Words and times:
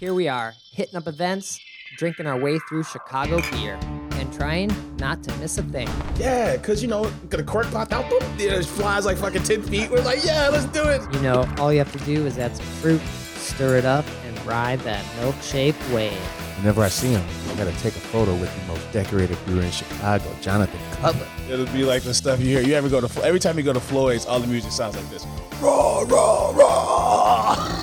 Here 0.00 0.14
we 0.14 0.28
are, 0.28 0.54
hitting 0.72 0.96
up 0.96 1.06
events, 1.06 1.60
drinking 1.98 2.26
our 2.26 2.38
way 2.38 2.58
through 2.60 2.84
Chicago 2.84 3.42
beer, 3.50 3.78
and 4.12 4.32
trying 4.32 4.72
not 4.96 5.22
to 5.24 5.36
miss 5.36 5.58
a 5.58 5.62
thing. 5.62 5.90
Yeah, 6.16 6.56
because, 6.56 6.80
you 6.80 6.88
know, 6.88 7.12
get 7.28 7.38
a 7.38 7.42
cork 7.42 7.70
popped 7.70 7.92
out, 7.92 8.08
boom, 8.08 8.22
it 8.38 8.64
flies 8.64 9.04
like 9.04 9.18
fucking 9.18 9.42
10 9.42 9.60
feet. 9.64 9.90
We're 9.90 10.00
like, 10.00 10.24
yeah, 10.24 10.48
let's 10.48 10.64
do 10.64 10.88
it. 10.88 11.02
You 11.12 11.20
know, 11.20 11.46
all 11.58 11.70
you 11.70 11.80
have 11.80 11.92
to 11.92 12.02
do 12.06 12.24
is 12.24 12.38
add 12.38 12.56
some 12.56 12.64
fruit, 12.64 13.02
stir 13.34 13.76
it 13.76 13.84
up, 13.84 14.06
and 14.24 14.46
ride 14.46 14.80
that 14.80 15.04
milk-shaped 15.20 15.78
wave. 15.90 16.16
Whenever 16.56 16.82
I 16.82 16.88
see 16.88 17.08
him, 17.08 17.24
I 17.50 17.54
gotta 17.56 17.78
take 17.80 17.94
a 17.94 18.00
photo 18.00 18.34
with 18.36 18.58
the 18.58 18.72
most 18.72 18.90
decorated 18.92 19.36
brewer 19.44 19.60
in 19.60 19.70
Chicago, 19.70 20.34
Jonathan 20.40 20.80
Cutler. 20.92 21.28
It'll 21.50 21.66
be 21.74 21.84
like 21.84 22.04
the 22.04 22.14
stuff 22.14 22.40
you 22.40 22.46
hear. 22.46 22.62
You 22.62 22.72
ever 22.72 22.88
go 22.88 23.02
to, 23.02 23.22
every 23.22 23.38
time 23.38 23.58
you 23.58 23.64
go 23.64 23.74
to 23.74 23.80
Floyd's, 23.80 24.24
all 24.24 24.40
the 24.40 24.46
music 24.46 24.72
sounds 24.72 24.96
like 24.96 25.10
this. 25.10 25.26
Raw, 25.60 26.06
raw, 26.08 26.52
raw. 26.52 27.79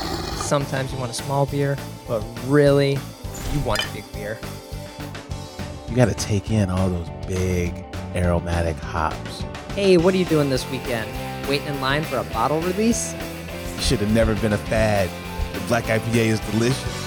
Sometimes 0.48 0.94
you 0.94 0.98
want 0.98 1.12
a 1.12 1.14
small 1.14 1.46
beer, 1.46 1.78
but 2.08 2.24
really, 2.46 2.92
you 3.52 3.60
want 3.66 3.84
a 3.84 3.94
big 3.94 4.10
beer. 4.14 4.40
You 5.90 5.94
gotta 5.94 6.14
take 6.14 6.52
in 6.52 6.70
all 6.70 6.90
those 6.90 7.10
big 7.28 7.84
aromatic 8.16 8.78
hops. 8.78 9.42
Hey, 9.76 9.98
what 9.98 10.14
are 10.14 10.18
you 10.18 10.24
doing 10.24 10.50
this 10.50 10.66
weekend? 10.72 11.10
Waiting 11.50 11.68
in 11.68 11.82
line 11.82 12.02
for 12.06 12.20
a 12.20 12.24
bottle 12.24 12.62
release? 12.62 13.14
You 13.76 13.82
should 13.82 14.00
have 14.00 14.14
never 14.14 14.36
been 14.36 14.54
a 14.54 14.58
fad. 14.58 15.10
The 15.54 15.60
black 15.68 15.84
IPA 15.84 16.16
is 16.16 16.40
delicious. 16.52 17.04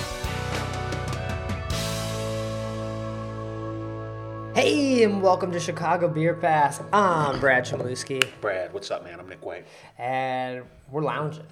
Hey, 4.55 5.03
and 5.03 5.23
welcome 5.23 5.51
to 5.53 5.61
Chicago 5.61 6.09
Beer 6.09 6.35
Pass. 6.35 6.83
I'm 6.93 7.41
Brad 7.41 7.65
Chmielewski, 7.65 8.23
Brad, 8.43 8.75
what's 8.75 8.91
up, 8.91 9.03
man? 9.03 9.19
I'm 9.19 9.31
Nick 9.31 9.43
White. 9.43 9.65
and 9.97 10.63
we're 10.91 11.01
lounging. 11.01 11.47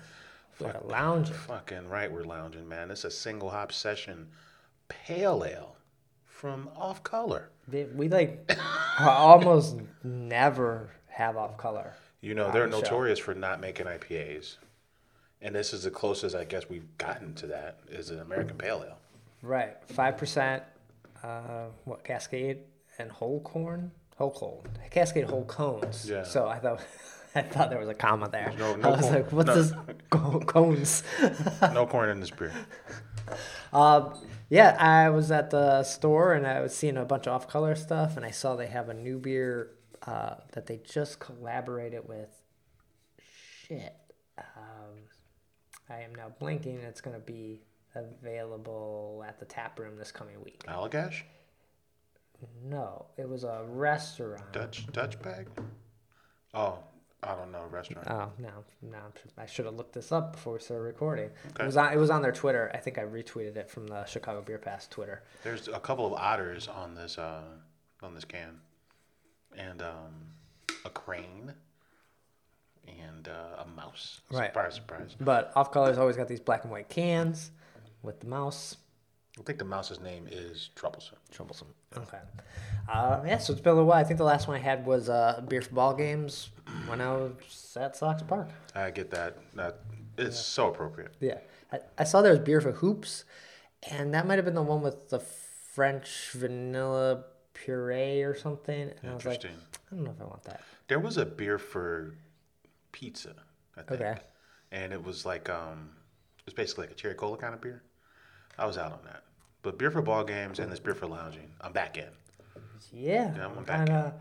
We're 0.60 0.74
lounging. 0.84 1.34
Fucking 1.34 1.88
right, 1.88 2.10
we're 2.10 2.24
lounging, 2.24 2.68
man. 2.68 2.90
It's 2.90 3.04
a 3.04 3.10
single 3.10 3.50
hop 3.50 3.72
session 3.72 4.28
pale 4.88 5.44
ale 5.44 5.76
from 6.24 6.68
Off 6.76 7.02
Color. 7.02 7.50
We- 7.70 8.08
like 8.08 8.50
almost 9.00 9.76
never 10.02 10.90
have 11.08 11.36
off 11.36 11.56
color. 11.56 11.94
You 12.20 12.34
know, 12.34 12.50
they're 12.50 12.66
the 12.66 12.76
show. 12.76 12.80
notorious 12.82 13.18
for 13.18 13.34
not 13.34 13.60
making 13.60 13.86
IPAs. 13.86 14.56
And 15.40 15.54
this 15.54 15.72
is 15.72 15.84
the 15.84 15.90
closest 15.90 16.34
I 16.34 16.44
guess 16.44 16.68
we've 16.68 16.96
gotten 16.98 17.34
to 17.34 17.46
that 17.48 17.78
is 17.88 18.10
an 18.10 18.20
American 18.20 18.56
Pale 18.56 18.84
Ale. 18.88 18.98
Right, 19.42 19.76
five 19.86 20.16
percent. 20.16 20.62
Uh, 21.22 21.66
what 21.84 22.02
Cascade 22.04 22.58
and 22.98 23.10
whole 23.10 23.40
corn, 23.40 23.90
whole 24.16 24.30
corn, 24.32 24.64
Cascade 24.90 25.24
whole 25.24 25.44
cones. 25.44 26.08
Yeah. 26.08 26.22
So 26.24 26.48
I 26.48 26.58
thought, 26.58 26.80
I 27.34 27.42
thought 27.42 27.70
there 27.70 27.78
was 27.78 27.88
a 27.88 27.94
comma 27.94 28.28
there. 28.30 28.52
No- 28.58 28.76
no 28.76 28.88
I 28.88 28.90
was 28.96 29.00
corn. 29.02 29.14
like, 29.14 29.32
what's 29.32 29.46
No. 29.48 29.54
this 29.54 29.72
co- 30.10 30.40
cones? 30.40 31.02
No 31.72 31.86
corn 31.86 32.08
in 32.10 32.20
this 32.20 32.30
beer. 32.38 32.52
Um, 33.72 34.14
yeah, 34.48 34.76
I 34.78 35.10
was 35.10 35.30
at 35.30 35.50
the 35.50 35.82
store 35.82 36.32
and 36.32 36.46
I 36.46 36.60
was 36.60 36.74
seeing 36.74 36.96
a 36.96 37.04
bunch 37.04 37.26
of 37.26 37.34
off 37.34 37.48
color 37.48 37.74
stuff, 37.74 38.16
and 38.16 38.24
I 38.24 38.30
saw 38.30 38.56
they 38.56 38.66
have 38.68 38.88
a 38.88 38.94
new 38.94 39.18
beer 39.18 39.72
uh, 40.06 40.36
that 40.52 40.66
they 40.66 40.78
just 40.78 41.18
collaborated 41.20 42.08
with. 42.08 42.30
Shit. 43.66 43.94
Um, 44.38 44.96
I 45.90 46.00
am 46.00 46.14
now 46.14 46.32
blinking. 46.38 46.78
It's 46.78 47.02
going 47.02 47.14
to 47.14 47.20
be 47.24 47.60
available 47.94 49.24
at 49.26 49.38
the 49.38 49.44
tap 49.44 49.78
room 49.78 49.96
this 49.96 50.12
coming 50.12 50.42
week. 50.42 50.62
Allagash? 50.66 51.22
No, 52.64 53.06
it 53.16 53.28
was 53.28 53.44
a 53.44 53.64
restaurant. 53.68 54.52
Dutch 54.52 54.86
Dutch 54.92 55.20
bag? 55.20 55.48
Oh, 56.54 56.78
I 57.22 57.34
don't 57.34 57.50
know, 57.50 57.64
restaurant. 57.70 58.06
Oh 58.08 58.30
no, 58.38 58.64
no! 58.80 58.98
I 59.36 59.46
should 59.46 59.64
have 59.64 59.74
looked 59.74 59.92
this 59.92 60.12
up 60.12 60.34
before 60.34 60.52
we 60.52 60.60
started 60.60 60.84
recording. 60.84 61.30
Okay. 61.50 61.64
It 61.64 61.66
was 61.66 61.76
on. 61.76 61.92
It 61.92 61.96
was 61.96 62.10
on 62.10 62.22
their 62.22 62.32
Twitter. 62.32 62.70
I 62.72 62.78
think 62.78 62.96
I 62.96 63.02
retweeted 63.02 63.56
it 63.56 63.68
from 63.68 63.88
the 63.88 64.04
Chicago 64.04 64.40
Beer 64.40 64.58
Pass 64.58 64.86
Twitter. 64.86 65.22
There's 65.42 65.66
a 65.66 65.80
couple 65.80 66.06
of 66.06 66.12
otters 66.12 66.68
on 66.68 66.94
this 66.94 67.18
uh, 67.18 67.42
on 68.02 68.14
this 68.14 68.24
can, 68.24 68.60
and 69.56 69.82
um, 69.82 70.14
a 70.84 70.90
crane, 70.90 71.52
and 72.86 73.28
uh, 73.28 73.64
a 73.64 73.66
mouse. 73.66 74.20
Right. 74.30 74.46
Surprise, 74.46 74.74
surprise. 74.76 75.16
But 75.20 75.52
Off 75.56 75.72
Color's 75.72 75.98
always 75.98 76.16
got 76.16 76.28
these 76.28 76.40
black 76.40 76.62
and 76.62 76.70
white 76.70 76.88
cans 76.88 77.50
with 78.02 78.20
the 78.20 78.26
mouse. 78.26 78.76
I 79.38 79.42
think 79.44 79.58
the 79.58 79.64
mouse's 79.64 80.00
name 80.00 80.26
is 80.30 80.70
Troublesome. 80.74 81.16
Troublesome. 81.30 81.68
Okay. 81.96 82.18
Uh, 82.88 83.22
yeah, 83.26 83.38
so 83.38 83.52
it's 83.52 83.62
been 83.62 83.72
a 83.72 83.74
little 83.74 83.88
while. 83.88 83.98
I 83.98 84.04
think 84.04 84.18
the 84.18 84.24
last 84.24 84.48
one 84.48 84.56
I 84.56 84.60
had 84.60 84.86
was 84.86 85.08
uh, 85.08 85.42
beer 85.48 85.62
for 85.62 85.74
ball 85.74 85.94
games 85.94 86.50
when 86.86 87.00
I 87.00 87.12
was 87.12 87.76
at 87.78 87.96
Sox 87.96 88.22
Park. 88.22 88.48
I 88.74 88.90
get 88.90 89.10
that. 89.10 89.38
That 89.54 89.80
it's 90.16 90.38
so 90.38 90.68
appropriate. 90.68 91.14
Yeah. 91.20 91.38
I, 91.72 91.80
I 91.98 92.04
saw 92.04 92.22
there 92.22 92.32
was 92.32 92.40
beer 92.40 92.60
for 92.60 92.72
hoops, 92.72 93.24
and 93.90 94.14
that 94.14 94.26
might 94.26 94.36
have 94.36 94.44
been 94.44 94.54
the 94.54 94.62
one 94.62 94.82
with 94.82 95.10
the 95.10 95.20
French 95.20 96.30
vanilla 96.32 97.24
puree 97.54 98.22
or 98.22 98.34
something. 98.34 98.90
And 99.02 99.10
I 99.10 99.14
was 99.14 99.24
like, 99.24 99.36
Interesting. 99.36 99.60
I 99.90 99.94
don't 99.94 100.04
know 100.04 100.10
if 100.10 100.20
I 100.20 100.24
want 100.24 100.44
that. 100.44 100.62
There 100.88 100.98
was 100.98 101.16
a 101.18 101.26
beer 101.26 101.58
for 101.58 102.14
pizza. 102.92 103.34
I 103.76 103.82
think. 103.82 104.00
Okay. 104.00 104.20
And 104.72 104.92
it 104.92 105.02
was 105.02 105.24
like 105.24 105.48
um, 105.48 105.90
it 106.38 106.46
was 106.46 106.54
basically 106.54 106.86
like 106.86 106.92
a 106.92 106.94
cherry 106.96 107.14
cola 107.14 107.36
kind 107.36 107.54
of 107.54 107.60
beer. 107.60 107.82
I 108.58 108.66
was 108.66 108.78
out 108.78 108.92
on 108.92 109.00
that. 109.04 109.22
But 109.62 109.78
beer 109.78 109.90
for 109.90 110.02
ball 110.02 110.24
games 110.24 110.58
and 110.58 110.70
this 110.70 110.80
beer 110.80 110.94
for 110.94 111.06
lounging, 111.06 111.50
I'm 111.60 111.72
back 111.72 111.96
in. 111.98 112.08
Yeah. 112.92 113.34
Yeah, 113.36 113.46
I'm 113.46 113.64
back 113.64 113.86
kinda, 113.86 114.14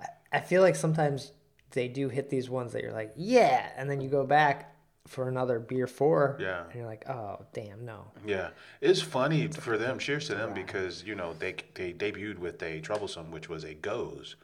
I, 0.00 0.06
I 0.32 0.40
feel 0.40 0.62
like 0.62 0.76
sometimes 0.76 1.32
they 1.70 1.88
do 1.88 2.08
hit 2.08 2.30
these 2.30 2.48
ones 2.48 2.72
that 2.72 2.82
you're 2.82 2.92
like, 2.92 3.12
yeah, 3.16 3.70
and 3.76 3.90
then 3.90 4.00
you 4.00 4.08
go 4.08 4.24
back 4.24 4.74
for 5.06 5.28
another 5.28 5.58
beer 5.58 5.86
four. 5.86 6.38
Yeah. 6.40 6.64
And 6.64 6.74
you're 6.74 6.86
like, 6.86 7.08
oh, 7.08 7.44
damn, 7.52 7.84
no. 7.84 8.06
Yeah, 8.26 8.50
it's 8.80 9.02
funny 9.02 9.48
for 9.48 9.76
them. 9.76 9.98
Cheers 9.98 10.28
to 10.28 10.34
them 10.34 10.54
because 10.54 11.04
you 11.04 11.14
know 11.14 11.34
they 11.38 11.56
they 11.74 11.92
debuted 11.92 12.38
with 12.38 12.62
a 12.62 12.80
troublesome, 12.80 13.30
which 13.30 13.48
was 13.48 13.64
a 13.64 13.74
gose, 13.74 14.36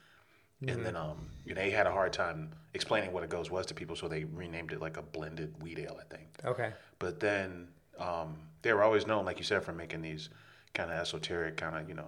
and 0.67 0.85
then 0.85 0.97
um 0.97 1.17
you 1.47 1.55
know, 1.55 1.61
they 1.61 1.71
had 1.71 1.87
a 1.87 1.93
hard 1.93 2.13
time 2.13 2.51
explaining 2.75 3.13
what 3.13 3.25
a 3.25 3.27
gose 3.27 3.51
was 3.51 3.67
to 3.67 3.75
people, 3.75 3.97
so 3.97 4.07
they 4.07 4.25
renamed 4.25 4.73
it 4.73 4.81
like 4.81 4.97
a 4.97 5.03
blended 5.03 5.55
wheat 5.63 5.79
ale, 5.79 5.99
I 5.99 6.15
think. 6.15 6.29
Okay. 6.45 6.73
But 6.99 7.21
then 7.21 7.69
um, 8.01 8.37
they 8.63 8.73
were 8.73 8.83
always 8.83 9.07
known, 9.07 9.25
like 9.25 9.39
you 9.39 9.45
said, 9.45 9.63
for 9.63 9.73
making 9.73 10.03
these 10.03 10.29
kind 10.75 10.91
of 10.91 10.99
esoteric, 10.99 11.57
kind 11.57 11.77
of 11.77 11.89
you 11.89 11.95
know 11.95 12.07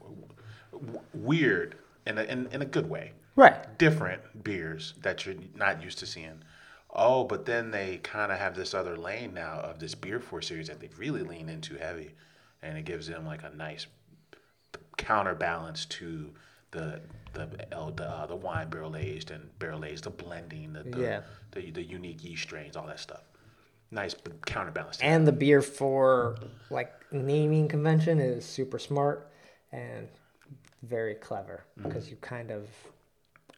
w- 0.00 0.28
w- 0.72 1.00
weird 1.14 1.76
in 2.06 2.18
a, 2.18 2.22
in, 2.24 2.46
in 2.52 2.62
a 2.62 2.66
good 2.66 2.88
way 2.88 3.12
Right. 3.36 3.78
different 3.78 4.44
beers 4.44 4.94
that 5.02 5.24
you're 5.24 5.36
not 5.54 5.82
used 5.82 5.98
to 6.00 6.06
seeing. 6.06 6.42
Oh, 6.94 7.24
but 7.24 7.46
then 7.46 7.70
they 7.70 7.98
kind 8.02 8.30
of 8.32 8.38
have 8.38 8.54
this 8.54 8.74
other 8.74 8.96
lane 8.98 9.32
now 9.32 9.60
of 9.60 9.78
this 9.78 9.94
beer 9.94 10.20
four 10.20 10.42
series 10.42 10.68
that 10.68 10.80
they 10.80 10.90
really 10.98 11.22
lean 11.22 11.48
into 11.48 11.76
heavy, 11.76 12.10
and 12.62 12.76
it 12.76 12.84
gives 12.84 13.06
them 13.06 13.24
like 13.24 13.42
a 13.44 13.50
nice 13.56 13.86
counterbalance 14.96 15.86
to 15.86 16.30
the 16.70 17.00
the 17.32 17.46
the, 17.46 18.06
uh, 18.06 18.26
the 18.26 18.36
wine 18.36 18.68
barrel 18.68 18.94
aged 18.96 19.30
and 19.30 19.56
barrel 19.58 19.84
aged, 19.84 20.04
the 20.04 20.10
blending, 20.10 20.72
the 20.74 20.82
the, 20.82 21.00
Yeah. 21.00 21.20
the 21.52 21.70
the 21.70 21.82
unique 21.82 22.22
yeast 22.24 22.42
strains, 22.42 22.76
all 22.76 22.86
that 22.86 23.00
stuff. 23.00 23.22
Nice 23.92 24.16
counterbalance. 24.46 24.98
And 25.02 25.26
the 25.26 25.32
beer 25.32 25.62
for 25.62 26.36
like 26.70 26.90
naming 27.12 27.68
convention 27.68 28.18
is 28.20 28.44
super 28.44 28.78
smart 28.78 29.30
and 29.70 30.08
very 30.82 31.14
clever 31.14 31.64
Mm-hmm. 31.78 31.88
because 31.88 32.10
you 32.10 32.16
kind 32.16 32.50
of 32.50 32.66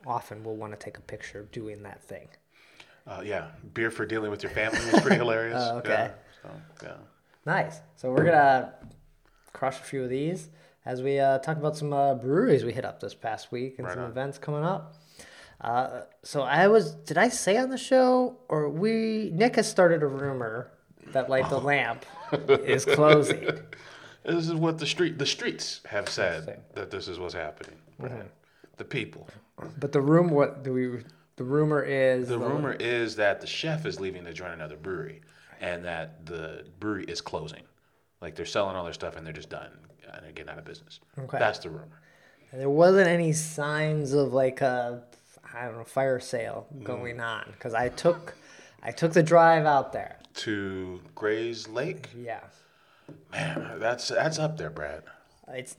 often 0.07 0.45
will 0.45 0.57
want 0.57 0.73
to 0.73 0.79
take 0.79 0.99
a 0.99 1.01
picture 1.01 1.49
doing 1.53 1.83
that 1.85 2.03
thing. 2.03 2.29
Uh, 3.07 3.23
yeah, 3.25 3.47
beer 3.75 3.91
for 3.91 4.05
dealing 4.07 4.31
with 4.31 4.43
your 4.43 4.51
family 4.53 4.79
is 4.79 5.01
pretty 5.01 5.17
hilarious. 5.25 5.63
Oh, 5.65 5.79
okay. 5.79 5.91
Yeah, 5.91 6.11
so, 6.43 6.51
yeah. 6.83 6.97
Nice. 7.47 7.81
So 7.97 8.11
we're 8.11 8.25
gonna 8.25 8.75
crush 9.53 9.79
a 9.79 9.83
few 9.83 10.03
of 10.05 10.11
these 10.11 10.49
as 10.85 11.01
we 11.03 11.19
uh, 11.19 11.39
talk 11.39 11.57
about 11.59 11.77
some 11.77 11.93
uh, 11.93 12.15
breweries 12.15 12.65
we 12.65 12.73
hit 12.73 12.85
up 12.85 13.01
this 13.01 13.15
past 13.15 13.53
week 13.53 13.77
and 13.79 13.87
Right 13.87 13.95
some 13.95 14.05
on. 14.05 14.11
events 14.11 14.39
coming 14.39 14.65
up. 14.65 14.95
Uh, 15.61 16.03
so 16.23 16.43
I 16.43 16.69
was, 16.69 16.95
did 16.95 17.17
I 17.19 17.29
say 17.29 17.57
on 17.57 17.71
the 17.71 17.79
show 17.79 18.37
or 18.49 18.69
we? 18.69 19.31
Nick 19.33 19.57
has 19.57 19.69
started 19.69 20.03
a 20.03 20.07
rumor 20.07 20.71
that 21.13 21.31
Light 21.31 21.49
the 21.49 21.59
Lamp 21.59 22.05
is 22.49 22.85
closing. 22.85 23.45
This 24.25 24.49
is 24.49 24.55
what 24.55 24.79
the 24.79 24.87
street 24.87 25.19
the 25.19 25.27
streets 25.27 25.81
have 25.87 26.09
said 26.09 26.63
that 26.75 26.91
this 26.91 27.09
is 27.09 27.19
what's 27.19 27.35
happening. 27.35 27.77
Right? 27.99 28.31
The 28.77 28.85
people. 28.85 29.29
But 29.79 29.93
the 29.93 30.01
room, 30.01 30.31
what 30.31 30.65
do 30.65 30.73
we? 30.73 31.03
The 31.37 31.45
rumor 31.45 31.83
is 31.83 32.29
The 32.29 32.39
rumor 32.39 32.73
is 32.73 33.17
that 33.17 33.41
the 33.41 33.47
chef 33.47 33.87
is 33.87 34.01
leaving 34.01 34.25
to 34.25 34.33
join 34.33 34.51
another 34.53 34.77
brewery, 34.77 35.21
and 35.61 35.85
that 35.85 36.27
the 36.27 36.65
brewery 36.81 37.05
is 37.05 37.21
closing. 37.21 37.63
Like 38.21 38.35
they're 38.35 38.47
selling 38.47 38.77
all 38.77 38.85
their 38.85 38.93
stuff 38.93 39.17
and 39.17 39.27
they're 39.27 39.33
just 39.35 39.51
done 39.51 39.71
and 40.13 40.25
they're 40.25 40.33
getting 40.33 40.51
out 40.51 40.59
of 40.59 40.65
business. 40.65 41.01
Okay. 41.19 41.39
That's 41.39 41.59
the 41.59 41.71
rumor. 41.71 42.01
there 42.53 42.71
wasn't 42.71 43.09
any 43.09 43.33
signs 43.33 44.13
of 44.13 44.33
like 44.33 44.61
a, 44.61 45.03
I 45.55 45.67
don't 45.67 45.77
know, 45.79 45.85
fire 45.85 46.21
sale 46.21 46.67
Mm. 46.75 46.85
going 46.85 47.21
on 47.21 47.45
because 47.53 47.75
I 47.75 47.89
took, 47.89 48.35
I 48.83 48.91
took 48.91 49.13
the 49.13 49.23
drive 49.23 49.65
out 49.67 49.93
there. 49.93 50.17
To 50.35 51.01
Grayslake, 51.15 52.07
Yeah. 52.17 52.41
man, 53.31 53.79
that's 53.79 54.09
that's 54.09 54.39
up 54.39 54.57
there, 54.57 54.71
Brad. 54.71 55.03
It's 55.49 55.77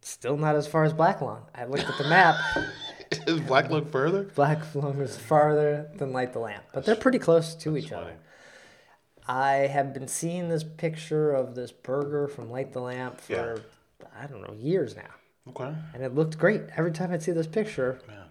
still 0.00 0.36
not 0.36 0.54
as 0.54 0.66
far 0.66 0.84
as 0.84 0.92
Black 0.92 1.20
Lung. 1.20 1.46
I 1.54 1.64
looked 1.64 1.84
at 1.88 1.98
the 1.98 2.04
map. 2.08 2.36
Is 3.26 3.40
Black 3.40 3.70
look 3.70 3.90
further? 3.92 4.24
Black 4.34 4.74
Lung 4.74 5.00
is 5.00 5.16
farther 5.16 5.88
than 5.96 6.12
Light 6.12 6.32
the 6.32 6.40
Lamp, 6.40 6.64
but 6.72 6.84
they're 6.84 6.96
pretty 6.96 7.18
close 7.18 7.54
to 7.56 7.76
each 7.76 7.90
Funny. 7.90 8.02
other. 8.02 8.16
I 9.26 9.52
have 9.68 9.94
been 9.94 10.08
seeing 10.08 10.48
this 10.48 10.64
picture 10.64 11.32
of 11.32 11.54
this 11.54 11.70
burger 11.72 12.26
from 12.28 12.50
Light 12.50 12.72
the 12.72 12.80
Lamp 12.80 13.20
for 13.20 13.32
Yeah. 13.32 14.06
I 14.20 14.26
don't 14.26 14.42
know 14.42 14.52
years 14.54 14.96
now, 14.96 15.14
Okay. 15.48 15.74
and 15.94 16.02
it 16.02 16.14
looked 16.14 16.38
great 16.38 16.62
every 16.76 16.92
time 16.92 17.12
I'd 17.12 17.22
see 17.22 17.32
this 17.32 17.46
picture. 17.46 18.00
Yeah. 18.08 18.23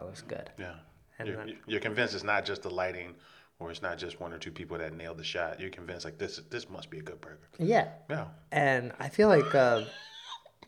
I'm 0.00 0.06
like 0.06 0.14
that 0.16 0.22
looks 0.22 0.22
good. 0.22 0.50
Yeah. 0.58 0.74
And 1.18 1.28
You're, 1.28 1.36
then- 1.36 1.56
you're 1.66 1.80
convinced 1.80 2.14
it's 2.14 2.24
not 2.24 2.44
just 2.44 2.62
the 2.62 2.70
lighting, 2.70 3.14
or 3.58 3.70
it's 3.70 3.82
not 3.82 3.98
just 3.98 4.20
one 4.20 4.32
or 4.32 4.38
two 4.38 4.52
people 4.52 4.78
that 4.78 4.92
nailed 4.94 5.18
the 5.18 5.24
shot. 5.24 5.60
You're 5.60 5.70
convinced 5.70 6.04
like 6.04 6.16
this. 6.18 6.40
This 6.50 6.70
must 6.70 6.90
be 6.90 6.98
a 6.98 7.02
good 7.02 7.20
burger. 7.20 7.48
Yeah, 7.58 7.88
Yeah. 8.08 8.26
and 8.52 8.92
I 9.00 9.08
feel 9.08 9.28
like 9.28 9.52
uh, 9.54 9.84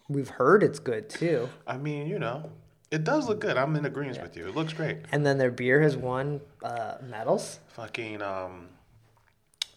we've 0.09 0.29
heard 0.29 0.63
it's 0.63 0.81
good 0.81 1.09
too. 1.09 1.49
I 1.67 1.77
mean, 1.77 2.09
you 2.09 2.19
know, 2.19 2.51
it 2.91 3.05
does 3.05 3.29
look 3.29 3.41
good. 3.41 3.57
I'm 3.57 3.77
in 3.77 3.85
agreement 3.87 4.21
with 4.21 4.37
you. 4.37 4.49
It 4.49 4.57
looks 4.57 4.73
great. 4.73 4.99
And 5.13 5.25
then 5.25 5.39
their 5.39 5.53
beer 5.53 5.81
has 5.83 5.97
won 5.97 6.41
uh, 6.65 6.97
medals. 7.09 7.61
Fucking 7.69 8.21
um, 8.21 8.71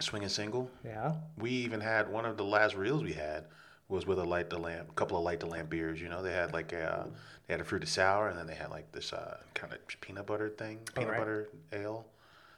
swinging 0.00 0.28
single. 0.28 0.68
Yeah. 0.84 1.14
We 1.38 1.50
even 1.50 1.80
had 1.80 2.10
one 2.10 2.24
of 2.24 2.36
the 2.36 2.44
last 2.44 2.74
reels 2.74 3.04
we 3.04 3.12
had 3.12 3.44
was 3.88 4.06
with 4.06 4.18
a 4.18 4.24
light 4.24 4.50
the 4.50 4.58
lamp, 4.58 4.88
a 4.90 4.92
couple 4.94 5.16
of 5.16 5.22
light 5.22 5.38
the 5.38 5.46
lamp 5.46 5.70
beers. 5.70 6.00
You 6.00 6.08
know, 6.08 6.22
they 6.22 6.32
had 6.32 6.52
like 6.52 6.72
a 6.72 7.00
uh, 7.02 7.06
they 7.46 7.54
had 7.54 7.60
a 7.60 7.64
fruity 7.64 7.86
sour, 7.86 8.28
and 8.28 8.38
then 8.38 8.46
they 8.46 8.54
had 8.54 8.70
like 8.70 8.90
this 8.92 9.12
uh, 9.12 9.38
kind 9.54 9.72
of 9.72 9.78
peanut 10.00 10.26
butter 10.26 10.48
thing, 10.48 10.78
peanut 10.94 11.10
right. 11.10 11.18
butter 11.18 11.48
ale. 11.72 12.06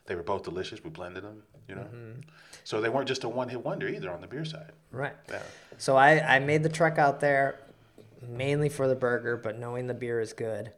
They 0.06 0.14
were 0.14 0.22
both 0.22 0.44
delicious. 0.44 0.82
We 0.82 0.90
blended 0.90 1.24
them. 1.24 1.42
You 1.68 1.74
know, 1.74 1.86
so 2.62 2.80
they 2.80 2.88
weren't 2.88 3.08
just 3.08 3.24
a 3.24 3.28
one 3.28 3.48
hit 3.48 3.64
wonder 3.64 3.88
either 3.88 4.08
on 4.10 4.20
the 4.20 4.28
beer 4.28 4.44
side. 4.44 4.70
Right. 4.92 5.16
Yeah. 5.28 5.42
So 5.78 5.96
I, 5.96 6.36
I 6.36 6.38
made 6.38 6.62
the 6.62 6.68
trek 6.68 6.96
out 6.96 7.18
there 7.18 7.58
mainly 8.22 8.68
for 8.68 8.86
the 8.86 8.94
burger, 8.94 9.36
but 9.36 9.58
knowing 9.58 9.88
the 9.88 9.94
beer 9.94 10.20
is 10.20 10.32
good. 10.32 10.70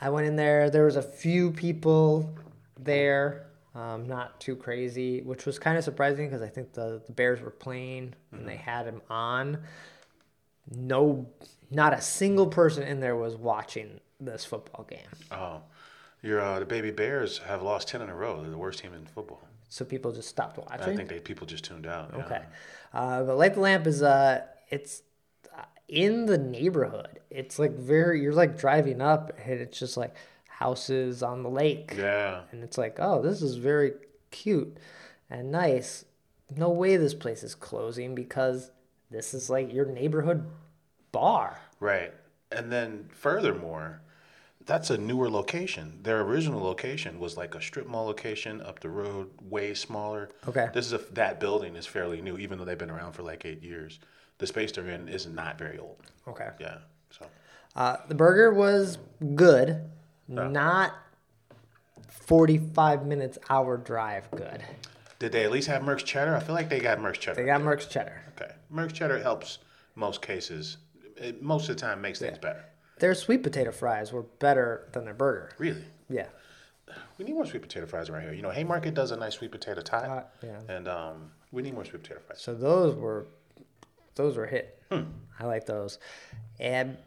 I 0.00 0.10
went 0.10 0.26
in 0.26 0.36
there. 0.36 0.70
There 0.70 0.84
was 0.84 0.96
a 0.96 1.02
few 1.02 1.52
people 1.52 2.34
there, 2.78 3.46
um, 3.74 4.06
not 4.06 4.40
too 4.40 4.56
crazy, 4.56 5.22
which 5.22 5.46
was 5.46 5.58
kind 5.58 5.78
of 5.78 5.84
surprising 5.84 6.26
because 6.26 6.42
I 6.42 6.48
think 6.48 6.72
the, 6.72 7.00
the 7.06 7.12
Bears 7.12 7.40
were 7.40 7.50
playing 7.50 8.14
and 8.32 8.46
they 8.46 8.56
had 8.56 8.86
him 8.86 9.00
on. 9.08 9.58
No, 10.70 11.26
not 11.70 11.92
a 11.92 12.00
single 12.00 12.46
person 12.46 12.82
in 12.82 13.00
there 13.00 13.16
was 13.16 13.36
watching 13.36 14.00
this 14.20 14.44
football 14.44 14.84
game. 14.88 15.00
Oh, 15.30 15.62
your 16.22 16.40
uh, 16.40 16.58
the 16.60 16.66
baby 16.66 16.90
Bears 16.90 17.38
have 17.38 17.62
lost 17.62 17.88
ten 17.88 18.00
in 18.02 18.08
a 18.08 18.14
row. 18.14 18.40
They're 18.40 18.50
the 18.50 18.58
worst 18.58 18.78
team 18.80 18.94
in 18.94 19.06
football. 19.06 19.42
So 19.68 19.84
people 19.84 20.12
just 20.12 20.28
stopped 20.28 20.56
watching. 20.56 20.80
I 20.80 20.96
think 20.96 21.08
they 21.08 21.20
people 21.20 21.46
just 21.46 21.64
tuned 21.64 21.86
out. 21.86 22.10
yeah. 22.16 22.24
Okay. 22.24 22.42
Uh, 22.92 23.22
but 23.24 23.36
Light 23.36 23.54
the 23.54 23.60
Lamp 23.60 23.86
is 23.86 24.02
uh 24.02 24.42
it's 24.70 25.02
uh, 25.56 25.62
in 25.88 26.26
the 26.26 26.38
neighborhood. 26.38 27.20
It's 27.30 27.58
like 27.58 27.72
very 27.72 28.22
you're 28.22 28.32
like 28.32 28.56
driving 28.56 29.00
up 29.00 29.32
and 29.44 29.60
it's 29.60 29.78
just 29.78 29.96
like 29.96 30.14
houses 30.46 31.22
on 31.22 31.42
the 31.42 31.50
lake. 31.50 31.94
Yeah. 31.96 32.42
And 32.52 32.62
it's 32.62 32.78
like, 32.78 32.96
"Oh, 33.00 33.20
this 33.20 33.42
is 33.42 33.56
very 33.56 33.92
cute 34.30 34.78
and 35.28 35.50
nice. 35.50 36.04
No 36.56 36.70
way 36.70 36.96
this 36.96 37.14
place 37.14 37.42
is 37.42 37.54
closing 37.54 38.14
because 38.14 38.70
this 39.10 39.34
is 39.34 39.48
like 39.50 39.72
your 39.72 39.86
neighborhood 39.86 40.46
bar." 41.12 41.60
Right. 41.80 42.12
And 42.52 42.70
then 42.70 43.08
furthermore, 43.12 44.00
that's 44.66 44.90
a 44.90 44.96
newer 44.96 45.28
location. 45.28 45.98
Their 46.02 46.20
original 46.22 46.62
location 46.62 47.18
was 47.18 47.36
like 47.36 47.54
a 47.54 47.60
strip 47.60 47.86
mall 47.86 48.06
location 48.06 48.60
up 48.62 48.80
the 48.80 48.88
road, 48.88 49.30
way 49.48 49.74
smaller. 49.74 50.30
Okay. 50.48 50.68
This 50.72 50.86
is 50.86 50.92
a 50.92 50.98
that 51.12 51.40
building 51.40 51.76
is 51.76 51.86
fairly 51.86 52.20
new, 52.22 52.38
even 52.38 52.58
though 52.58 52.64
they've 52.64 52.78
been 52.78 52.90
around 52.90 53.12
for 53.12 53.22
like 53.22 53.44
eight 53.44 53.62
years. 53.62 53.98
The 54.38 54.46
space 54.46 54.72
they're 54.72 54.88
in 54.88 55.08
is 55.08 55.26
not 55.26 55.58
very 55.58 55.78
old. 55.78 55.96
Okay. 56.26 56.50
Yeah. 56.58 56.78
So 57.10 57.26
Uh, 57.76 57.96
the 58.08 58.14
burger 58.14 58.52
was 58.52 58.98
good. 59.34 59.80
Not 60.28 60.94
45 62.08 63.04
minutes 63.06 63.38
hour 63.50 63.76
drive 63.76 64.30
good. 64.30 64.62
Did 65.24 65.32
they 65.32 65.44
at 65.44 65.50
least 65.50 65.68
have 65.68 65.80
Merkts 65.80 66.04
cheddar? 66.04 66.36
I 66.36 66.40
feel 66.40 66.54
like 66.54 66.68
they 66.68 66.80
got 66.80 66.98
Merkts 66.98 67.18
cheddar. 67.18 67.40
They 67.40 67.46
got 67.46 67.62
Merkts 67.62 67.88
cheddar. 67.88 68.20
okay. 68.36 68.52
Merkts 68.70 68.92
cheddar 68.92 69.18
helps 69.20 69.56
most 69.94 70.20
cases. 70.20 70.76
It, 71.16 71.42
most 71.42 71.66
of 71.70 71.76
the 71.76 71.80
time 71.80 72.02
makes 72.02 72.18
things 72.18 72.36
better. 72.36 72.62
Their 72.98 73.14
sweet 73.14 73.42
potato 73.42 73.72
fries 73.72 74.12
were 74.12 74.24
better 74.38 74.86
than 74.92 75.06
their 75.06 75.14
burger. 75.14 75.52
Really. 75.56 75.82
Yeah. 76.10 76.26
We 77.16 77.24
need 77.24 77.32
more 77.32 77.46
sweet 77.46 77.62
potato 77.62 77.86
fries 77.86 78.10
around 78.10 78.24
here. 78.24 78.34
You 78.34 78.42
know, 78.42 78.50
Haymarket 78.50 78.92
does 78.92 79.12
a 79.12 79.16
nice 79.16 79.32
sweet 79.36 79.50
potato 79.50 79.80
tie. 79.80 80.06
Uh, 80.06 80.22
yeah. 80.46 80.60
And 80.76 80.88
um, 80.88 81.30
we 81.52 81.62
need 81.62 81.72
more 81.72 81.86
sweet 81.86 82.02
potato 82.02 82.20
fries. 82.26 82.42
So 82.42 82.54
those 82.54 82.94
were 82.94 83.24
those 84.16 84.36
were 84.36 84.46
hit. 84.46 84.78
I 84.90 85.46
like 85.46 85.64
those. 85.64 85.98
And 86.60 86.98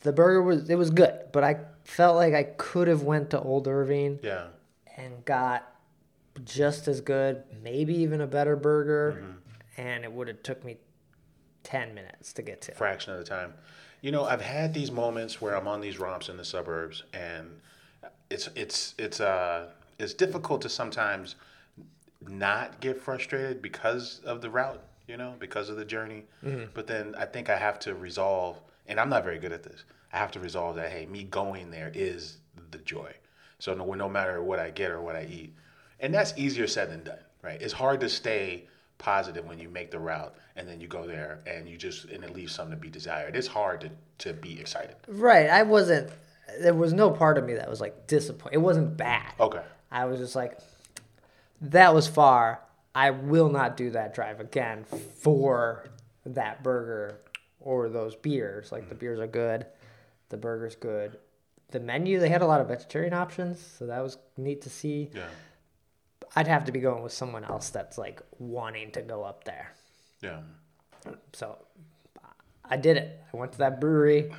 the 0.00 0.12
burger 0.12 0.40
was 0.42 0.70
it 0.70 0.76
was 0.76 0.88
good, 0.88 1.26
but 1.34 1.44
I 1.44 1.58
felt 1.84 2.16
like 2.16 2.32
I 2.32 2.44
could 2.44 2.88
have 2.88 3.02
went 3.02 3.28
to 3.32 3.38
Old 3.42 3.68
Irving 3.68 4.20
Yeah. 4.22 4.46
and 4.96 5.22
got 5.26 5.70
just 6.44 6.88
as 6.88 7.00
good, 7.00 7.42
maybe 7.62 7.94
even 7.96 8.20
a 8.20 8.26
better 8.26 8.56
burger, 8.56 9.36
and 9.76 10.04
it 10.04 10.12
would 10.12 10.28
have 10.28 10.42
took 10.42 10.64
me 10.64 10.76
10 11.64 11.94
minutes 11.94 12.32
to 12.34 12.42
get 12.42 12.60
to. 12.62 12.72
fraction 12.72 13.12
of 13.12 13.18
the 13.18 13.24
time. 13.24 13.54
You 14.00 14.12
know, 14.12 14.24
I've 14.24 14.40
had 14.40 14.72
these 14.74 14.90
moments 14.92 15.40
where 15.40 15.56
I'm 15.56 15.66
on 15.68 15.80
these 15.80 15.98
romps 15.98 16.28
in 16.28 16.36
the 16.36 16.44
suburbs, 16.44 17.02
and 17.12 17.60
it's 18.30 18.48
it's 18.54 18.94
it's 18.98 19.20
uh 19.20 19.70
it's 19.98 20.14
difficult 20.14 20.60
to 20.62 20.68
sometimes 20.68 21.34
not 22.20 22.80
get 22.80 23.00
frustrated 23.00 23.60
because 23.62 24.20
of 24.24 24.40
the 24.40 24.50
route, 24.50 24.82
you 25.06 25.16
know, 25.16 25.34
because 25.38 25.68
of 25.68 25.76
the 25.76 25.84
journey. 25.84 26.24
But 26.74 26.86
then 26.86 27.14
I 27.18 27.24
think 27.24 27.50
I 27.50 27.56
have 27.56 27.78
to 27.80 27.94
resolve, 27.94 28.60
and 28.86 29.00
I'm 29.00 29.08
not 29.08 29.24
very 29.24 29.38
good 29.38 29.52
at 29.52 29.62
this. 29.62 29.84
I 30.12 30.18
have 30.18 30.30
to 30.32 30.40
resolve 30.40 30.76
that 30.76 30.90
hey, 30.90 31.06
me 31.06 31.24
going 31.24 31.70
there 31.70 31.90
is 31.94 32.38
the 32.70 32.78
joy. 32.78 33.12
So 33.58 33.74
no, 33.74 33.92
no 33.94 34.08
matter 34.08 34.42
what 34.42 34.58
I 34.60 34.70
get 34.70 34.90
or 34.92 35.00
what 35.00 35.16
I 35.16 35.24
eat, 35.24 35.54
and 36.00 36.12
that's 36.14 36.34
easier 36.36 36.66
said 36.66 36.90
than 36.90 37.04
done, 37.04 37.18
right? 37.42 37.60
It's 37.60 37.72
hard 37.72 38.00
to 38.00 38.08
stay 38.08 38.66
positive 38.98 39.46
when 39.46 39.58
you 39.58 39.68
make 39.68 39.90
the 39.90 39.98
route 39.98 40.34
and 40.56 40.68
then 40.68 40.80
you 40.80 40.88
go 40.88 41.06
there 41.06 41.40
and 41.46 41.68
you 41.68 41.76
just 41.76 42.06
and 42.06 42.24
it 42.24 42.34
leaves 42.34 42.52
something 42.52 42.76
to 42.76 42.80
be 42.80 42.90
desired. 42.90 43.36
It's 43.36 43.46
hard 43.46 43.80
to 43.82 43.90
to 44.18 44.32
be 44.32 44.58
excited. 44.60 44.96
Right. 45.06 45.48
I 45.48 45.62
wasn't, 45.62 46.10
there 46.60 46.74
was 46.74 46.92
no 46.92 47.10
part 47.10 47.38
of 47.38 47.44
me 47.44 47.54
that 47.54 47.68
was 47.68 47.80
like 47.80 48.06
disappointed. 48.06 48.56
It 48.56 48.58
wasn't 48.58 48.96
bad. 48.96 49.32
Okay. 49.38 49.62
I 49.90 50.04
was 50.04 50.18
just 50.18 50.34
like, 50.34 50.58
that 51.60 51.94
was 51.94 52.06
far. 52.06 52.60
I 52.94 53.10
will 53.10 53.48
not 53.48 53.76
do 53.76 53.90
that 53.90 54.14
drive 54.14 54.40
again 54.40 54.84
for 54.84 55.88
that 56.26 56.62
burger 56.62 57.20
or 57.60 57.88
those 57.88 58.16
beers. 58.16 58.72
Like 58.72 58.88
the 58.88 58.94
beers 58.94 59.20
are 59.20 59.26
good, 59.26 59.66
the 60.30 60.36
burger's 60.36 60.74
good. 60.74 61.18
The 61.70 61.80
menu, 61.80 62.18
they 62.18 62.30
had 62.30 62.40
a 62.42 62.46
lot 62.46 62.62
of 62.62 62.68
vegetarian 62.68 63.12
options, 63.12 63.60
so 63.78 63.86
that 63.86 64.00
was 64.02 64.16
neat 64.38 64.62
to 64.62 64.70
see. 64.70 65.10
Yeah. 65.14 65.26
I'd 66.36 66.46
have 66.48 66.64
to 66.66 66.72
be 66.72 66.80
going 66.80 67.02
with 67.02 67.12
someone 67.12 67.44
else 67.44 67.70
that's 67.70 67.98
like 67.98 68.20
wanting 68.38 68.90
to 68.92 69.02
go 69.02 69.24
up 69.24 69.44
there. 69.44 69.72
Yeah. 70.22 70.40
So 71.32 71.58
I 72.64 72.76
did 72.76 72.96
it. 72.96 73.20
I 73.32 73.36
went 73.36 73.52
to 73.52 73.58
that 73.58 73.80
brewery, 73.80 74.32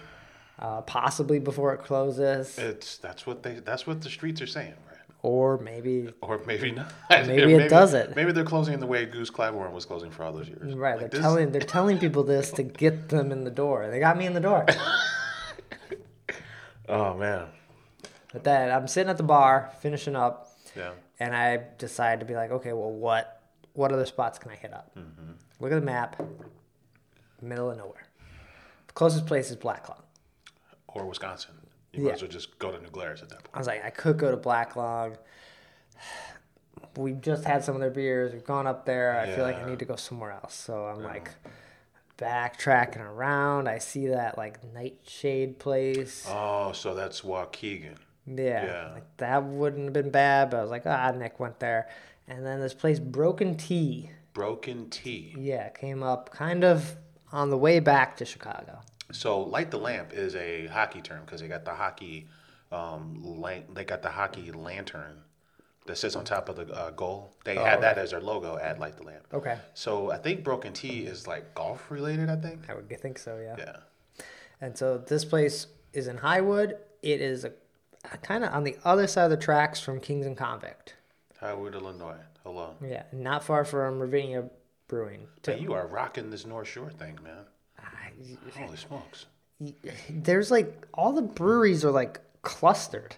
uh, 0.59 0.81
possibly 0.81 1.39
before 1.39 1.73
it 1.73 1.79
closes, 1.83 2.57
It's 2.57 2.97
that's 2.97 3.25
what 3.25 3.43
they 3.43 3.55
that's 3.55 3.87
what 3.87 4.01
the 4.01 4.09
streets 4.09 4.41
are 4.41 4.47
saying, 4.47 4.73
right? 4.87 4.97
or 5.23 5.57
maybe 5.57 6.13
Or 6.21 6.39
maybe 6.45 6.71
not. 6.71 6.93
Maybe 7.09 7.53
it 7.55 7.69
doesn't. 7.69 8.15
Maybe 8.15 8.31
they're 8.31 8.43
closing 8.45 8.73
in 8.73 8.79
the 8.79 8.87
way 8.87 9.05
Goose 9.05 9.29
Clybourn 9.31 9.71
was 9.73 9.83
closing 9.85 10.11
for 10.11 10.23
all 10.23 10.31
those 10.31 10.47
years. 10.47 10.73
Right, 10.75 10.93
Like 10.93 10.99
they're 11.01 11.09
this- 11.09 11.19
telling 11.21 11.51
they're 11.51 11.61
telling 11.77 11.97
people 11.97 12.23
this 12.23 12.51
to 12.51 12.63
get 12.63 13.09
them 13.09 13.31
in 13.31 13.43
the 13.43 13.51
door. 13.51 13.89
They 13.89 13.99
got 13.99 14.17
me 14.17 14.25
in 14.27 14.33
the 14.33 14.39
door. 14.39 14.65
Oh 16.87 17.15
man. 17.15 17.47
But 18.33 18.43
then 18.43 18.71
I'm 18.71 18.87
sitting 18.87 19.09
at 19.09 19.17
the 19.17 19.23
bar, 19.23 19.71
finishing 19.79 20.15
up, 20.15 20.49
Yeah. 20.75 20.91
And 21.19 21.35
I 21.35 21.61
decide 21.77 22.19
to 22.21 22.25
be 22.25 22.35
like, 22.35 22.51
okay, 22.51 22.73
well, 22.73 22.91
what 22.91 23.41
what 23.73 23.91
other 23.91 24.05
spots 24.05 24.39
can 24.39 24.51
I 24.51 24.55
hit 24.55 24.73
up? 24.73 24.91
Mm-hmm. 24.97 25.31
Look 25.59 25.71
at 25.71 25.75
the 25.75 25.81
map. 25.85 26.21
Middle 27.41 27.71
of 27.71 27.77
nowhere. 27.77 28.03
The 28.87 28.93
closest 28.93 29.25
place 29.25 29.49
is 29.49 29.55
Black 29.55 29.87
Lung. 29.87 30.01
Or 30.87 31.05
Wisconsin. 31.05 31.51
You 31.93 32.01
Yeah. 32.01 32.05
might 32.09 32.13
as 32.15 32.21
well 32.23 32.31
just 32.31 32.59
go 32.59 32.71
to 32.71 32.79
New 32.81 32.89
Glarus 32.89 33.21
at 33.21 33.29
that 33.29 33.37
point. 33.43 33.49
I 33.53 33.57
was 33.57 33.67
like, 33.67 33.85
I 33.85 33.89
could 33.91 34.17
go 34.17 34.31
to 34.31 34.37
Black 34.37 34.75
Lung. 34.75 35.15
We've 36.97 37.21
just 37.21 37.45
had 37.45 37.63
some 37.63 37.75
of 37.75 37.81
their 37.81 37.89
beers. 37.91 38.33
We've 38.33 38.43
gone 38.43 38.67
up 38.67 38.85
there. 38.85 39.17
I 39.19 39.27
feel 39.35 39.43
like 39.45 39.57
I 39.57 39.69
need 39.69 39.79
to 39.79 39.85
go 39.85 39.95
somewhere 39.95 40.31
else. 40.31 40.53
So 40.55 40.85
I'm 40.85 41.01
like 41.03 41.29
backtracking 42.17 42.99
around. 43.01 43.69
I 43.69 43.77
see 43.77 44.07
that 44.07 44.37
like 44.37 44.61
nightshade 44.73 45.59
place. 45.59 46.25
Oh, 46.27 46.71
so 46.73 46.93
that's 46.93 47.21
Waukegan. 47.21 47.95
Yeah, 48.37 48.65
Yeah. 48.65 48.91
like 48.93 49.17
that 49.17 49.43
wouldn't 49.43 49.85
have 49.85 49.93
been 49.93 50.11
bad, 50.11 50.49
but 50.51 50.57
I 50.57 50.61
was 50.61 50.71
like, 50.71 50.85
ah, 50.85 51.11
Nick 51.11 51.39
went 51.39 51.59
there, 51.59 51.89
and 52.27 52.45
then 52.45 52.59
this 52.59 52.73
place, 52.73 52.99
Broken 52.99 53.55
Tea, 53.55 54.11
Broken 54.33 54.89
Tea. 54.89 55.35
yeah, 55.37 55.69
came 55.69 56.03
up 56.03 56.29
kind 56.31 56.63
of 56.63 56.95
on 57.31 57.49
the 57.49 57.57
way 57.57 57.79
back 57.79 58.17
to 58.17 58.25
Chicago. 58.25 58.79
So 59.11 59.39
light 59.41 59.71
the 59.71 59.77
lamp 59.79 60.13
is 60.13 60.35
a 60.35 60.67
hockey 60.67 61.01
term 61.01 61.21
because 61.25 61.41
they 61.41 61.47
got 61.47 61.65
the 61.65 61.73
hockey, 61.73 62.27
um, 62.71 63.21
lan- 63.23 63.65
they 63.73 63.83
got 63.83 64.01
the 64.03 64.09
hockey 64.09 64.51
lantern 64.51 65.23
that 65.87 65.97
sits 65.97 66.15
on 66.15 66.23
top 66.23 66.49
of 66.49 66.55
the 66.55 66.71
uh, 66.71 66.91
goal. 66.91 67.31
They 67.43 67.55
had 67.55 67.81
that 67.81 67.97
as 67.97 68.11
their 68.11 68.21
logo 68.21 68.57
at 68.57 68.79
light 68.79 68.97
the 68.97 69.03
lamp. 69.03 69.25
Okay, 69.33 69.57
So 69.73 70.11
I 70.11 70.17
think 70.17 70.43
Broken 70.43 70.71
Tea 70.73 71.05
is 71.07 71.25
like 71.25 71.55
golf 71.55 71.89
related. 71.89 72.29
I 72.29 72.35
think. 72.35 72.69
I 72.69 72.75
would 72.75 72.87
think 72.99 73.17
so, 73.17 73.39
yeah. 73.39 73.55
Yeah. 73.57 74.23
And 74.61 74.77
so 74.77 74.99
this 74.99 75.25
place 75.25 75.65
is 75.93 76.07
in 76.07 76.17
Highwood. 76.17 76.73
It 77.01 77.21
is 77.21 77.45
a, 77.45 77.53
kind 78.21 78.43
of 78.43 78.53
on 78.53 78.63
the 78.63 78.77
other 78.83 79.07
side 79.07 79.25
of 79.25 79.29
the 79.31 79.37
tracks 79.37 79.79
from 79.79 79.99
Kings 79.99 80.25
and 80.25 80.37
Convict. 80.37 80.95
Highwood, 81.41 81.73
Illinois. 81.73 82.17
Hello. 82.43 82.75
Yeah, 82.85 83.03
not 83.11 83.43
far 83.43 83.63
from 83.65 83.99
Ravinia 83.99 84.49
Brewing. 84.87 85.27
too. 85.43 85.51
Hey, 85.51 85.59
you 85.59 85.73
are 85.73 85.85
rocking 85.87 86.29
this 86.29 86.45
North 86.45 86.67
Shore 86.67 86.89
thing, 86.91 87.17
man. 87.23 87.45
I- 87.77 88.59
Holy 88.59 88.77
smokes. 88.77 89.25
there's 90.09 90.51
like 90.51 90.87
all 90.93 91.13
the 91.13 91.21
breweries 91.21 91.83
are 91.85 91.91
like 91.91 92.19
clustered. 92.41 93.15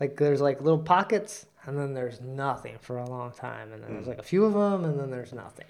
Like 0.00 0.16
there's 0.16 0.40
like 0.40 0.60
little 0.60 0.78
pockets, 0.78 1.46
and 1.64 1.76
then 1.78 1.94
there's 1.94 2.20
nothing 2.20 2.76
for 2.80 2.98
a 2.98 3.08
long 3.08 3.32
time, 3.32 3.72
and 3.72 3.82
then 3.82 3.94
there's 3.94 4.06
like 4.06 4.18
a 4.18 4.22
few 4.22 4.44
of 4.44 4.52
them, 4.54 4.84
and 4.84 4.98
then 4.98 5.10
there's 5.10 5.32
nothing. 5.32 5.66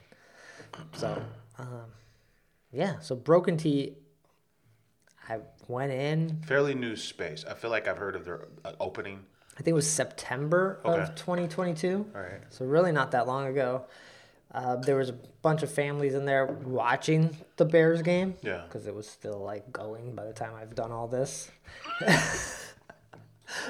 So, 0.92 1.22
um, 1.58 1.84
yeah. 2.72 2.98
So 3.00 3.16
Broken 3.16 3.56
Tea, 3.56 3.94
I 5.28 5.38
went 5.68 5.92
in. 5.92 6.42
Fairly 6.46 6.74
new 6.74 6.96
space. 6.96 7.44
I 7.48 7.54
feel 7.54 7.70
like 7.70 7.86
I've 7.86 7.98
heard 7.98 8.16
of 8.16 8.24
their 8.24 8.48
uh, 8.64 8.72
opening. 8.80 9.20
I 9.54 9.58
think 9.58 9.68
it 9.68 9.74
was 9.74 9.88
September 9.90 10.80
Okay. 10.84 11.00
of 11.02 11.14
2022. 11.14 12.10
All 12.14 12.20
right. 12.20 12.40
So 12.50 12.64
really 12.64 12.92
not 12.92 13.10
that 13.12 13.26
long 13.26 13.46
ago. 13.46 13.84
Uh, 14.52 14.76
there 14.76 14.96
was 14.96 15.10
a 15.10 15.18
bunch 15.42 15.62
of 15.62 15.70
families 15.70 16.14
in 16.14 16.24
there 16.24 16.46
watching 16.46 17.36
the 17.56 17.64
Bears 17.66 18.00
game. 18.02 18.34
Yeah. 18.42 18.62
Because 18.64 18.86
it 18.86 18.94
was 18.94 19.06
still 19.08 19.38
like 19.40 19.70
going 19.72 20.14
by 20.14 20.24
the 20.24 20.32
time 20.32 20.52
I've 20.54 20.74
done 20.74 20.90
all 20.90 21.06
this. 21.06 21.50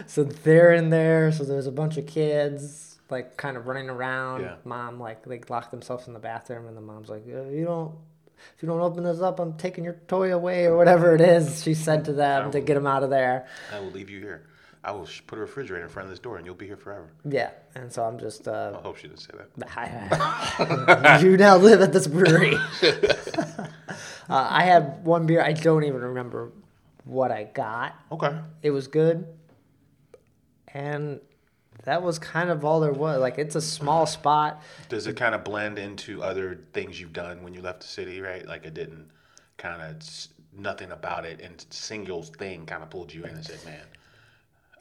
so 0.06 0.24
they're 0.24 0.72
in 0.72 0.90
there. 0.90 1.32
So 1.32 1.44
there's 1.44 1.66
a 1.66 1.72
bunch 1.72 1.96
of 1.96 2.06
kids 2.06 2.98
like 3.10 3.36
kind 3.36 3.56
of 3.56 3.66
running 3.66 3.88
around. 3.88 4.42
Yeah. 4.42 4.56
Mom 4.64 5.00
like 5.00 5.24
they 5.24 5.40
locked 5.48 5.70
themselves 5.70 6.06
in 6.06 6.12
the 6.12 6.18
bathroom, 6.20 6.66
and 6.66 6.76
the 6.76 6.80
mom's 6.80 7.08
like, 7.08 7.24
"Uh, 7.26 7.44
"You 7.48 7.64
don't." 7.64 7.94
If 8.56 8.62
you 8.62 8.68
don't 8.68 8.80
open 8.80 9.04
this 9.04 9.20
up, 9.20 9.40
I'm 9.40 9.54
taking 9.56 9.84
your 9.84 10.00
toy 10.08 10.32
away, 10.32 10.64
or 10.66 10.76
whatever 10.76 11.14
it 11.14 11.20
is 11.20 11.62
she 11.62 11.74
said 11.74 12.04
to 12.06 12.12
them 12.12 12.50
to 12.52 12.60
get 12.60 12.74
them 12.74 12.86
out 12.86 13.02
of 13.02 13.10
there. 13.10 13.46
I 13.72 13.80
will 13.80 13.90
leave 13.90 14.10
you 14.10 14.20
here. 14.20 14.44
I 14.84 14.92
will 14.92 15.08
put 15.26 15.38
a 15.38 15.40
refrigerator 15.40 15.84
in 15.84 15.90
front 15.90 16.06
of 16.06 16.10
this 16.10 16.20
door 16.20 16.36
and 16.38 16.46
you'll 16.46 16.54
be 16.54 16.66
here 16.66 16.76
forever. 16.76 17.08
Yeah, 17.28 17.50
and 17.74 17.92
so 17.92 18.04
I'm 18.04 18.18
just 18.18 18.46
uh, 18.46 18.72
I 18.78 18.82
hope 18.82 18.96
she 18.96 19.08
didn't 19.08 19.20
say 19.20 19.32
that. 19.58 21.20
You 21.22 21.36
now 21.36 21.56
live 21.56 21.80
at 21.80 21.92
this 21.92 22.06
brewery. 22.06 22.54
uh, 22.82 23.68
I 24.28 24.62
had 24.64 25.04
one 25.04 25.26
beer. 25.26 25.42
I 25.42 25.52
don't 25.52 25.84
even 25.84 26.00
remember 26.00 26.52
what 27.04 27.30
I 27.30 27.44
got. 27.44 27.96
Okay. 28.12 28.38
It 28.62 28.70
was 28.70 28.86
good, 28.86 29.26
and 30.72 31.20
that 31.88 32.02
was 32.02 32.18
kind 32.18 32.50
of 32.50 32.64
all 32.64 32.80
there 32.80 32.92
was. 32.92 33.20
Like 33.20 33.38
it's 33.38 33.54
a 33.56 33.60
small 33.60 34.06
spot. 34.06 34.62
Does 34.88 35.06
it 35.06 35.16
kind 35.16 35.34
of 35.34 35.42
blend 35.44 35.78
into 35.78 36.22
other 36.22 36.60
things 36.72 37.00
you've 37.00 37.12
done 37.12 37.42
when 37.42 37.54
you 37.54 37.62
left 37.62 37.80
the 37.80 37.86
city, 37.88 38.20
right? 38.20 38.46
Like 38.46 38.64
it 38.64 38.74
didn't 38.74 39.08
kind 39.56 39.82
of 39.82 39.96
nothing 40.56 40.90
about 40.92 41.24
it 41.24 41.40
and 41.40 41.64
single 41.70 42.22
thing 42.22 42.66
kind 42.66 42.82
of 42.82 42.90
pulled 42.90 43.12
you 43.12 43.24
in 43.24 43.30
and 43.30 43.44
said, 43.44 43.58
"Man, 43.64 43.84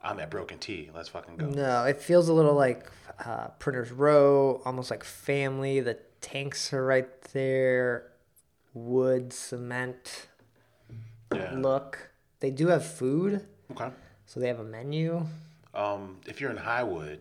I'm 0.03 0.19
at 0.19 0.29
Broken 0.29 0.57
Tea. 0.59 0.89
Let's 0.93 1.09
fucking 1.09 1.37
go." 1.37 1.47
No, 1.47 1.83
it 1.85 2.01
feels 2.01 2.29
a 2.29 2.33
little 2.33 2.53
like 2.55 2.89
uh, 3.25 3.47
Printer's 3.59 3.91
Row, 3.91 4.61
almost 4.65 4.91
like 4.91 5.03
family. 5.03 5.79
The 5.79 5.97
tanks 6.21 6.71
are 6.73 6.85
right 6.85 7.21
there. 7.33 8.11
Wood, 8.73 9.33
cement 9.33 10.27
Yeah. 11.33 11.53
look. 11.55 12.11
They 12.41 12.51
do 12.51 12.67
have 12.67 12.85
food, 12.85 13.45
Okay. 13.71 13.89
so 14.27 14.39
they 14.39 14.47
have 14.47 14.59
a 14.59 14.63
menu. 14.63 15.25
Um, 15.77 16.17
if 16.25 16.41
you're 16.41 16.49
in 16.51 16.57
Highwood, 16.57 17.19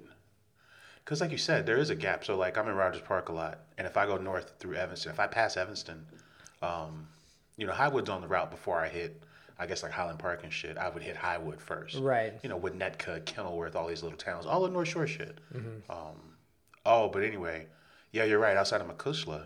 because 1.05 1.21
like 1.21 1.31
you 1.31 1.39
said, 1.39 1.67
there 1.67 1.77
is 1.77 1.91
a 1.91 1.95
gap. 1.95 2.25
So 2.25 2.37
like 2.37 2.59
I'm 2.59 2.67
in 2.69 2.75
Rogers 2.75 3.03
Park 3.03 3.29
a 3.29 3.33
lot, 3.33 3.61
and 3.79 3.87
if 3.87 3.97
I 3.97 4.07
go 4.07 4.17
north 4.17 4.55
through 4.59 4.75
Evanston, 4.75 5.13
if 5.13 5.21
I 5.21 5.27
pass 5.27 5.57
Evanston, 5.57 6.07
um, 6.63 7.07
you 7.57 7.67
know 7.67 7.73
Highwood's 7.73 8.09
on 8.09 8.23
the 8.23 8.29
route 8.29 8.51
before 8.51 8.81
I 8.81 8.89
hit, 8.89 9.23
I 9.59 9.67
guess 9.67 9.83
like 9.83 9.93
Highland 9.93 10.19
Park 10.19 10.41
and 10.43 10.53
shit. 10.53 10.79
I 10.79 10.89
would 10.89 11.03
hit 11.03 11.17
Highwood 11.17 11.61
first, 11.61 11.99
Right. 11.99 12.35
You 12.43 12.49
know, 12.49 12.59
Winnetka, 12.59 13.25
Kenilworth, 13.25 13.77
all 13.77 13.87
these 13.87 14.03
little 14.03 14.19
towns, 14.19 14.47
all 14.47 14.63
the 14.63 14.71
North 14.71 14.89
Shore 14.89 15.07
shit. 15.07 15.39
Mm-hmm. 15.55 15.91
Um, 15.91 16.17
oh, 16.85 17.09
but 17.09 17.23
anyway, 17.23 17.67
yeah, 18.13 18.25
you're 18.25 18.39
right. 18.39 18.57
Outside 18.57 18.81
of 18.81 18.89
McCushla, 18.89 19.45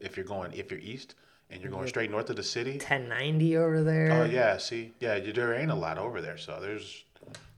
if 0.00 0.16
you're 0.16 0.26
going, 0.26 0.52
if 0.52 0.70
you're 0.70 0.80
east 0.80 1.14
and 1.50 1.62
you're 1.62 1.70
going 1.70 1.86
straight 1.86 2.10
north 2.10 2.28
of 2.30 2.36
the 2.36 2.42
city, 2.42 2.72
1090 2.72 3.56
over 3.56 3.82
there. 3.84 4.12
oh 4.12 4.24
yeah, 4.24 4.56
see, 4.56 4.92
yeah, 4.98 5.18
there 5.20 5.54
ain't 5.54 5.70
a 5.70 5.74
lot 5.74 5.98
over 5.98 6.20
there, 6.20 6.36
so 6.36 6.58
there's 6.60 7.04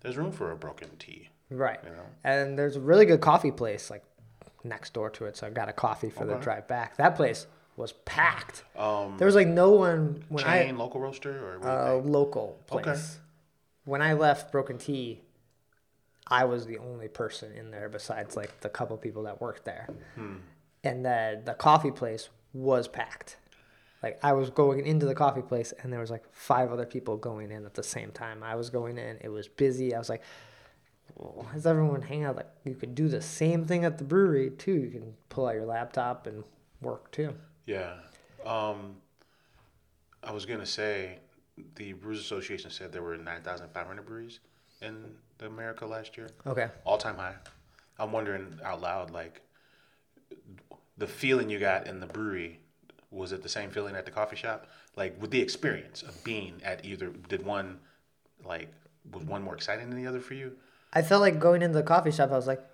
there's 0.00 0.16
room 0.16 0.32
for 0.32 0.50
a 0.52 0.56
broken 0.56 0.88
tea. 0.98 1.28
Right. 1.50 1.80
You 1.82 1.90
know? 1.90 2.06
And 2.24 2.58
there's 2.58 2.76
a 2.76 2.80
really 2.80 3.06
good 3.06 3.20
coffee 3.20 3.50
place 3.50 3.90
like 3.90 4.04
next 4.64 4.92
door 4.92 5.10
to 5.10 5.24
it. 5.26 5.36
So 5.36 5.46
I 5.46 5.50
got 5.50 5.68
a 5.68 5.72
coffee 5.72 6.10
for 6.10 6.24
the 6.24 6.34
drive 6.36 6.68
back. 6.68 6.96
That 6.96 7.16
place 7.16 7.46
was 7.76 7.92
packed. 7.92 8.64
Um, 8.76 9.16
There 9.18 9.26
was 9.26 9.34
like 9.34 9.46
no 9.46 9.70
one 9.70 10.24
when 10.28 10.44
chain 10.44 10.76
local 10.76 11.00
roaster 11.00 11.30
or 11.30 11.58
what 11.58 11.62
do 11.62 11.68
you 11.68 11.74
I 11.74 11.90
uh, 11.90 11.94
local 11.94 12.58
place. 12.66 12.86
Okay. 12.86 13.00
When 13.84 14.02
I 14.02 14.12
left 14.12 14.52
Broken 14.52 14.76
Tea, 14.76 15.22
I 16.26 16.44
was 16.44 16.66
the 16.66 16.76
only 16.78 17.08
person 17.08 17.52
in 17.52 17.70
there 17.70 17.88
besides 17.88 18.36
like 18.36 18.60
the 18.60 18.68
couple 18.68 18.96
people 18.98 19.22
that 19.22 19.40
worked 19.40 19.64
there. 19.64 19.88
Hmm. 20.14 20.34
And 20.84 21.04
then 21.04 21.44
the 21.44 21.54
coffee 21.54 21.90
place 21.90 22.28
was 22.52 22.86
packed. 22.86 23.37
Like 24.02 24.18
I 24.22 24.32
was 24.32 24.50
going 24.50 24.86
into 24.86 25.06
the 25.06 25.14
coffee 25.14 25.42
place 25.42 25.72
and 25.82 25.92
there 25.92 26.00
was 26.00 26.10
like 26.10 26.24
five 26.32 26.70
other 26.72 26.86
people 26.86 27.16
going 27.16 27.50
in 27.50 27.64
at 27.66 27.74
the 27.74 27.82
same 27.82 28.12
time. 28.12 28.42
I 28.42 28.54
was 28.54 28.70
going 28.70 28.96
in, 28.98 29.18
it 29.20 29.28
was 29.28 29.48
busy. 29.48 29.94
I 29.94 29.98
was 29.98 30.08
like, 30.08 30.22
why 31.14 31.52
does 31.54 31.66
everyone 31.66 32.02
hang 32.02 32.24
out? 32.24 32.36
Like 32.36 32.48
you 32.64 32.74
could 32.74 32.94
do 32.94 33.08
the 33.08 33.20
same 33.22 33.64
thing 33.64 33.84
at 33.84 33.98
the 33.98 34.04
brewery 34.04 34.50
too. 34.50 34.72
You 34.74 34.90
can 34.90 35.14
pull 35.28 35.46
out 35.48 35.54
your 35.54 35.66
laptop 35.66 36.26
and 36.26 36.44
work 36.80 37.10
too. 37.10 37.34
Yeah. 37.66 37.94
Um, 38.46 38.96
I 40.22 40.32
was 40.32 40.46
gonna 40.46 40.66
say, 40.66 41.18
the 41.74 41.92
Brewers 41.94 42.20
Association 42.20 42.70
said 42.70 42.92
there 42.92 43.02
were 43.02 43.16
nine 43.16 43.42
thousand 43.42 43.68
five 43.70 43.86
hundred 43.86 44.06
breweries 44.06 44.38
in 44.80 45.16
America 45.40 45.84
last 45.86 46.16
year, 46.16 46.30
Okay. 46.46 46.68
all 46.84 46.98
time 46.98 47.16
high. 47.16 47.34
I'm 47.98 48.12
wondering 48.12 48.60
out 48.64 48.80
loud, 48.80 49.10
like, 49.10 49.42
the 50.96 51.06
feeling 51.08 51.50
you 51.50 51.58
got 51.58 51.88
in 51.88 51.98
the 51.98 52.06
brewery 52.06 52.60
was 53.10 53.32
it 53.32 53.42
the 53.42 53.48
same 53.48 53.70
feeling 53.70 53.96
at 53.96 54.04
the 54.04 54.10
coffee 54.10 54.36
shop? 54.36 54.66
Like, 54.96 55.20
with 55.20 55.30
the 55.30 55.40
experience 55.40 56.02
of 56.02 56.22
being 56.24 56.60
at 56.64 56.84
either, 56.84 57.08
did 57.28 57.44
one, 57.44 57.78
like, 58.44 58.72
was 59.12 59.24
one 59.24 59.42
more 59.42 59.54
exciting 59.54 59.88
than 59.90 60.02
the 60.02 60.08
other 60.08 60.20
for 60.20 60.34
you? 60.34 60.52
I 60.92 61.02
felt 61.02 61.20
like 61.20 61.38
going 61.38 61.62
into 61.62 61.78
the 61.78 61.84
coffee 61.84 62.10
shop. 62.10 62.30
I 62.30 62.36
was 62.36 62.46
like, 62.46 62.64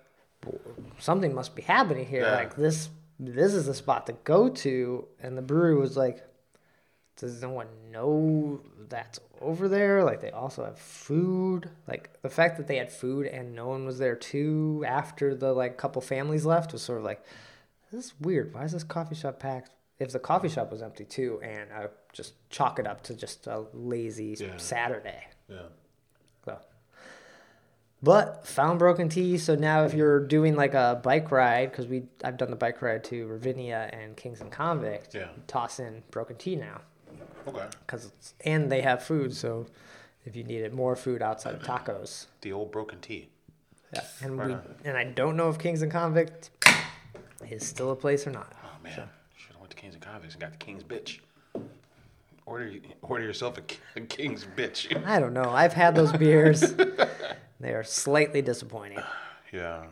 something 0.99 1.33
must 1.33 1.55
be 1.55 1.61
happening 1.61 2.05
here. 2.05 2.21
Yeah. 2.21 2.35
Like 2.35 2.55
this, 2.55 2.89
this 3.19 3.53
is 3.53 3.65
the 3.65 3.73
spot 3.73 4.05
to 4.07 4.13
go 4.23 4.49
to. 4.49 5.07
And 5.21 5.37
the 5.37 5.41
brewery 5.41 5.75
was 5.75 5.97
like, 5.97 6.23
does 7.17 7.41
no 7.41 7.49
one 7.49 7.67
know 7.91 8.61
that's 8.89 9.19
over 9.41 9.67
there? 9.67 10.03
Like 10.03 10.21
they 10.21 10.31
also 10.31 10.65
have 10.65 10.79
food. 10.79 11.69
Like 11.87 12.21
the 12.21 12.29
fact 12.29 12.57
that 12.57 12.67
they 12.67 12.77
had 12.77 12.91
food 12.91 13.27
and 13.27 13.55
no 13.55 13.67
one 13.67 13.85
was 13.85 13.97
there 13.97 14.15
too 14.15 14.83
after 14.87 15.35
the 15.35 15.53
like 15.53 15.77
couple 15.77 16.01
families 16.01 16.45
left 16.45 16.73
was 16.73 16.81
sort 16.81 16.99
of 16.99 17.03
like, 17.03 17.23
this 17.91 18.05
is 18.05 18.13
weird. 18.19 18.53
Why 18.53 18.63
is 18.63 18.71
this 18.71 18.83
coffee 18.83 19.15
shop 19.15 19.39
packed? 19.39 19.71
If 19.99 20.11
the 20.11 20.19
coffee 20.19 20.49
shop 20.49 20.71
was 20.71 20.81
empty 20.81 21.05
too, 21.05 21.39
and 21.41 21.71
I 21.71 21.87
just 22.11 22.33
chalk 22.49 22.79
it 22.79 22.87
up 22.87 23.01
to 23.03 23.15
just 23.15 23.47
a 23.47 23.65
lazy 23.73 24.35
Yeah. 24.39 24.57
Saturday. 24.57 25.23
Yeah. 25.47 25.67
So, 26.43 26.57
but 28.03 28.45
found 28.45 28.77
broken 28.79 29.09
tea. 29.09 29.37
So 29.37 29.55
now, 29.55 29.83
if 29.83 29.93
you're 29.93 30.19
doing 30.19 30.55
like 30.55 30.73
a 30.73 30.99
bike 31.01 31.31
ride, 31.31 31.71
because 31.71 31.87
we 31.87 32.03
I've 32.23 32.37
done 32.37 32.49
the 32.49 32.55
bike 32.57 32.81
ride 32.81 33.03
to 33.05 33.25
Ravinia 33.27 33.89
and 33.93 34.15
Kings 34.17 34.41
and 34.41 34.51
Convict, 34.51 35.15
Yeah. 35.15 35.29
toss 35.47 35.79
in 35.79 36.03
broken 36.11 36.35
tea 36.35 36.55
now 36.55 36.81
Okay. 37.47 37.65
because 37.85 38.05
it's 38.05 38.33
and 38.43 38.71
they 38.71 38.81
have 38.81 39.01
food. 39.01 39.33
So 39.33 39.65
if 40.25 40.35
you 40.35 40.43
needed 40.43 40.73
more 40.73 40.95
food 40.95 41.21
outside 41.21 41.55
of 41.55 41.61
tacos, 41.63 42.25
The 42.41 42.51
old 42.51 42.71
broken 42.71 42.99
tea. 42.99 43.29
yeah. 43.93 44.03
And 44.21 44.37
Right 44.37 44.47
we 44.49 44.53
on. 44.55 44.75
and 44.83 44.97
I 44.97 45.05
don't 45.05 45.37
know 45.37 45.49
if 45.49 45.57
Kings 45.57 45.81
and 45.81 45.91
Convict 45.91 46.49
is 47.49 47.65
still 47.65 47.91
a 47.91 47.95
place 47.95 48.27
or 48.27 48.31
not. 48.31 48.53
Oh 48.63 48.67
man, 48.83 48.97
went 48.97 49.09
to 49.75 49.81
Kings 49.81 49.93
and 49.93 50.03
Convicts 50.03 50.35
and 50.35 50.41
got 50.41 50.51
the 50.51 50.57
King's 50.57 50.83
bitch. 50.83 51.19
Order 52.45 52.73
order 53.01 53.23
yourself 53.23 53.57
a, 53.57 53.99
a 53.99 54.01
King's 54.01 54.45
bitch. 54.45 55.05
I 55.05 55.19
don't 55.19 55.33
know. 55.33 55.49
I've 55.49 55.73
had 55.73 55.95
those 55.95 56.11
beers. 56.11 56.61
they 57.59 57.73
are 57.73 57.83
slightly 57.83 58.41
disappointing. 58.41 58.99
yeah. 59.51 59.85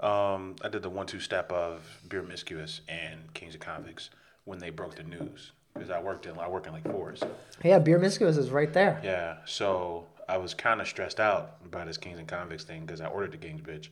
Um, 0.00 0.56
I 0.62 0.68
did 0.70 0.82
the 0.82 0.88
one-two 0.88 1.20
step 1.20 1.52
of 1.52 1.82
Beer 2.08 2.22
Miscuous 2.22 2.80
and 2.88 3.32
Kings 3.34 3.52
and 3.54 3.62
Convicts 3.62 4.08
when 4.44 4.58
they 4.58 4.70
broke 4.70 4.96
the 4.96 5.02
news 5.02 5.52
because 5.74 5.90
I 5.90 6.00
worked 6.00 6.26
in 6.26 6.38
I 6.38 6.48
work 6.48 6.66
in 6.66 6.72
Lake 6.72 6.84
Forest. 6.84 7.24
Yeah, 7.62 7.78
Beer 7.78 7.98
Miscuous 7.98 8.36
is 8.36 8.50
right 8.50 8.72
there. 8.72 9.00
Yeah, 9.04 9.36
so 9.44 10.06
I 10.28 10.38
was 10.38 10.54
kind 10.54 10.80
of 10.80 10.88
stressed 10.88 11.20
out 11.20 11.56
about 11.64 11.86
this 11.86 11.98
Kings 11.98 12.18
and 12.18 12.26
Convicts 12.26 12.64
thing 12.64 12.86
because 12.86 13.00
I 13.00 13.06
ordered 13.06 13.32
the 13.32 13.36
King's 13.36 13.60
bitch, 13.60 13.88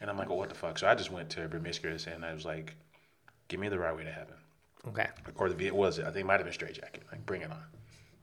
and 0.00 0.10
I'm 0.10 0.16
like, 0.18 0.30
well, 0.30 0.38
what 0.38 0.48
the 0.48 0.54
fuck? 0.54 0.78
So 0.78 0.88
I 0.88 0.94
just 0.94 1.12
went 1.12 1.30
to 1.30 1.46
Beer 1.48 1.60
Miscuous 1.60 2.06
and 2.12 2.24
I 2.24 2.32
was 2.32 2.44
like, 2.44 2.74
give 3.52 3.60
me 3.60 3.68
the 3.68 3.78
right 3.78 3.94
way 3.94 4.02
to 4.02 4.10
heaven. 4.10 4.34
Okay. 4.88 5.06
or 5.36 5.48
the 5.50 5.66
it 5.66 5.74
was 5.74 5.98
it? 5.98 6.02
I 6.06 6.06
think 6.06 6.22
it 6.22 6.26
might 6.26 6.38
have 6.40 6.44
been 6.44 6.52
straight 6.54 6.72
jacket. 6.74 7.04
Like 7.12 7.24
bring 7.26 7.42
it 7.42 7.50
on. 7.50 7.62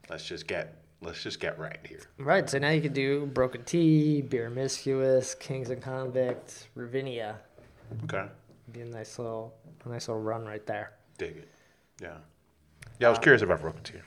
Let's 0.10 0.26
just 0.26 0.48
get 0.48 0.82
let's 1.02 1.22
just 1.22 1.40
get 1.40 1.58
right 1.60 1.78
here. 1.88 2.02
Right, 2.18 2.50
so 2.50 2.58
now 2.58 2.72
you 2.72 2.82
could 2.82 2.94
do 2.96 3.28
Broken 3.28 3.64
Tea, 3.64 4.22
Beer 4.22 4.50
Miscuous, 4.50 5.36
Kings 5.36 5.70
and 5.70 5.82
Convicts, 5.82 6.68
Ravinia. 6.76 7.38
Okay, 8.04 8.26
Be 8.72 8.82
a 8.82 8.86
nice 8.86 9.18
little, 9.20 9.54
a 9.86 9.90
nice 9.90 10.08
little 10.08 10.22
run 10.22 10.46
right 10.46 10.66
there. 10.66 10.94
dig 11.20 11.38
it. 11.38 11.50
Yeah, 12.02 12.18
yeah. 13.00 13.08
I 13.08 13.10
was 13.12 13.20
uh, 13.20 13.22
curious 13.22 13.44
about 13.44 13.62
broken 13.62 13.84
tea. 13.84 14.00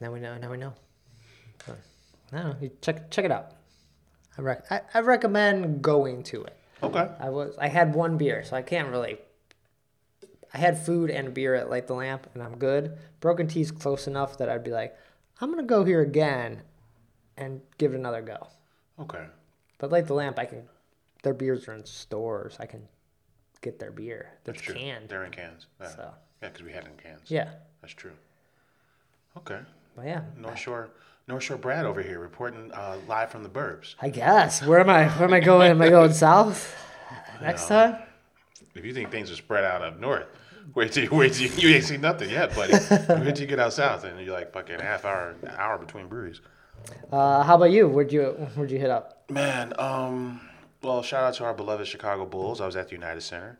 Now 0.00 0.12
we 0.12 0.20
know. 0.20 0.36
Now 0.36 0.50
we 0.50 0.58
know. 0.58 0.74
So, 1.66 1.74
I. 2.34 2.54
You 2.60 2.70
check 2.82 3.10
check 3.10 3.24
it 3.24 3.32
out. 3.32 3.52
I, 4.38 4.42
rec- 4.42 4.70
I, 4.70 4.80
I 4.94 5.00
recommend 5.00 5.82
going 5.82 6.22
to 6.24 6.44
it. 6.44 6.56
Okay. 6.82 7.08
I 7.18 7.28
was 7.30 7.56
I 7.58 7.68
had 7.68 7.94
one 7.94 8.16
beer, 8.18 8.44
so 8.44 8.56
I 8.56 8.62
can't 8.62 8.88
really. 8.90 9.18
I 10.52 10.58
had 10.58 10.84
food 10.84 11.10
and 11.10 11.32
beer 11.32 11.54
at 11.54 11.70
Light 11.70 11.86
the 11.86 11.94
Lamp, 11.94 12.26
and 12.34 12.42
I'm 12.42 12.56
good. 12.58 12.98
Broken 13.20 13.46
Tea's 13.46 13.70
close 13.70 14.06
enough 14.06 14.38
that 14.38 14.48
I'd 14.48 14.64
be 14.64 14.70
like, 14.72 14.96
I'm 15.40 15.50
gonna 15.50 15.62
go 15.62 15.84
here 15.84 16.00
again, 16.00 16.62
and 17.36 17.60
give 17.78 17.92
it 17.94 17.96
another 17.96 18.20
go. 18.22 18.48
Okay. 18.98 19.24
But 19.78 19.90
Light 19.92 20.06
the 20.06 20.14
Lamp, 20.14 20.38
I 20.38 20.44
can. 20.44 20.64
Their 21.22 21.34
beers 21.34 21.68
are 21.68 21.74
in 21.74 21.84
stores. 21.86 22.56
I 22.58 22.66
can 22.66 22.88
get 23.62 23.78
their 23.78 23.90
beer. 23.90 24.30
That's 24.44 24.58
That's 24.58 24.66
true. 24.66 24.74
canned. 24.74 25.08
They're 25.08 25.24
in 25.24 25.30
cans. 25.32 25.66
Yeah. 25.80 25.88
So 25.88 26.10
Yeah, 26.42 26.48
because 26.48 26.62
we 26.64 26.72
had 26.72 26.84
it 26.84 26.90
in 26.90 26.96
cans. 26.96 27.30
yeah, 27.30 27.50
That's 27.82 27.92
true. 27.94 28.12
Okay. 29.36 29.60
but 29.94 30.06
yeah. 30.06 30.22
North 30.36 30.58
Shore, 30.58 30.90
North 31.28 31.42
Shore 31.44 31.56
Brad 31.58 31.84
over 31.86 32.02
here 32.02 32.18
reporting 32.18 32.72
uh, 32.72 32.96
live 33.06 33.30
from 33.30 33.42
the 33.42 33.48
burbs. 33.48 33.94
I 34.00 34.08
guess. 34.10 34.62
Where 34.64 34.80
am 34.80 34.90
I? 34.90 35.08
Where 35.08 35.28
am 35.28 35.34
I 35.34 35.40
going? 35.40 35.70
Am 35.70 35.80
I 35.80 35.88
going 35.90 36.12
south 36.12 36.74
next 37.42 37.68
time? 37.68 37.96
If 38.74 38.84
you 38.84 38.94
think 38.94 39.10
things 39.10 39.30
are 39.30 39.36
spread 39.36 39.64
out 39.64 39.82
up 39.82 39.98
north, 39.98 40.26
wait 40.74 40.92
till 40.92 41.04
you 41.04 41.10
wait 41.10 41.32
till 41.32 41.48
you, 41.50 41.68
you 41.68 41.74
ain't 41.74 41.84
seen 41.84 42.00
nothing 42.00 42.30
yet, 42.30 42.54
buddy. 42.54 42.72
wait 42.72 43.34
till 43.34 43.40
you 43.42 43.46
get 43.46 43.58
out 43.58 43.72
south 43.72 44.04
and 44.04 44.20
you're 44.20 44.34
like 44.34 44.52
fucking 44.52 44.78
half 44.80 45.04
hour 45.04 45.34
hour 45.56 45.78
between 45.78 46.06
breweries. 46.08 46.40
Uh, 47.12 47.42
how 47.42 47.56
about 47.56 47.70
you? 47.70 47.88
Where'd 47.88 48.12
you 48.12 48.26
Where'd 48.54 48.70
you 48.70 48.78
hit 48.78 48.90
up? 48.90 49.24
Man, 49.30 49.72
um, 49.78 50.40
well, 50.82 51.02
shout 51.02 51.24
out 51.24 51.34
to 51.34 51.44
our 51.44 51.54
beloved 51.54 51.86
Chicago 51.86 52.24
Bulls. 52.24 52.60
I 52.60 52.66
was 52.66 52.76
at 52.76 52.88
the 52.88 52.94
United 52.94 53.20
Center. 53.20 53.56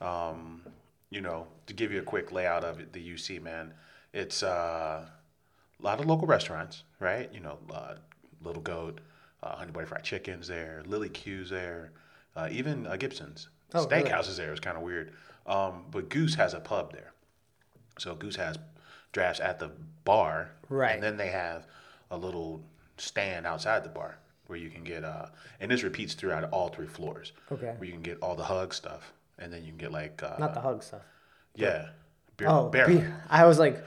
Um, 0.00 0.62
you 1.10 1.20
know, 1.20 1.46
to 1.66 1.74
give 1.74 1.92
you 1.92 1.98
a 2.00 2.02
quick 2.02 2.32
layout 2.32 2.64
of 2.64 2.80
it, 2.80 2.92
the 2.92 3.14
UC, 3.14 3.42
man, 3.42 3.74
it's 4.14 4.42
uh, 4.42 5.04
a 5.78 5.82
lot 5.82 6.00
of 6.00 6.06
local 6.06 6.26
restaurants, 6.26 6.84
right? 7.00 7.30
You 7.34 7.40
know, 7.40 7.58
uh, 7.72 7.94
Little 8.42 8.62
Goat, 8.62 9.00
uh, 9.42 9.56
Honey 9.56 9.72
Butter 9.72 9.86
Fried 9.86 10.04
Chicken's 10.04 10.48
there, 10.48 10.82
Lillie's 10.86 11.10
Q 11.12 11.44
there, 11.44 11.92
uh, 12.34 12.48
even 12.50 12.86
uh, 12.86 12.96
Gibson's. 12.96 13.48
Oh, 13.74 13.86
really? 13.86 14.02
Steakhouse 14.04 14.28
is 14.28 14.36
there. 14.36 14.50
It's 14.50 14.60
kind 14.60 14.76
of 14.76 14.82
weird. 14.82 15.12
Um, 15.46 15.84
but 15.90 16.08
Goose 16.08 16.34
has 16.36 16.54
a 16.54 16.60
pub 16.60 16.92
there. 16.92 17.12
So 17.98 18.14
Goose 18.14 18.36
has 18.36 18.58
drafts 19.12 19.40
at 19.40 19.58
the 19.58 19.70
bar, 20.04 20.50
Right. 20.68 20.94
And 20.94 21.02
then 21.02 21.16
they 21.16 21.28
have 21.28 21.66
a 22.10 22.16
little 22.16 22.62
stand 22.96 23.46
outside 23.46 23.84
the 23.84 23.88
bar 23.90 24.16
where 24.46 24.58
you 24.58 24.70
can 24.70 24.84
get 24.84 25.04
uh, 25.04 25.26
and 25.60 25.70
this 25.70 25.82
repeats 25.82 26.14
throughout 26.14 26.44
all 26.50 26.68
three 26.68 26.86
floors. 26.86 27.32
Okay. 27.50 27.74
Where 27.76 27.84
you 27.86 27.92
can 27.92 28.02
get 28.02 28.18
all 28.22 28.34
the 28.34 28.44
hug 28.44 28.72
stuff, 28.74 29.12
and 29.38 29.52
then 29.52 29.62
you 29.62 29.68
can 29.68 29.78
get 29.78 29.92
like 29.92 30.22
uh, 30.22 30.36
Not 30.38 30.54
the 30.54 30.60
hug 30.60 30.82
stuff. 30.82 31.02
yeah, 31.54 31.88
beer, 32.36 32.48
Oh, 32.48 32.68
bear 32.68 32.86
be- 32.86 33.04
I 33.28 33.44
was 33.46 33.58
like, 33.58 33.82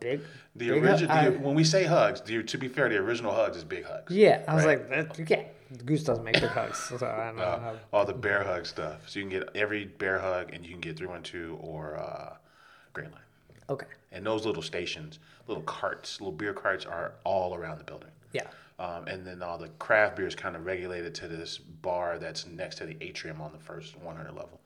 big. 0.00 0.20
The 0.56 0.70
original? 0.70 1.32
When 1.40 1.54
we 1.54 1.64
say 1.64 1.84
hugs, 1.84 2.20
the, 2.22 2.42
to 2.42 2.58
be 2.58 2.68
fair, 2.68 2.88
the 2.88 2.96
original 2.96 3.32
hugs 3.34 3.56
is 3.56 3.64
big 3.64 3.84
hugs. 3.84 4.12
yeah, 4.14 4.42
I 4.48 4.54
was 4.54 4.64
Right. 4.64 4.78
like, 4.80 4.88
that, 5.08 5.18
you 5.18 5.24
can't. 5.24 5.46
Goose 5.84 6.04
doesn't 6.04 6.24
make 6.24 6.34
big 6.40 6.44
hugs, 6.50 6.78
so 6.78 6.94
I 6.96 6.98
don't. 7.26 7.38
Uh, 7.40 7.58
how- 7.58 7.76
all 7.92 8.04
the 8.04 8.12
bear 8.14 8.44
hug 8.44 8.66
stuff. 8.66 9.08
So 9.08 9.18
you 9.18 9.24
can 9.28 9.30
get 9.40 9.48
every 9.56 9.84
bear 9.86 10.18
hug, 10.18 10.52
and 10.52 10.64
you 10.64 10.70
can 10.72 10.80
get 10.80 10.96
three 10.96 11.06
one 11.08 11.22
two 11.22 11.58
or 11.60 11.96
uh, 11.96 12.36
Green 12.92 13.10
Line. 13.10 13.20
okay. 13.70 13.86
And 14.12 14.24
those 14.24 14.46
little 14.46 14.62
stations, 14.62 15.18
little 15.48 15.64
carts, 15.64 16.20
little 16.20 16.32
beer 16.32 16.54
carts, 16.54 16.86
are 16.86 17.12
all 17.24 17.54
around 17.54 17.78
the 17.78 17.84
building. 17.84 18.10
Yeah. 18.32 18.46
Um, 18.78 19.06
and 19.08 19.26
then 19.26 19.42
all 19.42 19.58
the 19.58 19.68
craft 19.78 20.16
beer 20.16 20.26
is 20.26 20.34
kind 20.34 20.54
of 20.54 20.64
regulated 20.66 21.14
to 21.16 21.28
this 21.28 21.58
bar 21.58 22.18
that's 22.18 22.46
next 22.46 22.76
to 22.76 22.86
the 22.86 22.96
atrium 23.00 23.40
on 23.40 23.52
the 23.52 23.58
first 23.58 23.96
100 23.98 24.28
level, 24.34 24.60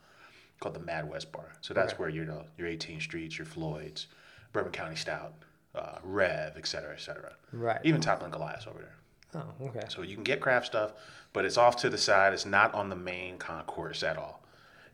called 0.61 0.75
the 0.75 0.81
Mad 0.81 1.09
West 1.09 1.31
Bar. 1.33 1.47
So 1.61 1.73
that's 1.75 1.93
Okay. 1.95 2.01
where 2.01 2.09
you 2.11 2.25
know 2.25 2.45
your 2.59 2.69
18th 2.69 3.03
Streets, 3.03 3.39
your 3.39 3.47
Floyd's, 3.47 4.07
Bourbon 4.53 4.73
County 4.73 4.97
Stout, 4.97 5.33
uh, 5.75 5.99
Rev, 6.03 6.55
et 6.57 6.67
cetera, 6.67 6.93
et 6.93 7.01
cetera. 7.01 7.33
Right. 7.53 7.81
Even 7.85 8.01
Toppling 8.01 8.33
Goliath 8.33 8.67
over 8.67 8.81
there. 8.81 8.97
Oh, 9.35 9.67
okay. 9.67 9.85
So 9.89 10.03
you 10.03 10.15
can 10.15 10.25
get 10.25 10.41
craft 10.41 10.67
stuff, 10.67 10.93
but 11.33 11.45
it's 11.45 11.57
off 11.57 11.77
to 11.79 11.91
the 11.91 11.99
side. 11.99 12.33
It's 12.33 12.47
not 12.47 12.75
on 12.75 12.89
the 12.91 12.97
main 12.97 13.39
concourse 13.39 14.03
at 14.03 14.17
all. 14.17 14.43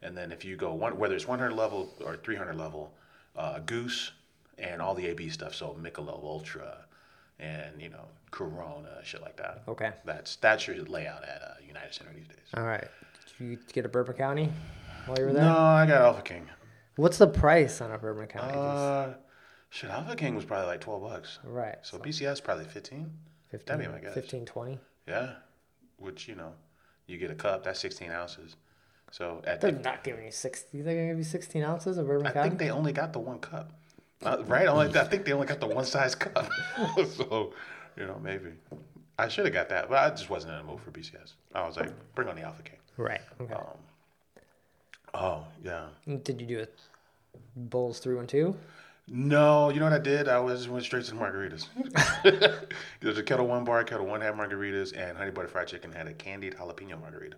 And 0.02 0.16
then 0.16 0.31
if 0.31 0.45
you 0.45 0.57
go 0.57 0.73
one, 0.75 0.99
whether 0.99 1.14
it's 1.14 1.26
100 1.26 1.52
level 1.55 1.95
or 2.05 2.16
300 2.16 2.55
level, 2.55 2.93
uh, 3.35 3.61
Goose 3.61 4.12
and 4.59 4.81
all 4.81 4.95
the 4.95 5.07
AB 5.07 5.28
stuff. 5.31 5.55
So 5.55 5.77
Michelob 5.81 6.22
Ultra, 6.22 6.85
and 7.38 7.81
you 7.81 7.88
know 7.88 8.07
Corona, 8.31 9.01
shit 9.03 9.22
like 9.22 9.37
that. 9.37 9.62
Okay. 9.68 9.92
That's 10.05 10.37
that's 10.37 10.66
your 10.66 10.77
layout 10.85 11.25
at 11.25 11.42
uh, 11.42 11.55
United 11.66 11.94
Center 11.94 12.12
these 12.14 12.29
days. 12.29 12.38
All 12.55 12.64
right. 12.64 12.87
Did 13.38 13.44
you 13.51 13.59
get 13.72 13.85
a 13.85 13.88
Bourbon 13.88 14.16
County 14.16 14.51
while 15.07 15.18
you 15.18 15.27
were 15.27 15.33
there? 15.33 15.42
No, 15.44 15.57
I 15.57 15.87
got 15.87 16.03
Alpha 16.03 16.22
King. 16.22 16.49
What's 16.96 17.18
the 17.18 17.27
price 17.27 17.81
on 17.81 17.90
a 17.92 17.99
Bourbon 17.99 18.27
County? 18.27 18.55
Uh, 18.57 19.14
shit, 19.68 19.90
Alpha 19.90 20.16
King 20.16 20.35
was 20.35 20.44
probably 20.44 20.66
like 20.66 20.81
12 20.81 21.03
bucks. 21.03 21.38
right. 21.44 21.77
So 21.83 21.99
BCS 21.99 22.42
probably 22.42 22.64
15. 22.64 23.11
15, 23.59 23.79
that'd 23.79 23.92
be 23.92 23.99
my 23.99 24.05
guess. 24.05 24.14
15, 24.14 24.45
20. 24.47 24.79
Yeah, 25.09 25.31
which 25.99 26.29
you 26.29 26.35
know, 26.35 26.53
you 27.07 27.16
get 27.19 27.31
a 27.31 27.35
cup 27.35 27.64
that's 27.64 27.81
16 27.81 28.11
ounces. 28.11 28.57
So 29.12 29.40
at 29.47 29.61
They're 29.61 29.71
the 29.73 29.81
not 29.81 30.03
giving 30.05 30.25
you 30.25 30.31
60. 30.31 30.83
They're 30.83 30.95
going 30.95 31.07
to 31.07 31.12
give 31.12 31.19
you 31.19 31.25
16 31.25 31.62
ounces 31.62 31.97
of 31.97 32.07
Bourbon 32.07 32.27
I 32.27 32.33
County? 32.33 32.49
think 32.51 32.59
they 32.59 32.71
only 32.71 32.92
got 32.92 33.12
the 33.12 33.19
one 33.21 33.38
cup. 33.38 33.73
Uh, 34.23 34.42
right? 34.47 34.66
Only, 34.66 34.99
I 34.99 35.05
think 35.05 35.25
they 35.25 35.33
only 35.33 35.47
got 35.47 35.61
the 35.61 35.66
one 35.66 35.85
size 35.85 36.14
cup. 36.14 36.51
so, 37.16 37.53
you 37.97 38.07
know, 38.07 38.19
maybe. 38.23 38.51
I 39.19 39.29
should 39.29 39.45
have 39.47 39.55
got 39.55 39.69
that, 39.71 39.88
but 39.88 39.99
I 39.99 40.11
just 40.11 40.29
wasn't 40.29 40.53
in 40.55 40.59
the 40.59 40.64
mood 40.73 40.81
for 40.81 40.90
BCS. 40.90 41.33
I 41.55 41.66
was 41.66 41.77
like, 41.77 41.90
bring 42.14 42.29
on 42.29 42.37
the 42.37 42.42
Alpha 42.42 42.62
King. 42.62 42.79
right. 42.97 43.21
Okay. 43.40 43.55
Um, 43.55 43.64
oh, 45.14 45.45
yeah. 45.64 45.87
Did 46.25 46.40
you 46.40 46.47
do 46.47 46.59
it 46.59 46.79
bowls 47.55 47.99
through 48.01 48.19
and 48.19 48.29
two? 48.29 48.57
No, 49.09 49.71
you 49.71 49.79
know 49.79 49.87
what 49.87 49.92
I 49.92 49.99
did? 50.01 50.27
I 50.27 50.40
was 50.40 50.69
went 50.69 50.85
straight 50.85 51.05
to 51.05 51.14
the 51.14 51.16
margaritas. 51.16 51.69
There's 53.01 53.19
a 53.19 53.23
Ketel 53.23 53.47
One 53.47 53.64
bar, 53.64 53.85
Ketel 53.85 54.05
One 54.05 54.21
had 54.21 54.35
margaritas, 54.35 54.97
and 54.97 55.16
Honey 55.16 55.31
Butter 55.31 55.47
Fried 55.49 55.69
Chicken 55.69 55.92
had 55.92 56.09
a 56.09 56.12
candied 56.12 56.57
jalapeno 56.57 57.01
margarita. 57.01 57.37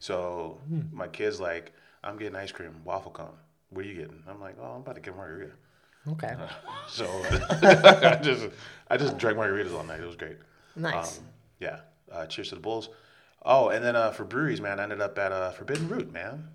So 0.00 0.60
my 0.92 1.06
kid's 1.06 1.40
like, 1.40 1.72
I'm 2.02 2.16
getting 2.16 2.34
ice 2.34 2.50
cream, 2.50 2.74
waffle 2.84 3.12
cone. 3.12 3.36
What 3.70 3.84
are 3.84 3.88
you 3.88 3.94
getting? 3.94 4.22
I'm 4.28 4.40
like, 4.40 4.56
oh, 4.60 4.64
I'm 4.72 4.80
about 4.80 4.96
to 4.96 5.00
get 5.00 5.16
margarita. 5.16 5.52
Okay. 6.08 6.34
So 6.88 7.04
I 7.50 8.18
just 8.22 8.48
I 8.88 8.96
just 8.96 9.18
drank 9.18 9.36
margaritas 9.36 9.76
all 9.76 9.82
night. 9.82 10.00
It 10.00 10.06
was 10.06 10.14
great. 10.14 10.36
Nice. 10.76 11.18
Um, 11.18 11.24
yeah. 11.58 11.80
Uh, 12.10 12.26
cheers 12.26 12.50
to 12.50 12.54
the 12.54 12.60
Bulls. 12.60 12.90
Oh, 13.44 13.68
and 13.70 13.84
then 13.84 13.96
uh, 13.96 14.12
for 14.12 14.24
breweries, 14.24 14.60
man, 14.60 14.78
I 14.78 14.84
ended 14.84 15.00
up 15.00 15.18
at 15.18 15.32
uh, 15.32 15.50
Forbidden 15.50 15.88
Root, 15.88 16.12
man. 16.12 16.48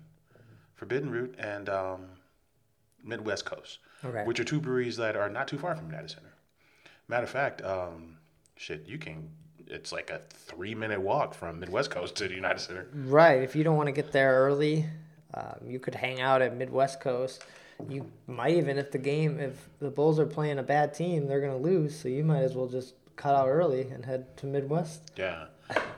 Forbidden 0.74 1.10
Root 1.10 1.34
and 1.38 1.68
um, 1.68 2.06
Midwest 3.04 3.44
Coast, 3.44 3.78
Okay. 4.04 4.24
which 4.24 4.40
are 4.40 4.44
two 4.44 4.60
breweries 4.60 4.96
that 4.96 5.16
are 5.16 5.28
not 5.28 5.46
too 5.48 5.58
far 5.58 5.76
from 5.76 5.86
United 5.86 6.10
Center. 6.10 6.32
Matter 7.08 7.24
of 7.24 7.30
fact, 7.30 7.62
um, 7.62 8.16
shit, 8.56 8.86
you 8.86 8.98
can. 8.98 9.30
It's 9.66 9.92
like 9.92 10.10
a 10.10 10.20
three-minute 10.30 11.00
walk 11.00 11.34
from 11.34 11.60
Midwest 11.60 11.90
Coast 11.90 12.16
to 12.16 12.28
the 12.28 12.34
United 12.34 12.58
Center. 12.58 12.88
Right. 12.94 13.42
If 13.42 13.56
you 13.56 13.64
don't 13.64 13.76
want 13.76 13.86
to 13.86 13.92
get 13.92 14.12
there 14.12 14.34
early, 14.34 14.86
um, 15.34 15.60
you 15.66 15.78
could 15.78 15.94
hang 15.94 16.20
out 16.20 16.42
at 16.42 16.56
Midwest 16.56 17.00
Coast. 17.00 17.44
You 17.88 18.10
might 18.26 18.54
even, 18.56 18.76
if 18.76 18.90
the 18.90 18.98
game, 18.98 19.40
if 19.40 19.68
the 19.80 19.90
Bulls 19.90 20.18
are 20.18 20.26
playing 20.26 20.58
a 20.58 20.62
bad 20.62 20.94
team, 20.94 21.26
they're 21.26 21.40
going 21.40 21.52
to 21.52 21.68
lose. 21.68 21.98
So 21.98 22.08
you 22.08 22.22
might 22.22 22.42
as 22.42 22.54
well 22.54 22.66
just 22.66 22.94
cut 23.16 23.34
out 23.34 23.48
early 23.48 23.82
and 23.82 24.04
head 24.04 24.36
to 24.38 24.46
Midwest. 24.46 25.10
Yeah. 25.16 25.46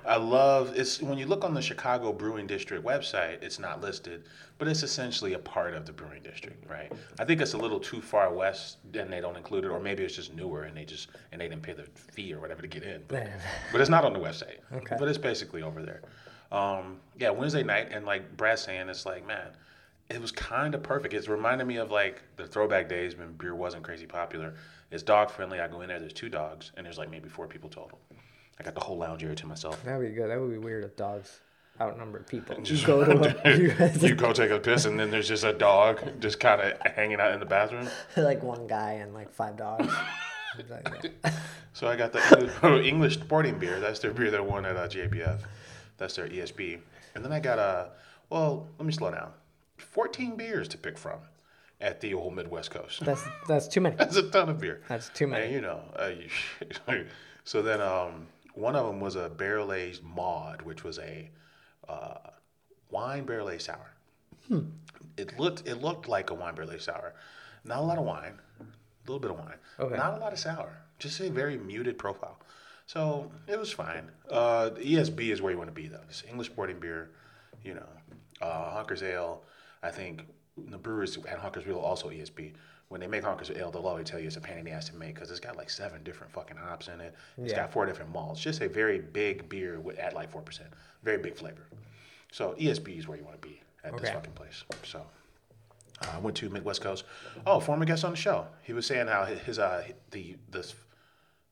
I 0.06 0.16
love 0.16 0.72
it's 0.76 1.00
when 1.00 1.18
you 1.18 1.26
look 1.26 1.44
on 1.44 1.54
the 1.54 1.62
Chicago 1.62 2.12
Brewing 2.12 2.46
District 2.46 2.84
website, 2.84 3.42
it's 3.42 3.58
not 3.58 3.80
listed, 3.80 4.24
but 4.58 4.68
it's 4.68 4.82
essentially 4.82 5.32
a 5.32 5.38
part 5.38 5.74
of 5.74 5.87
the 5.87 5.92
brewing 5.92 6.22
district, 6.22 6.68
right? 6.70 6.92
I 7.18 7.24
think 7.24 7.40
it's 7.40 7.54
a 7.54 7.58
little 7.58 7.80
too 7.80 8.00
far 8.00 8.32
west 8.32 8.78
and 8.92 9.12
they 9.12 9.20
don't 9.20 9.37
include 9.37 9.64
it, 9.64 9.68
or 9.68 9.80
maybe 9.80 10.04
it's 10.04 10.14
just 10.14 10.34
newer 10.34 10.64
and 10.64 10.76
they 10.76 10.84
just 10.84 11.08
and 11.32 11.40
they 11.40 11.48
didn't 11.48 11.62
pay 11.62 11.72
the 11.72 11.84
fee 11.94 12.34
or 12.34 12.40
whatever 12.40 12.62
to 12.62 12.68
get 12.68 12.82
in. 12.82 13.02
But, 13.08 13.28
but 13.72 13.80
it's 13.80 13.90
not 13.90 14.04
on 14.04 14.12
the 14.12 14.18
website. 14.18 14.58
Okay. 14.72 14.96
But 14.98 15.08
it's 15.08 15.18
basically 15.18 15.62
over 15.62 15.82
there. 15.82 16.02
Um, 16.52 17.00
yeah, 17.18 17.30
Wednesday 17.30 17.62
night 17.62 17.88
and 17.90 18.04
like 18.04 18.37
Brad 18.37 18.58
saying 18.58 18.88
it's 18.88 19.06
like, 19.06 19.26
man, 19.26 19.48
it 20.10 20.20
was 20.20 20.32
kind 20.32 20.74
of 20.74 20.82
perfect. 20.82 21.14
It's 21.14 21.28
reminded 21.28 21.66
me 21.66 21.76
of 21.76 21.90
like 21.90 22.22
the 22.37 22.46
throwback 22.46 22.88
days 22.88 23.16
when 23.16 23.32
beer 23.32 23.54
wasn't 23.54 23.82
crazy 23.82 24.06
popular. 24.06 24.54
It's 24.90 25.02
dog 25.02 25.30
friendly. 25.30 25.60
I 25.60 25.66
go 25.66 25.80
in 25.80 25.88
there, 25.88 25.98
there's 25.98 26.12
two 26.12 26.28
dogs, 26.28 26.72
and 26.76 26.84
there's 26.84 26.98
like 26.98 27.10
maybe 27.10 27.28
four 27.28 27.48
people 27.48 27.70
total. 27.70 27.98
I 28.59 28.62
got 28.62 28.75
the 28.75 28.81
whole 28.81 28.97
lounge 28.99 29.23
area 29.25 29.37
to 29.37 29.47
myself. 29.47 29.83
That 29.85 29.99
would 29.99 30.09
be 30.09 30.14
good. 30.14 30.31
That 30.31 30.40
would 30.40 30.51
be 30.51 30.59
weird 30.59 30.85
if 30.85 30.97
dogs 30.97 31.40
outnumbered 31.81 32.27
people. 32.29 32.57
You 32.62 32.87
go 32.87 33.05
to 33.05 33.37
a, 33.49 33.57
you 33.57 33.69
guys- 33.73 34.03
you 34.03 34.14
go 34.14 34.33
take 34.33 34.51
a 34.51 34.59
piss, 34.61 34.85
and 34.85 34.99
then 34.99 35.11
there's 35.11 35.29
just 35.29 35.45
a 35.45 35.53
dog 35.53 36.21
just 36.21 36.38
kind 36.40 36.61
of 36.61 36.73
hanging 36.93 37.21
out 37.21 37.33
in 37.33 37.40
the 37.40 37.47
bathroom. 37.47 37.88
like 38.17 38.43
one 38.43 38.67
guy 38.67 38.93
and 38.93 39.12
like 39.14 39.33
five 39.33 39.57
dogs. 39.57 39.93
So 41.73 41.88
I 41.88 41.97
got 41.97 42.12
the 42.12 42.81
English, 42.85 43.14
sporting 43.14 43.59
beer. 43.59 43.81
That's 43.81 43.99
their 43.99 44.12
beer 44.12 44.31
that 44.31 44.45
won 44.47 44.64
at 44.64 44.77
uh, 44.77 44.87
JBF. 44.87 45.40
That's 45.97 46.14
their 46.14 46.29
ESB. 46.29 46.79
And 47.14 47.25
then 47.25 47.33
I 47.33 47.40
got 47.40 47.59
a, 47.59 47.90
well, 48.31 48.69
let 48.79 48.87
me 48.87 48.93
slow 48.93 49.11
down. 49.11 49.33
14 49.79 50.37
beers 50.37 50.69
to 50.69 50.79
pick 50.79 50.97
from 50.97 51.19
at 51.81 52.01
the 52.01 52.14
old 52.14 52.35
Midwest 52.37 52.71
Coast. 52.71 53.05
That's 53.05 53.23
that's 53.49 53.67
too 53.67 53.81
many. 53.81 53.97
That's 53.97 54.17
a 54.17 54.23
ton 54.31 54.49
of 54.49 54.61
beer. 54.61 54.83
That's 54.88 55.09
too 55.09 55.27
many. 55.27 55.47
And 55.47 55.53
you 55.55 55.61
know, 55.61 55.81
uh, 55.97 56.95
so 57.43 57.61
then 57.61 57.81
um, 57.81 58.29
one 58.55 58.77
of 58.77 58.87
them 58.87 59.01
was 59.01 59.17
a 59.17 59.29
barrel 59.29 59.73
aged 59.73 60.03
Maud, 60.03 60.62
which 60.62 60.85
was 60.85 60.99
a 60.99 61.31
uh, 61.88 62.31
wine 62.90 63.25
barrel 63.25 63.51
aged 63.51 63.64
sour. 63.64 63.90
Hmm. 64.49 64.61
It 65.17 65.38
looked 65.38 65.67
it 65.67 65.77
looked 65.77 66.09
like 66.09 66.31
a 66.31 66.35
wine 66.35 66.55
barrel 66.55 66.73
aged 66.73 66.85
sour. 66.85 67.14
Not 67.64 67.79
a 67.79 67.83
lot 67.83 67.99
of 67.99 68.05
wine, 68.05 68.38
a 68.61 68.64
little 69.11 69.21
bit 69.21 69.31
of 69.31 69.38
wine. 69.38 69.59
Okay. 69.79 69.97
Not 69.97 70.19
a 70.19 70.21
lot 70.21 70.33
of 70.33 70.38
sour. 70.38 70.77
Just 70.99 71.21
a 71.21 71.31
very 71.31 71.57
muted 71.59 71.99
profile. 71.99 72.38
So 72.87 73.31
it 73.47 73.59
was 73.59 73.73
fine. 73.73 74.11
Uh, 74.31 74.71
ESB 74.77 75.33
is 75.33 75.40
where 75.40 75.53
you 75.53 75.59
want 75.59 75.69
to 75.69 75.75
be 75.75 75.88
though. 75.88 76.03
It's 76.09 76.23
English 76.29 76.49
sporting 76.49 76.79
beer, 76.79 77.11
you 77.62 77.75
know. 77.75 77.88
Uh, 78.40 78.71
Hunker's 78.71 79.03
Ale, 79.03 79.43
I 79.83 79.90
think 79.90 80.27
the 80.57 80.79
brewers 80.79 81.17
at 81.29 81.38
Hunker's 81.38 81.67
will 81.67 81.79
also 81.79 82.11
ESB. 82.11 82.53
When 82.94 83.00
they 83.00 83.09
make 83.09 83.24
Hunker's 83.24 83.50
Ale, 83.50 83.72
they'll 83.72 83.88
always 83.88 84.07
tell 84.09 84.20
you 84.20 84.28
it's 84.28 84.37
a 84.37 84.40
pain 84.40 84.57
in 84.57 84.64
the 84.64 84.70
ass 84.70 84.88
to 84.90 84.94
make 84.94 85.16
because 85.16 85.28
it's 85.28 85.40
got 85.40 85.57
like 85.57 85.68
seven 85.68 86.04
different 86.04 86.33
fucking 86.33 86.57
hops 86.57 86.87
in 86.87 87.00
it. 87.00 87.12
It's 87.38 87.50
Yeah. 87.50 87.62
got 87.62 87.72
four 87.72 87.87
different 87.87 88.12
malts. 88.12 88.40
Just 88.40 88.61
a 88.61 88.68
very 88.68 89.00
big 89.00 89.48
beer 89.48 89.80
with, 89.80 89.98
at 89.98 90.14
like 90.14 90.30
four 90.30 90.42
percent. 90.42 90.68
Very 91.02 91.18
big 91.18 91.35
flavor. 91.35 91.66
So 92.30 92.54
ESB 92.57 92.96
is 92.96 93.09
where 93.09 93.18
you 93.18 93.24
want 93.24 93.42
to 93.42 93.48
be 93.48 93.61
at 93.83 93.98
this 93.98 94.11
fucking 94.11 94.35
place. 94.35 94.62
So 94.85 95.04
uh, 96.02 96.12
I 96.12 96.18
went 96.20 96.37
to 96.37 96.48
Midwest 96.48 96.83
Coast. 96.83 97.02
Oh, 97.44 97.59
former 97.59 97.85
guest 97.85 98.04
on 98.04 98.12
the 98.12 98.16
show. 98.16 98.46
He 98.62 98.72
was 98.72 98.87
saying 98.87 99.09
how 99.09 99.24
his, 99.24 99.40
his 99.40 99.59
uh 99.59 99.88
the 100.12 100.37
this 100.52 100.76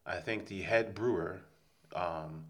I 0.07 0.18
think 0.18 0.46
the 0.46 0.62
head 0.62 0.94
brewer 0.94 1.40
um, 1.96 2.44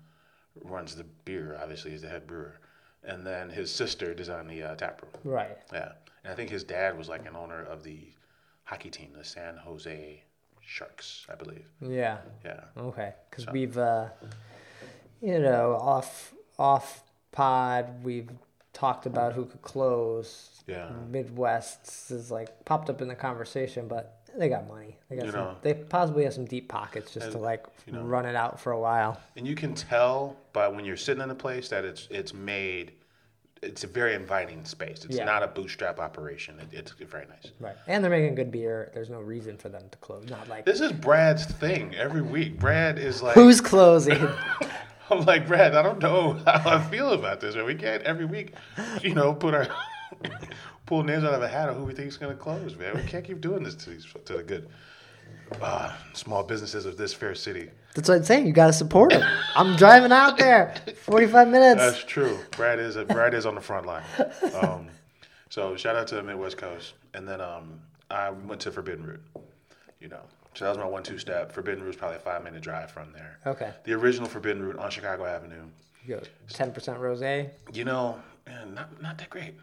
runs 0.64 0.96
the 0.96 1.04
beer. 1.24 1.58
Obviously, 1.62 1.94
is 1.94 2.02
the 2.02 2.10
head 2.10 2.26
brewer, 2.26 2.60
and 3.02 3.26
then 3.26 3.48
his 3.48 3.72
sister 3.72 4.12
designed 4.12 4.50
the 4.50 4.62
uh, 4.62 4.74
tap 4.74 5.00
room. 5.00 5.12
Right. 5.32 5.56
Yeah, 5.72 5.92
and 6.24 6.32
I 6.34 6.36
think 6.36 6.50
his 6.50 6.62
dad 6.62 6.98
was 6.98 7.08
like 7.08 7.26
an 7.26 7.36
owner 7.36 7.62
of 7.62 7.84
the 7.84 7.98
hockey 8.72 8.88
team, 8.88 9.10
the 9.14 9.22
San 9.22 9.56
Jose 9.58 10.22
Sharks, 10.62 11.26
I 11.30 11.34
believe. 11.34 11.66
Yeah. 11.82 12.18
Yeah, 12.42 12.60
Okay. 12.78 13.12
Because 13.28 13.46
we've, 13.48 13.76
uh, 13.76 14.08
you 15.20 15.38
know, 15.38 15.74
off 15.74 16.32
off 16.58 17.02
pod, 17.32 18.02
we've 18.02 18.30
talked 18.72 19.04
about 19.04 19.34
who 19.34 19.44
could 19.44 19.60
close. 19.60 20.62
Yeah. 20.66 20.90
Midwest 21.10 22.10
is 22.10 22.30
like 22.30 22.64
popped 22.64 22.88
up 22.88 23.02
in 23.02 23.08
the 23.08 23.14
conversation, 23.14 23.88
but 23.88 24.20
they 24.38 24.48
got 24.48 24.66
money. 24.66 24.96
They 25.10 25.16
got 25.16 25.26
You 25.26 25.32
some, 25.32 25.40
know. 25.40 25.56
they 25.60 25.74
possibly 25.74 26.24
have 26.24 26.32
some 26.32 26.46
deep 26.46 26.68
pockets 26.70 27.12
just 27.12 27.32
to 27.32 27.38
like 27.38 27.66
you 27.86 27.92
know. 27.92 28.02
run 28.02 28.24
it 28.24 28.34
out 28.36 28.58
for 28.58 28.72
a 28.72 28.80
while. 28.80 29.20
and 29.36 29.46
you 29.46 29.54
can 29.54 29.74
tell 29.74 30.36
by 30.54 30.68
when 30.68 30.86
you're 30.86 30.96
sitting 30.96 31.22
in 31.22 31.28
a 31.30 31.34
place 31.34 31.68
that 31.68 31.84
it's 31.84 32.08
it's 32.10 32.32
made. 32.32 32.92
It's 33.62 33.84
a 33.84 33.86
very 33.86 34.14
inviting 34.14 34.64
space. 34.64 35.04
It's 35.04 35.16
Yeah. 35.16 35.24
not 35.24 35.44
a 35.44 35.46
bootstrap 35.46 36.00
operation. 36.00 36.58
It, 36.58 36.68
it's 36.72 36.90
very 36.92 37.26
nice. 37.26 37.52
Right. 37.60 37.76
And 37.86 38.02
they're 38.02 38.10
making 38.10 38.34
good 38.34 38.50
beer. 38.50 38.90
There's 38.92 39.08
no 39.10 39.20
reason 39.20 39.56
for 39.56 39.68
them 39.68 39.84
to 39.90 39.98
close. 39.98 40.28
Not 40.28 40.48
like 40.48 40.64
This 40.64 40.80
is 40.80 40.90
Brad's 40.92 41.44
thing 41.46 41.94
every 41.94 42.22
week. 42.22 42.58
Brad 42.58 42.98
is 42.98 43.22
like, 43.22 43.34
who's 43.34 43.60
closing. 43.60 44.18
I'm 45.10 45.24
like, 45.26 45.46
Brad, 45.46 45.74
I 45.76 45.82
don't 45.82 46.00
know 46.00 46.32
how 46.46 46.70
I 46.78 46.82
feel 46.90 47.12
about 47.12 47.40
this. 47.40 47.54
We 47.54 47.74
can't 47.74 48.02
every 48.02 48.24
week, 48.24 48.54
you 49.02 49.14
know, 49.14 49.32
put 49.34 49.54
our 49.54 49.68
pull 50.86 51.02
names 51.04 51.22
out 51.24 51.34
of 51.34 51.42
a 51.42 51.48
hat 51.48 51.68
of 51.68 51.76
who 51.76 51.84
we 51.84 51.92
think 51.94 52.08
is 52.08 52.16
going 52.16 52.32
to 52.34 52.38
close, 52.42 52.76
man. 52.76 52.96
We 52.96 53.02
can't 53.02 53.24
keep 53.24 53.40
doing 53.40 53.62
this 53.62 53.74
to 53.76 53.90
these 53.90 54.06
to 54.24 54.32
the 54.38 54.42
good 54.42 54.68
uh, 55.60 55.92
small 56.12 56.42
businesses 56.42 56.86
of 56.86 56.96
this 56.96 57.12
fair 57.12 57.34
city. 57.34 57.70
That's 57.94 58.08
what 58.08 58.18
I'm 58.18 58.24
saying. 58.24 58.46
You 58.46 58.52
got 58.52 58.68
to 58.68 58.72
support 58.72 59.10
them. 59.10 59.22
I'm 59.54 59.76
driving 59.76 60.12
out 60.12 60.38
there. 60.38 60.74
45 61.02 61.48
minutes. 61.48 61.80
That's 61.80 62.04
true. 62.04 62.38
Brad 62.52 62.78
is 62.78 62.96
Brad 62.96 63.34
is 63.34 63.44
on 63.44 63.54
the 63.54 63.60
front 63.60 63.86
line. 63.86 64.04
Um, 64.60 64.88
so 65.50 65.76
shout 65.76 65.96
out 65.96 66.06
to 66.08 66.14
the 66.14 66.22
Midwest 66.22 66.56
Coast, 66.56 66.94
and 67.14 67.28
then 67.28 67.40
um, 67.40 67.80
I 68.10 68.30
went 68.30 68.60
to 68.62 68.70
Forbidden 68.70 69.04
Root. 69.04 69.20
You 70.00 70.08
know, 70.08 70.22
so 70.54 70.64
that 70.64 70.70
was 70.70 70.78
my 70.78 70.86
one-two 70.86 71.18
step. 71.18 71.52
Forbidden 71.52 71.84
Root 71.84 71.90
is 71.90 71.96
probably 71.96 72.16
a 72.16 72.20
five-minute 72.20 72.62
drive 72.62 72.90
from 72.90 73.12
there. 73.12 73.38
Okay. 73.46 73.72
The 73.84 73.92
original 73.92 74.28
Forbidden 74.28 74.62
Root 74.62 74.78
on 74.78 74.90
Chicago 74.90 75.26
Avenue. 75.26 75.64
You 76.04 76.16
go 76.16 76.22
10% 76.48 76.72
rosé. 76.98 77.50
You 77.72 77.84
know, 77.84 78.20
man, 78.46 78.74
not 78.74 79.02
not 79.02 79.18
that 79.18 79.30
great. 79.30 79.54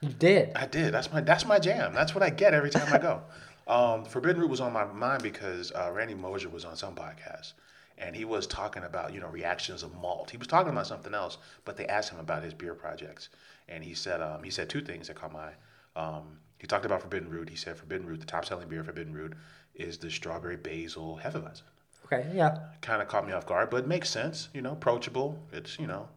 You 0.00 0.10
did. 0.10 0.52
I 0.54 0.66
did. 0.66 0.92
That's 0.92 1.10
my 1.12 1.20
that's 1.20 1.44
my 1.44 1.58
jam. 1.58 1.94
That's 1.94 2.14
what 2.14 2.22
I 2.22 2.30
get 2.30 2.54
every 2.54 2.70
time 2.70 2.92
I 2.92 2.98
go. 2.98 3.22
Um, 3.66 4.04
Forbidden 4.04 4.40
Root 4.40 4.50
was 4.50 4.60
on 4.60 4.72
my 4.72 4.84
mind 4.84 5.22
because 5.22 5.72
uh, 5.72 5.90
Randy 5.92 6.14
Mosher 6.14 6.48
was 6.48 6.64
on 6.64 6.76
some 6.76 6.94
podcast, 6.94 7.54
and 7.98 8.14
he 8.14 8.24
was 8.24 8.46
talking 8.46 8.84
about 8.84 9.14
you 9.14 9.20
know 9.20 9.28
reactions 9.28 9.82
of 9.82 9.94
malt. 9.94 10.30
He 10.30 10.36
was 10.36 10.46
talking 10.46 10.72
about 10.72 10.86
something 10.86 11.14
else, 11.14 11.38
but 11.64 11.76
they 11.76 11.86
asked 11.86 12.12
him 12.12 12.18
about 12.18 12.42
his 12.42 12.54
beer 12.54 12.74
projects, 12.74 13.30
and 13.68 13.82
he 13.82 13.94
said 13.94 14.20
um, 14.20 14.42
he 14.42 14.50
said 14.50 14.68
two 14.68 14.82
things 14.82 15.08
that 15.08 15.16
caught 15.16 15.32
my. 15.32 15.50
Um, 15.96 16.38
he 16.58 16.66
talked 16.66 16.86
about 16.86 17.02
Forbidden 17.02 17.28
Root. 17.28 17.48
He 17.48 17.56
said 17.56 17.76
Forbidden 17.76 18.06
Root, 18.06 18.20
the 18.20 18.26
top 18.26 18.44
selling 18.44 18.68
beer 18.68 18.80
of 18.80 18.86
Forbidden 18.86 19.12
Root, 19.14 19.34
is 19.74 19.98
the 19.98 20.10
strawberry 20.10 20.56
basil 20.56 21.20
Hefeweizen. 21.22 21.62
Okay. 22.06 22.30
Yeah. 22.34 22.58
Kind 22.82 23.00
of 23.00 23.08
caught 23.08 23.26
me 23.26 23.32
off 23.32 23.46
guard, 23.46 23.70
but 23.70 23.78
it 23.78 23.86
makes 23.86 24.10
sense. 24.10 24.48
You 24.54 24.62
know, 24.62 24.72
approachable. 24.72 25.38
It's 25.52 25.78
you 25.78 25.86
know, 25.86 26.08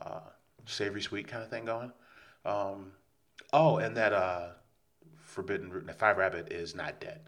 uh, 0.00 0.20
savory 0.66 1.02
sweet 1.02 1.28
kind 1.28 1.42
of 1.42 1.50
thing 1.50 1.64
going. 1.64 1.92
Um, 2.44 2.92
oh, 3.52 3.76
and 3.78 3.96
that 3.96 4.12
uh, 4.12 4.48
Forbidden 5.32 5.70
Root, 5.70 5.90
Five 5.98 6.18
Rabbit 6.18 6.52
is 6.52 6.74
not 6.74 7.00
dead. 7.00 7.20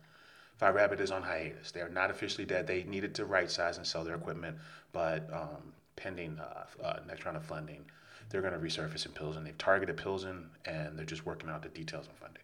Five 0.59 0.75
Rabbit 0.75 1.01
is 1.01 1.11
on 1.11 1.23
hiatus. 1.23 1.73
They 1.73 1.81
are 1.81 1.89
not 1.89 2.11
officially 2.11 2.45
dead. 2.45 2.67
They 2.67 2.85
needed 2.85 3.15
to 3.17 3.25
right 3.25 3.51
size 3.51 3.79
and 3.79 3.87
sell 3.87 4.05
their 4.05 4.15
equipment, 4.15 4.59
but 4.93 5.29
um, 5.33 5.73
pending 5.97 6.39
uh, 6.39 6.65
uh, 6.85 7.01
next 7.09 7.25
round 7.25 7.37
of 7.37 7.45
funding, 7.45 7.85
they're 8.29 8.43
going 8.43 8.53
to 8.53 8.59
resurface 8.59 9.07
in 9.07 9.13
Pilsen. 9.13 9.43
They've 9.43 9.57
targeted 9.59 9.97
Pilsen, 9.97 10.51
and 10.67 10.99
they're 10.99 11.07
just 11.07 11.27
working 11.27 11.49
out 11.49 11.63
the 11.63 11.71
details 11.71 12.07
on 12.07 12.15
funding. 12.21 12.43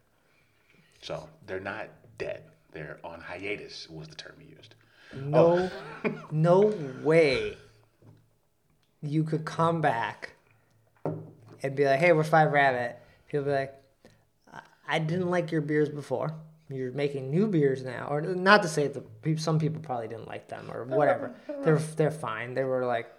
So 1.03 1.29
they're 1.47 1.61
not 1.61 1.89
dead. 2.19 2.43
They're 2.73 2.99
on 3.05 3.21
hiatus. 3.21 3.89
Was 3.91 4.09
the 4.09 4.17
term 4.17 4.35
he 4.39 4.49
used. 4.49 4.75
No, 5.15 5.71
no 6.31 6.73
way 7.03 7.57
you 9.03 9.25
could 9.25 9.45
come 9.45 9.81
back 9.81 10.37
and 11.63 11.77
be 11.77 11.85
like, 11.85 12.01
"Hey, 12.01 12.13
we're 12.13 12.25
Five 12.25 12.53
Rabbit." 12.53 12.99
He'll 13.27 13.45
be 13.45 13.51
like, 13.51 13.80
"I- 14.91 14.97
"I 14.97 14.99
didn't 14.99 15.31
like 15.31 15.51
your 15.53 15.61
beers 15.61 15.89
before. 15.89 16.33
You're 16.69 16.93
making 16.93 17.31
new 17.31 17.47
beers 17.47 17.83
now." 17.85 18.07
Or 18.11 18.21
not 18.21 18.63
to 18.63 18.69
say 18.69 18.89
that 18.89 19.41
some 19.41 19.59
people 19.59 19.81
probably 19.83 20.09
didn't 20.09 20.29
like 20.29 20.49
them 20.49 20.71
or 20.71 20.85
whatever. 20.85 21.35
They're 21.65 21.79
they're 21.79 22.11
fine. 22.11 22.55
They 22.55 22.65
were 22.65 22.85
like, 22.87 23.11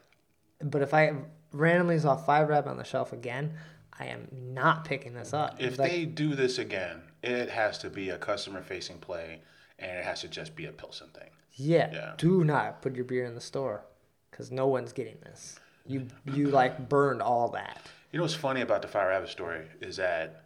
but 0.64 0.82
if 0.82 0.94
I 0.94 1.14
randomly 1.52 2.00
saw 2.00 2.16
Five 2.16 2.48
Rabbit 2.50 2.70
on 2.70 2.78
the 2.78 2.84
shelf 2.84 3.12
again, 3.14 3.54
I 4.00 4.06
am 4.06 4.28
not 4.32 4.86
picking 4.86 5.14
this 5.14 5.34
up. 5.34 5.56
If 5.60 5.78
Like, 5.78 5.92
they 5.92 6.06
do 6.06 6.34
this 6.36 6.58
again, 6.58 7.02
it 7.24 7.50
has 7.50 7.78
to 7.80 7.90
be 7.90 8.10
a 8.10 8.18
customer 8.18 8.62
facing 8.62 8.98
play 9.00 9.42
and 9.78 9.98
it 9.98 10.06
has 10.06 10.22
to 10.22 10.28
just 10.28 10.56
be 10.56 10.66
a 10.66 10.72
Pilsen 10.72 11.10
thing. 11.10 11.30
Yeah, 11.54 11.90
Yeah. 11.92 12.14
Do 12.18 12.44
not 12.44 12.82
put 12.82 12.96
your 12.96 13.04
beer 13.06 13.26
in 13.26 13.36
the 13.36 13.42
store 13.42 13.84
because 14.30 14.52
no 14.52 14.68
one's 14.68 14.94
getting 14.94 15.18
this. 15.24 15.60
You 15.86 16.08
you 16.26 16.48
like 16.48 16.88
burned 16.88 17.22
all 17.22 17.50
that. 17.50 17.82
You 18.12 18.18
know 18.18 18.24
what's 18.24 18.34
funny 18.36 18.62
about 18.62 18.82
the 18.82 18.88
Five 18.88 19.08
Rabbit 19.10 19.30
story 19.30 19.66
is 19.82 19.98
that, 19.98 20.41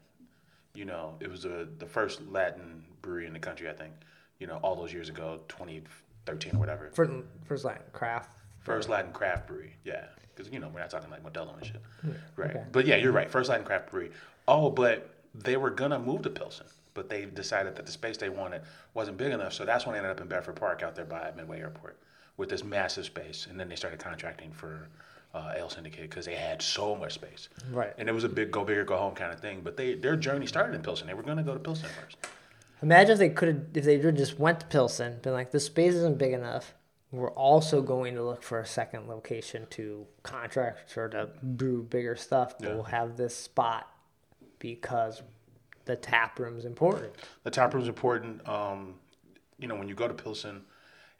you 0.75 0.85
know, 0.85 1.15
it 1.19 1.29
was 1.29 1.43
the 1.43 1.67
the 1.77 1.85
first 1.85 2.21
Latin 2.29 2.83
brewery 3.01 3.27
in 3.27 3.33
the 3.33 3.39
country, 3.39 3.69
I 3.69 3.73
think, 3.73 3.93
you 4.39 4.47
know, 4.47 4.57
all 4.63 4.75
those 4.75 4.91
years 4.91 5.09
ago, 5.09 5.39
2013 5.47 6.55
or 6.55 6.59
whatever. 6.59 6.89
First, 6.93 7.11
first 7.45 7.65
line 7.65 7.79
craft. 7.93 8.37
First 8.59 8.89
Latin 8.89 9.11
craft 9.13 9.47
brewery, 9.47 9.75
yeah. 9.83 10.05
Because, 10.35 10.51
you 10.51 10.59
know, 10.59 10.69
we're 10.73 10.79
not 10.79 10.89
talking 10.89 11.09
like 11.09 11.23
Modelo 11.23 11.55
and 11.55 11.65
shit. 11.65 11.81
Right. 12.35 12.49
okay. 12.49 12.63
But 12.71 12.87
yeah, 12.87 12.97
you're 12.97 13.11
right. 13.11 13.29
First 13.29 13.49
Latin 13.49 13.65
craft 13.65 13.91
brewery. 13.91 14.11
Oh, 14.47 14.69
but 14.69 15.09
they 15.33 15.55
were 15.55 15.69
going 15.69 15.91
to 15.91 15.99
move 15.99 16.23
to 16.23 16.29
Pilsen, 16.29 16.65
but 16.93 17.09
they 17.09 17.25
decided 17.25 17.75
that 17.75 17.85
the 17.85 17.91
space 17.91 18.17
they 18.17 18.29
wanted 18.29 18.61
wasn't 18.93 19.17
big 19.17 19.31
enough. 19.31 19.53
So 19.53 19.65
that's 19.65 19.85
when 19.85 19.93
they 19.93 19.99
ended 19.99 20.11
up 20.11 20.21
in 20.21 20.27
Bedford 20.27 20.55
Park 20.55 20.83
out 20.83 20.95
there 20.95 21.05
by 21.05 21.31
Midway 21.35 21.59
Airport 21.59 21.97
with 22.37 22.49
this 22.49 22.63
massive 22.63 23.05
space. 23.05 23.47
And 23.49 23.59
then 23.59 23.69
they 23.69 23.75
started 23.75 23.99
contracting 23.99 24.51
for 24.51 24.89
uh, 25.35 25.53
Ale 25.57 25.69
Syndicate 25.69 26.09
because 26.09 26.25
they 26.25 26.35
had 26.35 26.61
so 26.61 26.95
much 26.95 27.13
space. 27.13 27.49
Right. 27.71 27.93
And 27.97 28.07
it 28.07 28.13
was 28.13 28.23
a 28.23 28.29
big 28.29 28.51
go 28.51 28.63
big 28.63 28.77
or 28.77 28.85
go 28.85 28.95
home 28.97 29.13
kind 29.15 29.33
of 29.33 29.39
thing. 29.39 29.61
But 29.63 29.75
they 29.77 29.93
their 29.95 30.15
journey 30.15 30.47
started 30.47 30.73
in 30.73 30.81
Pilsen. 30.81 31.07
They 31.07 31.13
were 31.13 31.23
going 31.23 31.37
to 31.37 31.43
go 31.43 31.53
to 31.53 31.59
Pilsen 31.59 31.89
first. 32.01 32.17
Imagine 32.81 33.13
if 33.13 33.19
they 33.19 33.29
could 33.29 33.47
have, 33.47 33.61
if 33.73 33.83
they 33.85 33.97
just 34.11 34.39
went 34.39 34.59
to 34.61 34.65
Pilsen, 34.67 35.19
been 35.21 35.33
like, 35.33 35.51
this 35.51 35.65
space 35.65 35.93
isn't 35.93 36.17
big 36.17 36.33
enough. 36.33 36.73
We're 37.11 37.31
also 37.31 37.81
going 37.81 38.15
to 38.15 38.23
look 38.23 38.43
for 38.43 38.59
a 38.59 38.65
second 38.65 39.07
location 39.07 39.67
to 39.71 40.05
contract 40.23 40.97
or 40.97 41.07
to 41.09 41.29
brew 41.41 41.83
bigger 41.83 42.15
stuff. 42.15 42.57
But 42.57 42.67
Yeah. 42.67 42.73
we'll 42.75 42.83
have 42.83 43.15
this 43.17 43.35
spot 43.35 43.89
because 44.59 45.21
the 45.85 45.95
tap 45.95 46.39
room's 46.39 46.65
important. 46.65 47.13
The 47.43 47.51
tap 47.51 47.73
room's 47.73 47.87
important. 47.87 48.47
Um, 48.47 48.95
you 49.59 49.67
know, 49.67 49.75
when 49.75 49.87
you 49.87 49.95
go 49.95 50.07
to 50.07 50.13
Pilsen, 50.13 50.63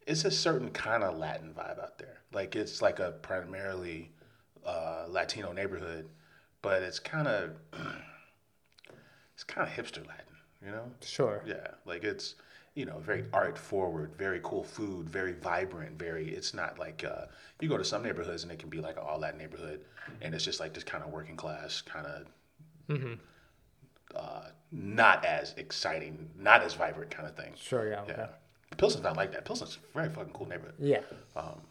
it's 0.06 0.26
a 0.26 0.32
certain 0.32 0.70
kind 0.70 1.04
of 1.04 1.18
Latin 1.18 1.54
vibe 1.58 1.82
out 1.82 1.98
there. 1.98 2.20
Like 2.32 2.56
it's 2.56 2.82
like 2.82 3.00
a 3.00 3.12
primarily 3.12 4.12
uh, 4.65 5.06
Latino 5.10 5.52
neighborhood, 5.52 6.08
but 6.62 6.84
it's 6.84 7.00
kind 7.00 7.28
of 7.28 7.52
it's 9.34 9.44
kind 9.44 9.68
of 9.68 9.74
hipster 9.74 10.06
Latin. 10.08 10.26
You 10.63 10.72
know? 10.72 10.91
Sure. 11.02 11.44
Yeah, 11.46 11.68
like 11.86 12.04
it's 12.04 12.36
you 12.76 12.86
know 12.86 13.00
very 13.00 13.26
art 13.34 13.58
forward, 13.58 14.15
very 14.18 14.39
cool 14.44 14.63
food, 14.63 15.10
very 15.10 15.34
vibrant, 15.34 15.98
very. 15.98 16.30
It's 16.30 16.54
not 16.54 16.78
like 16.78 17.04
uh, 17.04 17.26
you 17.62 17.70
go 17.70 17.78
to 17.78 17.86
some 17.86 18.04
neighborhoods 18.04 18.44
and 18.44 18.52
it 18.52 18.60
can 18.60 18.70
be 18.70 18.80
like 18.80 18.98
an 18.98 19.04
all 19.06 19.20
that 19.22 19.38
neighborhood, 19.38 19.82
and 20.22 20.36
it's 20.36 20.44
just 20.44 20.60
like 20.60 20.74
this 20.74 20.84
kind 20.84 21.04
of 21.04 21.12
working 21.12 21.36
class 21.36 21.82
kind 21.82 22.06
of. 22.06 22.28
Uh, 24.15 24.46
not 24.72 25.26
as 25.26 25.54
exciting, 25.58 26.30
not 26.38 26.62
as 26.62 26.74
vibrant 26.74 27.12
kind 27.12 27.28
of 27.28 27.36
thing. 27.36 27.54
Sure, 27.56 27.89
yeah. 27.89 28.04
Yeah. 28.08 28.13
okay. 28.13 28.26
Pilsen's 28.78 29.04
not 29.04 29.18
like 29.18 29.32
that. 29.34 29.46
Pilsen's 29.46 29.78
a 29.78 29.98
very 29.98 30.10
fucking 30.10 30.34
cool 30.34 30.48
neighborhood. 30.48 30.76
Yeah. 30.80 31.02
Um, 31.36 31.62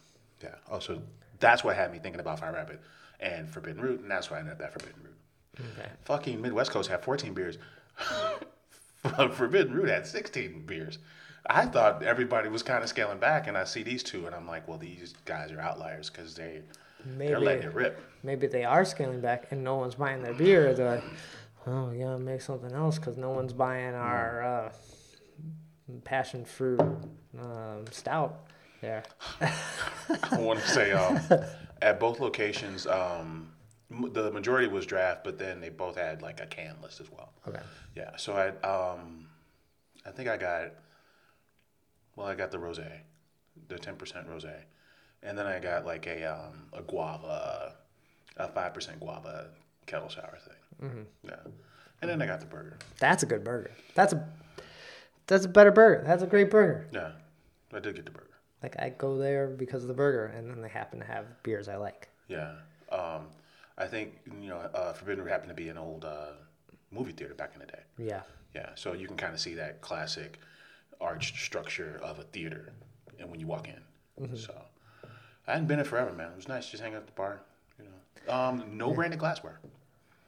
yeah. 0.43 0.55
Oh, 0.71 0.79
so 0.79 1.01
that's 1.41 1.63
what 1.65 1.77
had 1.77 1.93
me 1.93 1.99
thinking 1.99 2.21
about 2.21 2.41
Five 2.41 2.55
Rabbit 2.55 2.81
and 3.21 3.49
Forbidden 3.49 3.81
Root, 3.83 4.01
and 4.01 4.11
that's 4.11 4.31
why 4.31 4.37
I 4.39 4.41
ended 4.41 4.55
up 4.55 4.63
at 4.63 4.73
Forbidden 4.73 5.01
Root. 5.03 5.67
Okay. 5.79 5.89
Fucking 6.05 6.41
Midwest 6.41 6.71
Coast 6.71 6.91
had 6.91 7.03
14 7.05 7.33
beers. 7.35 7.59
Forbidden 9.33 9.73
Root 9.75 9.89
had 9.89 10.07
16 10.07 10.65
beers. 10.67 10.99
I 11.47 11.67
thought 11.67 12.03
everybody 12.03 12.49
was 12.49 12.63
kind 12.63 12.83
of 12.83 12.89
scaling 12.89 13.19
back, 13.19 13.47
and 13.47 13.57
I 13.57 13.65
see 13.65 13.83
these 13.83 14.03
two, 14.03 14.27
and 14.27 14.35
I'm 14.35 14.47
like, 14.47 14.67
well, 14.67 14.79
these 14.79 15.15
guys 15.27 15.53
are 15.53 15.61
outliers 15.61 16.09
because 16.11 16.35
they 16.35 16.63
they're 17.19 17.39
letting 17.39 17.61
Maybe 17.61 17.67
it 17.67 17.75
rip. 17.75 18.01
maybe 18.23 18.47
they 18.47 18.65
are 18.65 18.83
scaling 18.87 19.21
back 19.21 19.49
and 19.51 19.63
no 19.63 19.77
one's 19.77 19.97
buying 19.97 20.23
their 20.23 20.33
beer. 20.33 20.73
They're 20.73 20.95
like, 20.97 21.05
oh, 21.67 21.91
we 21.91 21.99
gotta 21.99 22.19
make 22.19 22.41
something 22.41 22.73
else 22.73 22.99
because 22.99 23.19
no 23.19 23.29
one's 23.31 23.53
buying 23.53 23.95
our 23.95 24.43
uh, 24.43 24.73
passion 26.05 26.45
fruit 26.45 26.81
um, 27.41 27.85
stout. 27.91 28.47
There. 28.81 29.03
I 29.41 30.39
want 30.39 30.61
to 30.61 30.69
say 30.69 30.93
um, 30.93 31.19
at 31.83 31.99
both 31.99 32.21
locations, 32.21 32.87
um, 32.87 33.51
the 33.91 34.31
majority 34.31 34.69
was 34.69 34.85
draft, 34.85 35.25
but 35.25 35.39
then 35.39 35.61
they 35.61 35.71
both 35.71 35.97
had 35.97 36.21
like 36.21 36.41
a 36.41 36.47
can 36.47 36.77
list 36.83 37.01
as 37.01 37.11
well. 37.11 37.33
Okay. 37.49 37.61
Yeah, 37.95 38.17
so 38.17 38.35
I 38.35 38.49
um, 38.67 39.27
I 40.05 40.11
think 40.11 40.29
I 40.29 40.37
got 40.37 40.73
well, 42.17 42.27
I 42.27 42.35
got 42.35 42.51
the 42.51 42.59
rosé, 42.59 42.91
the 43.69 43.79
ten 43.79 43.97
percent 43.97 44.29
rosé, 44.29 44.55
and 45.23 45.39
then 45.39 45.47
I 45.47 45.59
got 45.59 45.87
like 45.87 46.07
a 46.07 46.25
um, 46.25 46.67
a 46.73 46.83
guava, 46.83 47.75
a 48.37 48.49
five 48.49 48.75
percent 48.75 49.01
guava 49.01 49.49
kettle 49.87 50.11
sour 50.11 50.39
thing. 50.45 50.89
Mm-hmm. 50.91 51.29
Yeah, 51.29 51.53
and 52.03 52.11
then 52.11 52.21
I 52.21 52.27
got 52.27 52.41
the 52.41 52.47
burger. 52.47 52.79
That's 52.99 53.23
a 53.23 53.27
good 53.27 53.45
burger. 53.45 53.71
That's 53.95 54.13
a 54.13 54.29
that's 55.27 55.45
a 55.45 55.49
better 55.49 55.71
burger. 55.71 56.05
That's 56.07 56.23
a 56.23 56.27
great 56.27 56.51
burger. 56.51 56.87
Yeah, 56.93 57.13
I 57.73 57.81
did 57.81 57.95
get 57.95 58.05
the 58.05 58.11
burger. 58.11 58.29
Like 58.63 58.77
I 58.79 58.91
go 58.91 59.19
there 59.19 59.49
because 59.49 59.83
of 59.83 59.89
the 59.89 59.95
burger, 59.95 60.27
and 60.27 60.49
then 60.51 60.61
they 60.63 60.69
happen 60.69 60.99
to 61.01 61.05
have 61.05 61.27
beers 61.43 61.69
I 61.69 61.77
like. 61.77 62.09
Yeah, 62.29 62.53
um, 62.91 63.27
I 63.77 63.87
think 63.87 64.15
you 64.41 64.49
know 64.49 64.57
uh, 64.59 64.93
Forbidden 64.93 65.23
Root 65.25 65.31
happened 65.31 65.51
to 65.51 65.55
be 65.55 65.69
an 65.69 65.79
old 65.79 66.05
uh, 66.05 66.33
movie 66.91 67.13
theater 67.13 67.35
back 67.35 67.53
in 67.55 67.61
the 67.61 67.67
day. 67.67 67.81
Yeah. 67.99 68.23
Yeah, 68.55 68.71
so 68.77 68.93
you 68.93 69.09
can 69.09 69.17
kind 69.17 69.35
of 69.35 69.41
see 69.41 69.55
that 69.55 69.81
classic 69.81 70.39
arched 71.01 71.37
structure 71.39 71.99
of 72.03 72.21
a 72.21 72.23
theater, 72.23 72.73
and 73.19 73.29
when 73.31 73.41
you 73.41 73.47
walk 73.49 73.67
in, 73.69 74.37
so 74.37 74.55
I 75.49 75.53
hadn't 75.53 75.67
been 75.67 75.81
in 75.81 75.85
forever, 75.85 76.13
man. 76.13 76.31
It 76.31 76.37
was 76.37 76.47
nice 76.49 76.69
just 76.71 76.81
hanging 76.81 76.97
out 76.97 77.01
at 77.03 77.07
the 77.09 77.13
bar, 77.15 77.41
you 77.81 77.85
know. 77.87 78.33
Um, 78.33 78.79
no 78.79 78.93
branded 78.95 79.19
glassware 79.19 79.59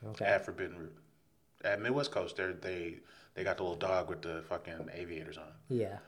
Okay. 0.08 0.24
at 0.24 0.44
Forbidden 0.44 0.76
Root. 0.76 0.92
At 1.64 1.80
Midwest 1.80 2.10
Coast, 2.10 2.36
they 2.36 2.50
they 2.60 2.94
they 3.36 3.44
got 3.44 3.58
the 3.58 3.62
little 3.62 3.76
dog 3.76 4.08
with 4.08 4.22
the 4.22 4.42
fucking 4.48 4.90
aviators 4.92 5.38
on. 5.38 5.52
Yeah. 5.68 5.98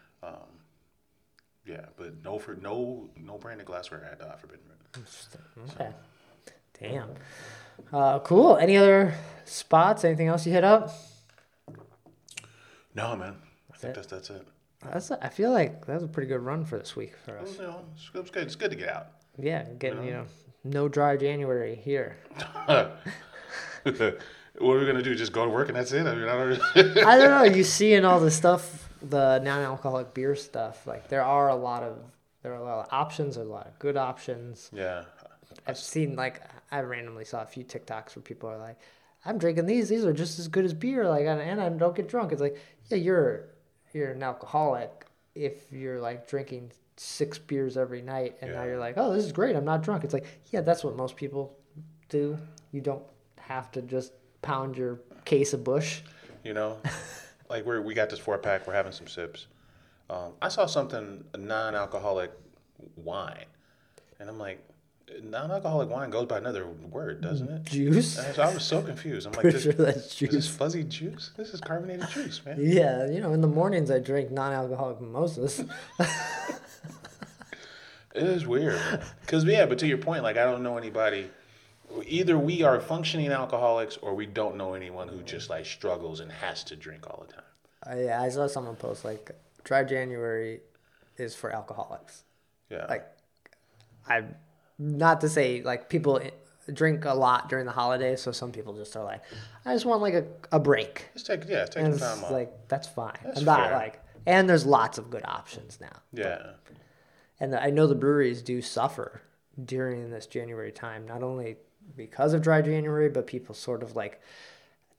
Yeah, 1.68 1.84
but 1.96 2.24
no 2.24 2.38
for 2.38 2.54
no 2.54 3.10
no 3.14 3.36
branded 3.36 3.66
glassware 3.66 4.02
at 4.10 4.22
uh, 4.22 4.36
Forbidden 4.36 4.64
Root. 4.68 5.06
Okay. 5.74 5.90
Damn. 6.80 7.10
Uh, 7.92 8.20
cool. 8.20 8.56
Any 8.56 8.78
other 8.78 9.14
spots? 9.44 10.02
Anything 10.02 10.28
else 10.28 10.46
you 10.46 10.52
hit 10.52 10.64
up? 10.64 10.90
No, 12.94 13.14
man. 13.16 13.36
I 13.70 13.76
think 13.76 13.90
it? 13.90 13.94
that's 13.96 14.06
that's 14.06 14.30
it. 14.30 14.48
That's. 14.82 15.10
I 15.10 15.28
feel 15.28 15.52
like 15.52 15.84
that 15.86 15.94
was 15.94 16.04
a 16.04 16.08
pretty 16.08 16.28
good 16.28 16.40
run 16.40 16.64
for 16.64 16.78
this 16.78 16.96
week 16.96 17.12
for 17.22 17.36
us. 17.36 17.48
was, 17.48 17.56
you 17.58 17.62
know, 17.64 17.84
it's, 17.94 18.30
good. 18.30 18.44
It's 18.44 18.56
good 18.56 18.70
to 18.70 18.76
get 18.76 18.88
out. 18.88 19.08
Yeah, 19.38 19.64
getting 19.78 20.04
you 20.04 20.12
know 20.12 20.24
no 20.64 20.88
dry 20.88 21.18
January 21.18 21.74
here. 21.74 22.16
what 24.60 24.76
are 24.76 24.80
we 24.80 24.86
gonna 24.86 25.02
do? 25.02 25.14
Just 25.14 25.32
go 25.32 25.44
to 25.44 25.50
work 25.50 25.68
and 25.68 25.76
that's 25.76 25.92
it? 25.92 26.06
I 26.06 26.14
mean, 26.14 26.28
I 26.28 26.36
don't. 26.36 26.98
I 27.06 27.18
don't 27.18 27.30
know. 27.30 27.56
You 27.56 27.64
see 27.78 27.92
in 27.94 28.04
all 28.04 28.20
the 28.20 28.30
stuff, 28.30 28.88
the 29.02 29.38
non-alcoholic 29.40 30.14
beer 30.14 30.34
stuff. 30.34 30.86
Like 30.86 31.08
there 31.08 31.22
are 31.22 31.48
a 31.48 31.56
lot 31.56 31.82
of 31.82 31.98
there 32.42 32.52
are 32.52 32.56
a 32.56 32.64
lot 32.64 32.86
of 32.86 32.92
options. 32.92 33.36
There's 33.36 33.46
a 33.46 33.50
lot 33.50 33.66
of 33.66 33.78
good 33.78 33.96
options. 33.96 34.70
yeah, 34.72 35.04
I've 35.66 35.78
seen 35.78 36.16
like 36.16 36.42
I 36.70 36.80
randomly 36.80 37.24
saw 37.24 37.42
a 37.42 37.46
few 37.46 37.64
TikToks 37.64 38.16
where 38.16 38.22
people 38.22 38.48
are 38.48 38.58
like, 38.58 38.78
"I'm 39.24 39.38
drinking 39.38 39.66
these. 39.66 39.88
These 39.88 40.04
are 40.04 40.12
just 40.12 40.38
as 40.38 40.48
good 40.48 40.64
as 40.64 40.74
beer. 40.74 41.08
Like, 41.08 41.26
and 41.26 41.40
and 41.40 41.60
I 41.60 41.68
don't 41.68 41.94
get 41.96 42.08
drunk." 42.08 42.32
It's 42.32 42.40
like, 42.40 42.56
yeah, 42.88 42.98
you're 42.98 43.48
you're 43.92 44.12
an 44.12 44.22
alcoholic 44.22 45.06
if 45.34 45.70
you're 45.72 46.00
like 46.00 46.28
drinking 46.28 46.72
six 46.96 47.38
beers 47.38 47.76
every 47.76 48.02
night, 48.02 48.36
and 48.40 48.52
now 48.52 48.64
you're 48.64 48.78
like, 48.78 48.94
"Oh, 48.96 49.12
this 49.14 49.24
is 49.24 49.32
great. 49.32 49.54
I'm 49.56 49.64
not 49.64 49.82
drunk." 49.82 50.04
It's 50.04 50.14
like, 50.14 50.26
yeah, 50.46 50.62
that's 50.62 50.82
what 50.82 50.96
most 50.96 51.16
people 51.16 51.56
do. 52.08 52.36
You 52.72 52.80
don't 52.80 53.02
have 53.38 53.70
to 53.72 53.82
just 53.82 54.12
pound 54.42 54.76
your 54.76 55.00
case 55.24 55.52
of 55.52 55.64
Busch. 55.64 56.00
you 56.44 56.54
know, 56.54 56.78
like 57.50 57.66
we 57.66 57.78
we 57.80 57.94
got 57.94 58.10
this 58.10 58.18
four 58.18 58.38
pack. 58.38 58.66
We're 58.66 58.74
having 58.74 58.92
some 58.92 59.06
sips. 59.06 59.46
Um, 60.10 60.32
I 60.40 60.48
saw 60.48 60.66
something 60.66 61.24
non-alcoholic 61.36 62.32
wine, 62.96 63.44
and 64.18 64.30
I'm 64.30 64.38
like, 64.38 64.64
non-alcoholic 65.22 65.90
wine 65.90 66.08
goes 66.08 66.26
by 66.26 66.38
another 66.38 66.66
word, 66.66 67.20
doesn't 67.20 67.48
it? 67.50 67.64
Juice. 67.64 68.16
And 68.18 68.34
so 68.34 68.42
I 68.42 68.54
was 68.54 68.64
so 68.64 68.80
confused. 68.80 69.26
I'm 69.26 69.34
like, 69.34 69.42
this, 69.52 69.64
sure 69.64 69.72
that's 69.72 70.22
is 70.22 70.30
this 70.30 70.48
fuzzy 70.48 70.84
juice? 70.84 71.32
This 71.36 71.52
is 71.52 71.60
carbonated 71.60 72.08
juice, 72.08 72.40
man. 72.46 72.56
Yeah, 72.58 73.06
you 73.10 73.20
know, 73.20 73.34
in 73.34 73.42
the 73.42 73.48
mornings 73.48 73.90
I 73.90 73.98
drink 73.98 74.30
non-alcoholic 74.30 75.00
mimosas. 75.00 75.62
It 78.14 78.24
is 78.24 78.46
weird, 78.46 78.80
because 79.20 79.44
yeah. 79.44 79.66
But 79.66 79.78
to 79.78 79.86
your 79.86 79.98
point, 79.98 80.24
like 80.24 80.36
I 80.36 80.44
don't 80.44 80.62
know 80.62 80.76
anybody. 80.76 81.30
Either 82.06 82.38
we 82.38 82.62
are 82.62 82.80
functioning 82.80 83.30
alcoholics, 83.30 83.96
or 83.98 84.14
we 84.14 84.26
don't 84.26 84.56
know 84.56 84.74
anyone 84.74 85.08
who 85.08 85.22
just 85.22 85.50
like 85.50 85.66
struggles 85.66 86.20
and 86.20 86.30
has 86.30 86.62
to 86.64 86.76
drink 86.76 87.06
all 87.08 87.24
the 87.26 87.32
time. 87.32 87.44
Uh, 87.86 87.96
yeah, 88.06 88.22
I 88.22 88.28
saw 88.28 88.46
someone 88.46 88.76
post 88.76 89.04
like 89.04 89.30
dry 89.64 89.84
January 89.84 90.60
is 91.16 91.34
for 91.34 91.50
alcoholics. 91.50 92.24
Yeah, 92.70 92.86
Like, 92.86 93.06
I, 94.06 94.24
not 94.78 95.20
to 95.22 95.28
say 95.28 95.62
like 95.62 95.88
people 95.88 96.20
drink 96.72 97.04
a 97.06 97.14
lot 97.14 97.48
during 97.48 97.64
the 97.64 97.72
holidays, 97.72 98.20
so 98.20 98.32
some 98.32 98.52
people 98.52 98.74
just 98.74 98.94
are 98.96 99.04
like, 99.04 99.22
I 99.64 99.72
just 99.72 99.86
want 99.86 100.02
like 100.02 100.14
a, 100.14 100.24
a 100.52 100.60
break, 100.60 101.06
just 101.14 101.26
take 101.26 101.48
yeah, 101.48 101.64
take 101.64 101.84
and 101.84 101.98
time 101.98 102.24
off. 102.24 102.30
like 102.30 102.68
that's 102.68 102.86
fine. 102.86 103.16
That's 103.24 103.38
I'm 103.40 103.44
not 103.44 103.68
fair. 103.68 103.78
like, 103.78 104.02
and 104.26 104.48
there's 104.48 104.66
lots 104.66 104.98
of 104.98 105.10
good 105.10 105.24
options 105.24 105.78
now, 105.80 106.02
yeah, 106.12 106.52
and 107.40 107.54
I 107.54 107.70
know 107.70 107.86
the 107.86 107.94
breweries 107.94 108.42
do 108.42 108.60
suffer 108.60 109.22
during 109.62 110.10
this 110.10 110.26
January 110.26 110.70
time, 110.70 111.06
not 111.06 111.22
only 111.22 111.56
because 111.96 112.34
of 112.34 112.42
dry 112.42 112.62
January, 112.62 113.08
but 113.08 113.26
people 113.26 113.54
sort 113.54 113.82
of 113.82 113.96
like 113.96 114.20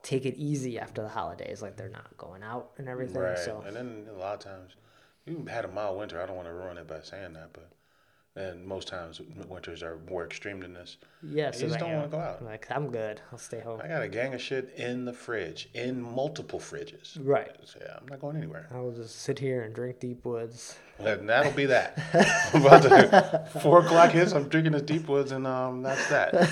take 0.02 0.26
it 0.26 0.36
easy 0.38 0.80
after 0.80 1.02
the 1.02 1.10
holidays, 1.10 1.62
like 1.62 1.76
they're 1.76 1.90
not 1.90 2.18
going 2.18 2.44
out 2.44 2.72
and 2.78 2.88
everything. 2.88 3.22
right. 3.22 3.38
So 3.38 3.64
And 3.66 3.76
then 3.76 4.08
a 4.10 4.18
lot 4.18 4.34
of 4.36 4.40
times, 4.40 4.72
you 5.26 5.46
had 5.50 5.66
a 5.66 5.68
mild 5.68 5.98
winter. 5.98 6.22
I 6.22 6.26
don't 6.26 6.36
want 6.36 6.48
to 6.48 6.54
ruin 6.54 6.78
it 6.78 6.88
by 6.88 7.02
saying 7.02 7.34
that, 7.34 7.50
but 7.54 7.70
and 8.40 8.66
most 8.66 8.88
times 8.88 9.22
winters 9.50 9.84
are 9.84 9.98
more 10.10 10.26
extreme 10.26 10.62
than 10.62 10.74
this. 10.74 10.98
yeah, 11.22 11.48
You 11.48 11.54
so 11.54 11.68
just 11.68 11.80
don't 11.80 11.92
uh, 11.92 11.96
wanna 11.98 12.08
go 12.08 12.20
out. 12.20 12.44
Like 12.44 12.68
I'm 12.72 12.90
good. 12.90 13.20
I'll 13.32 13.38
stay 13.38 13.60
home. 13.60 13.82
I 13.84 13.88
got 13.88 14.02
a 14.02 14.08
gang 14.08 14.34
of 14.34 14.42
shit 14.42 14.74
in 14.78 15.04
the 15.04 15.12
fridge, 15.12 15.70
in 15.74 16.02
multiple 16.02 16.60
fridges. 16.60 17.18
Right. 17.22 17.52
So, 17.66 17.80
yeah, 17.82 17.98
I'm 18.00 18.08
not 18.08 18.22
going 18.22 18.38
anywhere. 18.38 18.68
I 18.74 18.80
will 18.80 18.94
just 18.94 19.22
sit 19.22 19.40
here 19.40 19.64
and 19.64 19.76
drink 19.76 20.00
deep 20.00 20.24
woods. 20.24 20.78
And 21.00 21.28
that'll 21.28 21.52
be 21.52 21.66
that. 21.66 21.98
About 22.54 22.84
to, 22.84 23.48
four 23.62 23.82
o'clock 23.82 24.12
hits, 24.12 24.32
I'm 24.32 24.48
drinking 24.48 24.72
this 24.72 24.84
deep 24.84 25.08
woods, 25.08 25.32
and 25.32 25.46
um, 25.46 25.82
that's 25.84 26.08
that. 26.10 26.50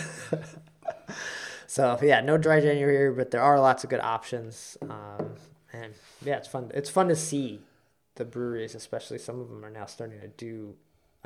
So 1.68 1.98
yeah, 2.02 2.22
no 2.22 2.38
dry 2.38 2.60
January, 2.60 2.96
here, 2.96 3.12
but 3.14 3.32
there 3.32 3.42
are 3.42 3.60
lots 3.60 3.84
of 3.84 3.90
good 3.90 4.00
options. 4.00 4.78
Um, 4.82 5.36
and 5.72 5.94
yeah, 6.24 6.38
it's 6.38 6.48
fun. 6.48 6.72
It's 6.74 6.90
fun 6.90 7.08
to 7.10 7.16
see 7.16 7.62
the 8.16 8.26
breweries, 8.26 8.74
especially 8.76 9.20
some 9.20 9.40
of 9.40 9.50
them 9.50 9.64
are 9.64 9.70
now 9.70 9.86
starting 9.86 10.20
to 10.22 10.28
do 10.28 10.76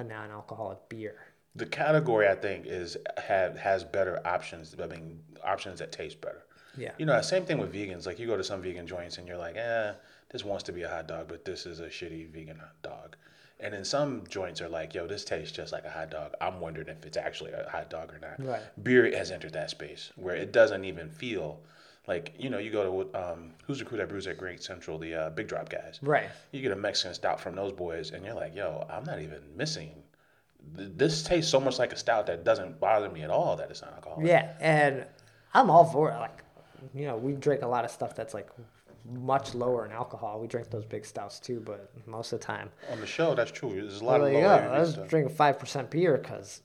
a 0.01 0.03
non-alcoholic 0.03 0.89
beer. 0.89 1.15
The 1.55 1.65
category 1.65 2.27
I 2.27 2.35
think 2.35 2.65
is 2.65 2.97
have 3.17 3.57
has 3.57 3.83
better 3.83 4.19
options. 4.25 4.75
I 4.81 4.87
mean, 4.87 5.19
options 5.43 5.79
that 5.79 5.91
taste 5.91 6.21
better. 6.21 6.43
Yeah. 6.77 6.91
You 6.97 7.05
know, 7.05 7.21
same 7.21 7.45
thing 7.45 7.57
with 7.57 7.73
vegans. 7.73 8.05
Like 8.05 8.19
you 8.19 8.27
go 8.27 8.37
to 8.37 8.43
some 8.43 8.61
vegan 8.61 8.87
joints 8.87 9.17
and 9.17 9.27
you're 9.27 9.37
like, 9.37 9.57
eh, 9.57 9.93
this 10.29 10.45
wants 10.45 10.63
to 10.65 10.71
be 10.71 10.83
a 10.83 10.89
hot 10.89 11.07
dog, 11.07 11.27
but 11.27 11.43
this 11.43 11.65
is 11.65 11.79
a 11.79 11.87
shitty 11.87 12.29
vegan 12.29 12.57
hot 12.57 12.81
dog. 12.81 13.15
And 13.59 13.73
then 13.73 13.85
some 13.85 14.23
joints 14.27 14.61
are 14.61 14.69
like, 14.69 14.93
yo, 14.95 15.05
this 15.05 15.23
tastes 15.23 15.55
just 15.55 15.71
like 15.71 15.85
a 15.85 15.89
hot 15.89 16.09
dog. 16.09 16.33
I'm 16.41 16.59
wondering 16.59 16.87
if 16.87 17.05
it's 17.05 17.17
actually 17.17 17.51
a 17.51 17.69
hot 17.69 17.89
dog 17.89 18.11
or 18.11 18.19
not. 18.19 18.43
Right. 18.43 18.61
Beer 18.83 19.15
has 19.15 19.29
entered 19.29 19.53
that 19.53 19.69
space 19.69 20.11
where 20.15 20.35
it 20.35 20.51
doesn't 20.51 20.85
even 20.85 21.09
feel 21.09 21.59
like, 22.07 22.33
you 22.37 22.49
know, 22.49 22.57
you 22.57 22.71
go 22.71 23.05
to, 23.11 23.31
um, 23.31 23.51
who's 23.65 23.79
the 23.79 23.85
crew 23.85 23.97
that 23.97 24.09
brews 24.09 24.27
at 24.27 24.37
Great 24.37 24.63
Central, 24.63 24.97
the 24.97 25.13
uh, 25.13 25.29
Big 25.29 25.47
Drop 25.47 25.69
guys. 25.69 25.99
Right. 26.01 26.29
You 26.51 26.61
get 26.61 26.71
a 26.71 26.75
Mexican 26.75 27.13
stout 27.13 27.39
from 27.39 27.55
those 27.55 27.71
boys, 27.71 28.11
and 28.11 28.25
you're 28.25 28.33
like, 28.33 28.55
yo, 28.55 28.85
I'm 28.89 29.03
not 29.03 29.21
even 29.21 29.41
missing. 29.55 29.91
This 30.73 31.23
tastes 31.23 31.51
so 31.51 31.59
much 31.59 31.79
like 31.79 31.91
a 31.93 31.97
stout 31.97 32.25
that 32.27 32.43
doesn't 32.43 32.79
bother 32.79 33.09
me 33.09 33.21
at 33.21 33.29
all 33.29 33.55
that 33.55 33.69
it's 33.69 33.81
not 33.81 33.93
alcoholic. 33.93 34.27
Yeah, 34.27 34.53
and 34.59 35.05
I'm 35.53 35.69
all 35.69 35.85
for 35.85 36.11
it. 36.11 36.17
Like, 36.17 36.43
you 36.93 37.05
know, 37.05 37.17
we 37.17 37.33
drink 37.33 37.61
a 37.61 37.67
lot 37.67 37.85
of 37.85 37.91
stuff 37.91 38.15
that's 38.15 38.33
like 38.33 38.49
much 39.05 39.55
lower 39.55 39.85
in 39.85 39.91
alcohol. 39.91 40.39
We 40.39 40.47
drink 40.47 40.69
those 40.69 40.85
big 40.85 41.05
stouts 41.05 41.39
too, 41.39 41.61
but 41.65 41.91
most 42.05 42.31
of 42.33 42.39
the 42.39 42.45
time, 42.45 42.69
On 42.91 42.99
the 42.99 43.07
show, 43.07 43.33
that's 43.33 43.51
true. 43.51 43.73
There's 43.73 44.01
a 44.01 44.05
lot 44.05 44.21
of 44.21 44.31
you 44.31 44.35
low 44.37 44.41
go. 44.41 44.71
I 44.71 44.79
was 44.79 44.97
drinking 45.07 45.35
five 45.35 45.57
percent 45.57 45.89
beer 45.89 46.17
because 46.17 46.61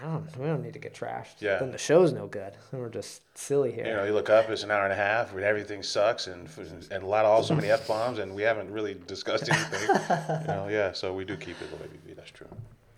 I 0.00 0.06
don't. 0.06 0.36
We 0.38 0.46
don't 0.46 0.62
need 0.62 0.72
to 0.72 0.78
get 0.78 0.94
trashed. 0.94 1.40
Yeah. 1.40 1.58
Then 1.58 1.70
the 1.70 1.78
show's 1.78 2.12
no 2.12 2.26
good. 2.26 2.54
And 2.72 2.80
we're 2.80 2.88
just 2.88 3.22
silly 3.38 3.70
here. 3.72 3.86
You 3.86 3.92
know, 3.94 4.04
you 4.04 4.12
look 4.12 4.28
up, 4.30 4.48
it's 4.50 4.62
an 4.62 4.70
hour 4.70 4.84
and 4.84 4.92
a 4.92 4.96
half 4.96 5.32
where 5.32 5.44
everything 5.44 5.82
sucks 5.82 6.26
and 6.26 6.48
and 6.90 7.02
a 7.02 7.06
lot 7.06 7.24
of 7.24 7.30
also 7.30 7.54
many 7.54 7.70
f 7.70 7.86
bombs, 7.86 8.18
and 8.18 8.34
we 8.34 8.42
haven't 8.42 8.70
really 8.70 8.94
discussed 9.06 9.48
anything. 9.50 9.80
you 10.40 10.46
know, 10.48 10.68
yeah. 10.70 10.92
So 10.92 11.12
we 11.14 11.24
do 11.24 11.36
keep 11.36 11.60
it 11.62 11.70
low 11.72 11.78
ABV. 11.78 12.16
That's 12.16 12.30
true. 12.30 12.48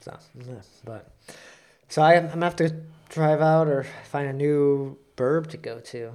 So, 0.01 0.17
yeah, 0.47 0.55
but 0.85 1.11
so 1.89 2.03
I, 2.03 2.15
I'm 2.15 2.29
gonna 2.29 2.45
have 2.47 2.57
to 2.57 2.75
drive 3.09 3.41
out 3.41 3.69
or 3.69 3.85
find 4.11 4.29
a 4.29 4.33
new 4.33 4.97
burb 5.17 5.49
to 5.49 5.57
go 5.57 5.81
to. 5.81 6.13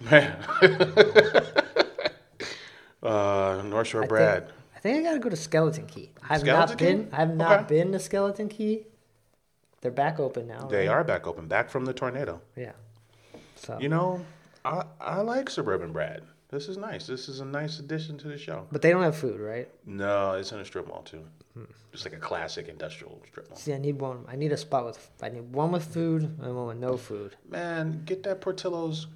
Man, 0.00 0.36
Uh, 3.02 3.62
North 3.64 3.88
Shore 3.88 4.04
I 4.04 4.06
Brad. 4.06 4.44
Think, 4.46 4.54
I 4.76 4.78
think 4.80 4.98
I 4.98 5.02
gotta 5.02 5.18
go 5.18 5.28
to 5.28 5.36
Skeleton 5.36 5.86
Key. 5.86 6.10
I've 6.28 6.40
Skeleton 6.40 6.68
not 6.70 6.78
Key? 6.78 6.84
been. 6.84 7.08
I've 7.12 7.36
not 7.36 7.60
Okay. 7.60 7.68
been 7.82 7.92
to 7.92 7.98
Skeleton 7.98 8.48
Key. 8.48 8.86
They're 9.82 9.90
back 9.90 10.18
open 10.18 10.46
now. 10.46 10.68
They 10.68 10.88
right? 10.88 10.94
are 10.94 11.04
back 11.04 11.26
open, 11.26 11.48
back 11.48 11.68
from 11.68 11.84
the 11.84 11.92
tornado. 11.92 12.40
Yeah. 12.56 12.72
So. 13.56 13.78
You 13.80 13.88
know, 13.88 14.24
I 14.64 14.84
I 15.00 15.20
like 15.20 15.50
Suburban 15.50 15.92
Brad. 15.92 16.22
This 16.48 16.68
is 16.68 16.76
nice. 16.76 17.06
This 17.06 17.28
is 17.28 17.40
a 17.40 17.44
nice 17.44 17.78
addition 17.78 18.18
to 18.18 18.28
the 18.28 18.38
show. 18.38 18.66
but 18.70 18.82
they 18.82 18.90
don't 18.90 19.02
have 19.02 19.16
food, 19.16 19.40
right? 19.40 19.68
No, 19.86 20.32
it's 20.32 20.52
in 20.52 20.60
a 20.60 20.64
strip 20.64 20.86
mall 20.86 21.02
too. 21.02 21.24
Hmm. 21.54 21.64
Just 21.92 22.04
like 22.04 22.14
a 22.14 22.18
classic 22.18 22.68
industrial 22.68 23.20
strip 23.26 23.48
mall. 23.48 23.58
See, 23.58 23.72
I 23.72 23.78
need 23.78 24.00
one. 24.00 24.24
I 24.28 24.36
need 24.36 24.52
a 24.52 24.56
spot 24.56 24.86
with. 24.86 25.10
I 25.22 25.30
need 25.30 25.52
one 25.52 25.72
with 25.72 25.84
food 25.84 26.22
and 26.22 26.56
one 26.56 26.66
with 26.66 26.78
no 26.78 26.96
food. 26.96 27.36
Man, 27.48 28.02
get 28.04 28.22
that 28.22 28.40
Portillo's 28.40 29.06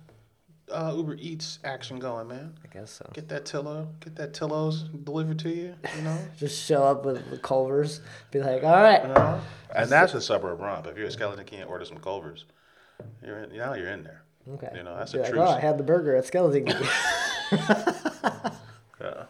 uh, 0.70 0.92
Uber 0.96 1.16
Eats 1.18 1.58
action 1.64 1.98
going, 1.98 2.28
man. 2.28 2.54
I 2.64 2.72
guess 2.72 2.90
so. 2.90 3.08
Get 3.12 3.28
that 3.28 3.44
Tillo, 3.44 3.88
get 4.00 4.16
that 4.16 4.34
Tillo's 4.34 4.82
delivered 4.82 5.38
to 5.40 5.50
you. 5.50 5.74
You 5.96 6.02
know. 6.02 6.18
Just 6.38 6.64
show 6.64 6.82
up 6.82 7.04
with 7.04 7.30
the 7.30 7.38
Culvers. 7.38 8.00
Be 8.30 8.40
like, 8.40 8.62
all 8.64 8.82
right. 8.82 9.02
You 9.02 9.08
know? 9.08 9.40
And 9.74 9.90
that's 9.90 10.14
a 10.14 10.20
suburb 10.20 10.60
romp. 10.60 10.86
If 10.86 10.96
you're 10.96 11.06
a 11.06 11.10
skeleton 11.10 11.44
key 11.44 11.56
and 11.56 11.68
order 11.70 11.84
some 11.84 11.98
Culvers, 11.98 12.44
you're 13.24 13.44
in, 13.44 13.56
now 13.56 13.74
you're 13.74 13.88
in 13.88 14.02
there. 14.02 14.22
Okay. 14.54 14.70
You 14.76 14.82
know, 14.82 14.96
that's 14.96 15.12
Be 15.12 15.18
a 15.18 15.22
like, 15.22 15.30
true. 15.32 15.40
oh, 15.40 15.48
I 15.48 15.60
had 15.60 15.76
the 15.76 15.82
burger 15.84 16.14
at 16.14 16.24
Skeleton 16.24 16.66
Key. 16.66 16.86
Yeah. 17.52 18.44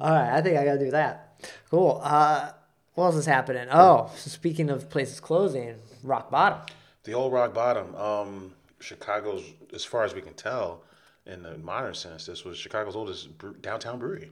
All 0.00 0.10
right, 0.10 0.32
I 0.36 0.40
think 0.40 0.56
I 0.58 0.64
gotta 0.64 0.78
do 0.78 0.90
that. 0.92 1.42
Cool. 1.70 2.00
Uh, 2.02 2.50
what 2.94 3.06
else 3.06 3.16
is 3.16 3.26
happening? 3.26 3.68
Oh, 3.70 4.10
so 4.16 4.30
speaking 4.30 4.70
of 4.70 4.88
places 4.90 5.20
closing, 5.20 5.76
Rock 6.02 6.30
Bottom. 6.30 6.60
The 7.04 7.14
old 7.14 7.32
rock 7.32 7.54
bottom. 7.54 7.94
Um, 7.94 8.52
Chicago's, 8.80 9.44
as 9.74 9.84
far 9.84 10.04
as 10.04 10.14
we 10.14 10.20
can 10.20 10.34
tell, 10.34 10.82
in 11.26 11.42
the 11.42 11.56
modern 11.58 11.94
sense, 11.94 12.26
this 12.26 12.44
was 12.44 12.56
Chicago's 12.58 12.96
oldest 12.96 13.36
bre- 13.38 13.50
downtown 13.60 13.98
brewery. 13.98 14.30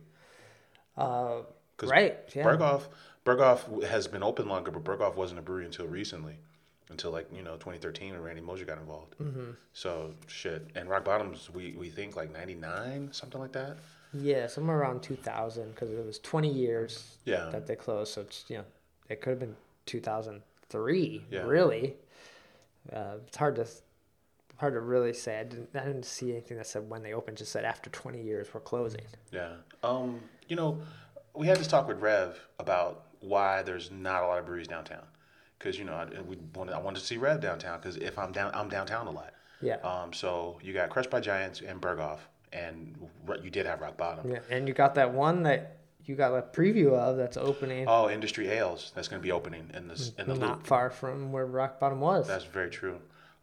Uh, 0.96 1.42
right. 1.82 2.16
Yeah. 2.34 2.44
Berghoff, 2.44 2.82
Berghoff 3.24 3.84
has 3.84 4.08
been 4.08 4.22
open 4.22 4.48
longer, 4.48 4.70
but 4.70 4.84
Berghoff 4.84 5.14
wasn't 5.14 5.38
a 5.38 5.42
brewery 5.42 5.64
until 5.66 5.86
recently, 5.86 6.38
until 6.90 7.10
like 7.10 7.28
you 7.32 7.42
know 7.42 7.52
2013 7.54 8.12
when 8.12 8.22
Randy 8.22 8.40
Mosher 8.40 8.64
got 8.64 8.78
involved. 8.78 9.16
Mm-hmm. 9.18 9.50
So 9.74 10.14
shit. 10.26 10.66
And 10.74 10.88
Rock 10.88 11.04
Bottoms, 11.04 11.50
we 11.52 11.74
we 11.78 11.88
think 11.90 12.16
like 12.16 12.32
99, 12.32 13.10
something 13.12 13.40
like 13.40 13.52
that. 13.52 13.76
Yeah, 14.14 14.46
somewhere 14.46 14.78
around 14.78 15.02
2000 15.02 15.74
because 15.74 15.90
it 15.90 16.04
was 16.04 16.18
20 16.20 16.50
years 16.50 17.18
Yeah. 17.26 17.50
that 17.52 17.66
they 17.66 17.76
closed. 17.76 18.14
So 18.14 18.22
it's, 18.22 18.46
you 18.48 18.56
know, 18.56 18.64
it 19.10 19.20
could 19.20 19.30
have 19.32 19.38
been 19.38 19.54
2003. 19.84 21.26
Yeah. 21.30 21.40
Really. 21.42 21.94
Uh, 22.90 23.16
it's 23.26 23.36
hard 23.36 23.56
to 23.56 23.66
hard 24.58 24.74
to 24.74 24.80
really 24.80 25.12
say. 25.12 25.40
I 25.40 25.44
didn't 25.44 25.70
I 25.74 25.84
didn't 25.84 26.04
see 26.04 26.30
anything 26.32 26.56
that 26.58 26.66
said 26.66 26.88
when 26.88 27.02
they 27.02 27.14
opened. 27.14 27.38
Just 27.38 27.52
said 27.52 27.64
after 27.64 27.90
20 27.90 28.22
years 28.22 28.48
we're 28.52 28.60
closing. 28.60 29.02
Yeah. 29.32 29.54
Um, 29.82 30.20
you 30.48 30.56
know, 30.56 30.80
we 31.34 31.46
had 31.46 31.56
this 31.58 31.66
talk 31.66 31.88
with 31.88 32.00
Rev 32.00 32.38
about 32.58 33.04
why 33.20 33.62
there's 33.62 33.90
not 33.90 34.22
a 34.22 34.26
lot 34.26 34.38
of 34.38 34.46
breweries 34.46 34.68
downtown. 34.68 35.02
Because 35.58 35.78
you 35.78 35.84
know, 35.84 35.94
I, 35.94 36.06
we 36.22 36.36
wanted, 36.54 36.74
I 36.74 36.78
wanted 36.78 37.00
to 37.00 37.06
see 37.06 37.16
Rev 37.16 37.40
downtown. 37.40 37.80
Because 37.80 37.96
if 37.96 38.18
I'm 38.18 38.32
down, 38.32 38.50
I'm 38.54 38.68
downtown 38.68 39.06
a 39.06 39.10
lot. 39.10 39.32
Yeah. 39.60 39.76
Um, 39.76 40.12
so 40.12 40.58
you 40.62 40.72
got 40.72 40.88
Crushed 40.90 41.10
by 41.10 41.20
Giants 41.20 41.60
and 41.62 41.80
Berghoff, 41.80 42.18
and 42.52 42.94
you 43.42 43.50
did 43.50 43.66
have 43.66 43.80
Rock 43.80 43.96
Bottom. 43.96 44.30
Yeah, 44.30 44.38
and 44.50 44.68
you 44.68 44.74
got 44.74 44.94
that 44.94 45.12
one 45.12 45.42
that 45.44 45.78
you 46.04 46.14
got 46.14 46.32
a 46.32 46.42
preview 46.42 46.92
of 46.92 47.16
that's 47.16 47.36
opening 47.36 47.86
Oh, 47.88 48.08
Industry 48.08 48.48
Ales. 48.48 48.92
That's 48.94 49.08
going 49.08 49.20
to 49.20 49.26
be 49.26 49.32
opening 49.32 49.68
in 49.74 49.88
this 49.88 50.12
in 50.18 50.28
the 50.28 50.34
not 50.34 50.58
loop. 50.58 50.66
far 50.66 50.90
from 50.90 51.32
where 51.32 51.44
Rock 51.44 51.80
Bottom 51.80 52.00
was. 52.00 52.26
That's 52.28 52.44
very 52.44 52.70
true. 52.70 52.98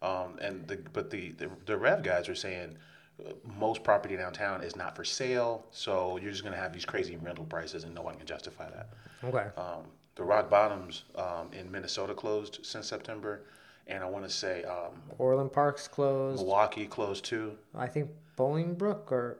Um, 0.06 0.38
and 0.39 0.68
the 0.68 0.78
but 0.94 1.10
the, 1.10 1.32
the 1.32 1.50
the 1.65 1.78
Rev 1.78 2.04
guys 2.04 2.30
are 2.30 2.36
saying 2.36 2.78
uh, 3.20 3.32
most 3.58 3.84
property 3.84 4.15
downtown 4.15 4.62
is 4.62 4.76
not 4.76 4.96
for 4.96 5.04
sale, 5.04 5.65
so 5.72 6.18
you're 6.18 6.32
just 6.32 6.44
going 6.44 6.54
to 6.54 6.60
have 6.60 6.74
these 6.74 6.86
crazy 6.86 7.18
rental 7.18 7.46
prices, 7.46 7.84
and 7.86 7.96
no 7.96 8.02
one 8.02 8.15
can 8.15 8.28
justify 8.28 8.70
that. 8.70 8.89
okay. 9.24 9.48
Um, 9.58 9.86
the 10.15 10.24
Rock 10.24 10.50
Bottoms 10.50 11.04
um, 11.15 11.50
in 11.52 11.70
Minnesota 11.72 12.13
closed 12.13 12.60
since 12.63 12.88
September, 12.88 13.41
and 13.88 14.04
I 14.04 14.08
want 14.08 14.26
to 14.26 14.30
say 14.30 14.63
um, 14.63 15.02
Orland 15.18 15.52
Park's 15.52 15.88
closed. 15.88 16.41
Milwaukee 16.41 16.86
closed 16.86 17.26
too. 17.26 17.58
I 17.74 17.88
think 17.88 18.10
Bolingbrook 18.38 19.12
or 19.12 19.39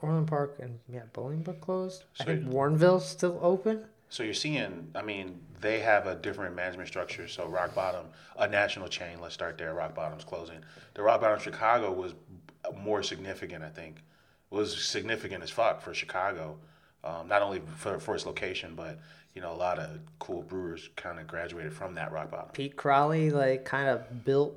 Orland 0.00 0.28
Park 0.28 0.58
and 0.60 0.78
yeah, 0.88 1.02
Bolingbrook 1.14 1.60
closed. 1.60 2.04
I 2.20 2.24
think 2.24 2.46
Warrenville's 2.46 3.08
still 3.08 3.38
open. 3.42 3.84
So 4.12 4.22
you're 4.22 4.34
seeing, 4.34 4.90
I 4.94 5.00
mean, 5.00 5.40
they 5.62 5.80
have 5.80 6.06
a 6.06 6.14
different 6.14 6.54
management 6.54 6.86
structure. 6.86 7.26
So 7.26 7.46
Rock 7.46 7.74
Bottom, 7.74 8.08
a 8.36 8.46
national 8.46 8.88
chain, 8.88 9.22
let's 9.22 9.32
start 9.32 9.56
there. 9.56 9.72
Rock 9.72 9.94
Bottom's 9.94 10.22
closing. 10.22 10.58
The 10.92 11.00
Rock 11.00 11.22
Bottom 11.22 11.40
Chicago 11.40 11.90
was 11.90 12.12
more 12.78 13.02
significant, 13.02 13.64
I 13.64 13.70
think. 13.70 14.02
Was 14.50 14.84
significant 14.84 15.42
as 15.42 15.48
fuck 15.48 15.80
for 15.80 15.94
Chicago, 15.94 16.58
um, 17.02 17.26
not 17.26 17.40
only 17.40 17.62
for, 17.78 17.98
for 17.98 18.14
its 18.14 18.26
location, 18.26 18.74
but 18.74 18.98
you 19.34 19.40
know, 19.40 19.50
a 19.50 19.56
lot 19.56 19.78
of 19.78 19.98
cool 20.18 20.42
brewers 20.42 20.90
kind 20.94 21.18
of 21.18 21.26
graduated 21.26 21.72
from 21.72 21.94
that 21.94 22.12
Rock 22.12 22.30
Bottom. 22.30 22.50
Pete 22.52 22.76
Crowley 22.76 23.30
like 23.30 23.64
kind 23.64 23.88
of 23.88 24.26
built 24.26 24.54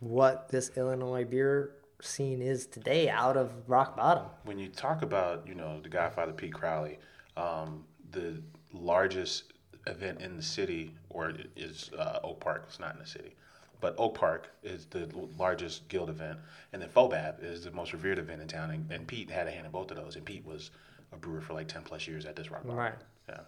what 0.00 0.50
this 0.50 0.70
Illinois 0.76 1.24
beer 1.24 1.70
scene 2.02 2.42
is 2.42 2.66
today 2.66 3.08
out 3.08 3.38
of 3.38 3.52
Rock 3.66 3.96
Bottom. 3.96 4.26
when 4.44 4.58
you 4.58 4.68
talk 4.68 5.00
about 5.00 5.48
you 5.48 5.54
know 5.54 5.80
the 5.80 5.88
Godfather 5.88 6.32
Pete 6.32 6.52
Crowley, 6.52 6.98
um, 7.38 7.86
the 8.10 8.42
largest 8.80 9.52
event 9.86 10.20
in 10.20 10.36
the 10.36 10.42
city 10.42 10.94
or 11.10 11.32
is 11.56 11.90
uh, 11.98 12.20
Oak 12.24 12.40
Park. 12.40 12.64
It's 12.68 12.80
not 12.80 12.94
in 12.94 13.00
the 13.00 13.06
city, 13.06 13.34
but 13.80 13.94
Oak 13.98 14.14
Park 14.14 14.50
is 14.62 14.86
the 14.86 15.08
largest 15.38 15.88
guild 15.88 16.10
event, 16.10 16.38
and 16.72 16.80
then 16.82 16.88
Fobab 16.88 17.42
is 17.42 17.64
the 17.64 17.70
most 17.70 17.92
revered 17.92 18.18
event 18.18 18.42
in 18.42 18.48
town. 18.48 18.70
And, 18.70 18.90
and 18.90 19.06
Pete 19.06 19.30
had 19.30 19.46
a 19.46 19.50
hand 19.50 19.66
in 19.66 19.72
both 19.72 19.90
of 19.90 19.96
those, 19.96 20.16
and 20.16 20.24
Pete 20.24 20.44
was 20.44 20.70
a 21.12 21.16
brewer 21.16 21.40
for 21.40 21.52
like 21.54 21.68
ten 21.68 21.82
plus 21.82 22.06
years 22.08 22.26
at 22.26 22.36
this 22.36 22.50
rock. 22.50 22.66
Bar. 22.66 22.76
Right. 22.76 22.94
Yeah. 23.28 23.40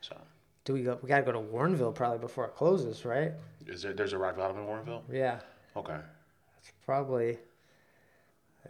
So 0.00 0.16
Do 0.64 0.72
we 0.74 0.82
go? 0.82 0.98
We 1.02 1.08
gotta 1.08 1.22
go 1.22 1.32
to 1.32 1.38
Warrenville 1.40 1.94
probably 1.94 2.18
before 2.18 2.44
it 2.46 2.54
closes, 2.56 3.04
right? 3.04 3.32
is 3.66 3.82
there? 3.82 3.92
There's 3.92 4.12
a 4.14 4.18
rock 4.18 4.36
bottom 4.36 4.56
in 4.58 4.64
Warrenville. 4.64 5.02
Yeah, 5.12 5.40
Okay. 5.76 5.98
probably. 6.84 7.38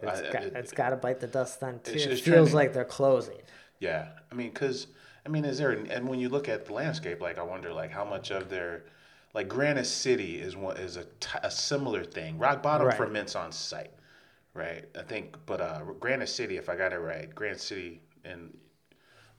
It's 0.01 0.21
I- 0.21 0.31
got, 0.31 0.43
it- 0.43 0.53
it's 0.55 0.71
got 0.71 0.89
to 0.91 0.95
bite 0.95 1.19
the 1.19 1.27
dust 1.27 1.59
then 1.59 1.79
too. 1.83 1.93
It's- 1.93 2.19
It 2.19 2.21
feels 2.23 2.53
like 2.53 2.73
they're 2.73 2.85
closing. 2.85 3.37
Yeah, 3.79 4.09
I 4.31 4.35
mean, 4.35 4.51
cause 4.51 4.87
I 5.25 5.29
mean, 5.29 5.45
is 5.45 5.57
there? 5.57 5.71
And 5.71 6.07
when 6.07 6.19
you 6.19 6.29
look 6.29 6.47
at 6.49 6.65
the 6.65 6.73
landscape, 6.73 7.21
like 7.21 7.37
I 7.37 7.43
wonder, 7.43 7.73
like 7.73 7.91
how 7.91 8.05
much 8.05 8.31
of 8.31 8.49
their, 8.49 8.85
like 9.33 9.47
Granite 9.47 9.85
City 9.85 10.39
is 10.39 10.55
one 10.55 10.77
is 10.77 10.95
a, 10.97 11.03
t- 11.19 11.39
a 11.43 11.51
similar 11.51 12.03
thing. 12.03 12.37
Rock 12.37 12.63
Bottom 12.63 12.87
Right. 12.87 12.97
ferments 12.97 13.35
on 13.35 13.51
site, 13.51 13.91
right? 14.53 14.85
I 14.97 15.03
think, 15.03 15.35
but 15.45 15.61
uh, 15.61 15.81
Granite 15.99 16.27
City, 16.29 16.57
if 16.57 16.69
I 16.69 16.75
got 16.75 16.93
it 16.93 16.97
right, 16.99 17.33
Granite 17.33 17.61
City 17.61 18.01
and 18.23 18.55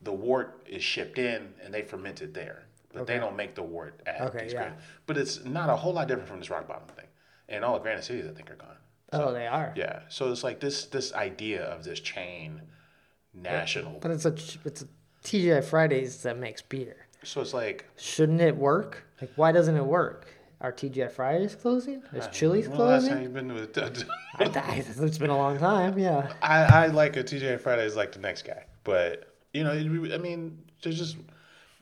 the 0.03 0.13
wort 0.13 0.63
is 0.69 0.83
shipped 0.83 1.19
in 1.19 1.49
and 1.65 1.73
they 1.75 1.83
ferment 1.83 2.23
it 2.23 2.33
there, 2.35 2.65
but 2.93 3.07
they 3.07 3.19
don't 3.19 3.37
make 3.37 3.55
the 3.55 3.63
wort 3.63 4.01
at 4.07 4.21
Okay, 4.23 4.45
these 4.45 4.53
yeah. 4.53 4.63
Gran- 4.69 4.79
But 5.07 5.17
it's 5.19 5.45
not 5.45 5.69
a 5.71 5.77
whole 5.77 5.93
lot 5.93 6.09
different 6.09 6.29
from 6.29 6.39
this 6.41 6.51
Rock 6.51 6.69
Bottom 6.69 6.89
thing, 6.89 7.07
and 7.49 7.65
all 7.65 7.75
the 7.75 7.81
Granite 7.81 8.05
Cities 8.05 8.27
I 8.29 8.33
think 8.35 8.51
are 8.51 8.57
gone. 8.57 8.77
Oh, 9.13 9.33
they 9.33 9.47
are. 9.49 9.73
Yeah, 9.77 10.01
so 10.09 10.31
it's 10.31 10.45
like 10.45 10.61
this 10.61 10.85
this 10.87 11.13
idea 11.15 11.65
of 11.65 11.83
this 11.85 11.99
chain 12.01 12.63
national. 13.35 13.99
But 14.01 14.13
it's 14.13 14.25
a 14.25 14.35
it's 14.65 14.83
a 14.83 14.87
TGI 15.25 15.65
Fridays 15.65 16.23
that 16.23 16.39
makes 16.39 16.63
beer. 16.63 17.07
So 17.23 17.41
it's 17.41 17.55
like 17.55 17.87
Shouldn't 17.97 18.41
it 18.41 18.57
work? 18.57 19.05
Like, 19.21 19.31
why 19.37 19.53
doesn't 19.53 19.77
it 19.77 19.85
work? 19.85 20.27
Are 20.61 20.73
TGI 20.73 21.11
Fridays 21.11 21.55
closing? 21.55 22.03
Is 22.13 22.29
Chili's 22.33 22.69
the 22.69 22.77
last 22.77 23.09
time 23.09 23.17
closing? 23.17 23.33
been 23.33 23.55
with? 23.55 23.79
I, 23.79 24.85
it's 24.87 25.19
been 25.19 25.31
a 25.31 25.37
long 25.37 25.59
time. 25.59 25.99
Yeah. 25.99 26.33
I, 26.43 26.65
I 26.65 26.87
like 26.89 27.17
a 27.17 27.25
TGI 27.25 27.59
Friday 27.61 27.85
is 27.85 27.97
like 27.97 28.13
the 28.13 28.19
next 28.19 28.43
guy, 28.43 28.65
but 28.85 29.35
you 29.55 29.65
know, 29.65 29.73
I 29.73 30.19
mean, 30.19 30.63
there's 30.83 30.99
just 30.99 31.17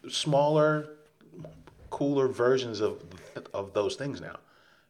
smaller, 0.09 0.90
cooler 1.90 2.29
versions 2.29 2.81
of 2.81 3.03
of 3.53 3.72
those 3.72 3.96
things 3.96 4.20
now, 4.20 4.37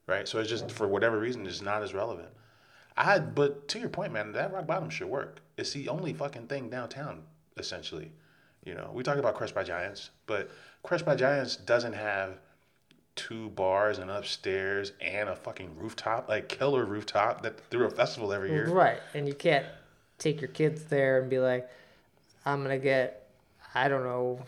right? 0.06 0.28
So 0.28 0.38
it's 0.38 0.50
just 0.50 0.70
for 0.70 0.86
whatever 0.86 1.18
reason, 1.18 1.46
it's 1.46 1.62
not 1.62 1.82
as 1.82 1.94
relevant. 1.94 2.28
I 2.96 3.20
but 3.20 3.68
to 3.68 3.78
your 3.78 3.88
point, 3.88 4.12
man, 4.12 4.32
that 4.32 4.52
rock 4.52 4.66
bottom 4.66 4.90
should 4.90 5.08
work. 5.08 5.40
It's 5.56 5.72
the 5.72 5.88
only 5.88 6.12
fucking 6.12 6.48
thing 6.48 6.68
downtown, 6.68 7.22
essentially. 7.56 8.12
You 8.68 8.74
know, 8.74 8.90
we 8.92 9.02
talk 9.02 9.16
about 9.16 9.34
Crushed 9.34 9.54
by 9.54 9.64
Giants, 9.64 10.10
but 10.26 10.50
Crushed 10.82 11.06
by 11.06 11.16
Giants 11.16 11.56
doesn't 11.56 11.94
have 11.94 12.34
two 13.16 13.48
bars 13.48 13.96
and 13.96 14.10
upstairs 14.10 14.92
and 15.00 15.30
a 15.30 15.34
fucking 15.34 15.74
rooftop, 15.78 16.28
like 16.28 16.50
killer 16.50 16.84
rooftop 16.84 17.40
that 17.42 17.58
through 17.70 17.86
a 17.86 17.90
festival 17.90 18.30
every 18.30 18.50
year. 18.50 18.68
Right. 18.68 19.00
And 19.14 19.26
you 19.26 19.32
can't 19.32 19.64
take 20.18 20.42
your 20.42 20.50
kids 20.50 20.84
there 20.84 21.18
and 21.18 21.30
be 21.30 21.38
like, 21.38 21.66
I'm 22.44 22.62
gonna 22.62 22.78
get, 22.78 23.30
I 23.74 23.88
don't 23.88 24.04
know, 24.04 24.38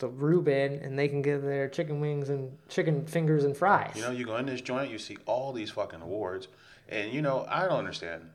the 0.00 0.08
Reuben, 0.08 0.80
and 0.80 0.98
they 0.98 1.06
can 1.06 1.22
get 1.22 1.40
their 1.40 1.68
chicken 1.68 2.00
wings 2.00 2.28
and 2.28 2.50
chicken 2.68 3.06
fingers 3.06 3.44
and 3.44 3.56
fries. 3.56 3.92
You 3.94 4.02
know, 4.02 4.10
you 4.10 4.26
go 4.26 4.36
in 4.36 4.46
this 4.46 4.62
joint, 4.62 4.90
you 4.90 4.98
see 4.98 5.16
all 5.26 5.52
these 5.52 5.70
fucking 5.70 6.02
awards, 6.02 6.48
and 6.88 7.12
you 7.12 7.22
know, 7.22 7.46
I 7.48 7.68
don't 7.68 7.78
understand 7.78 8.30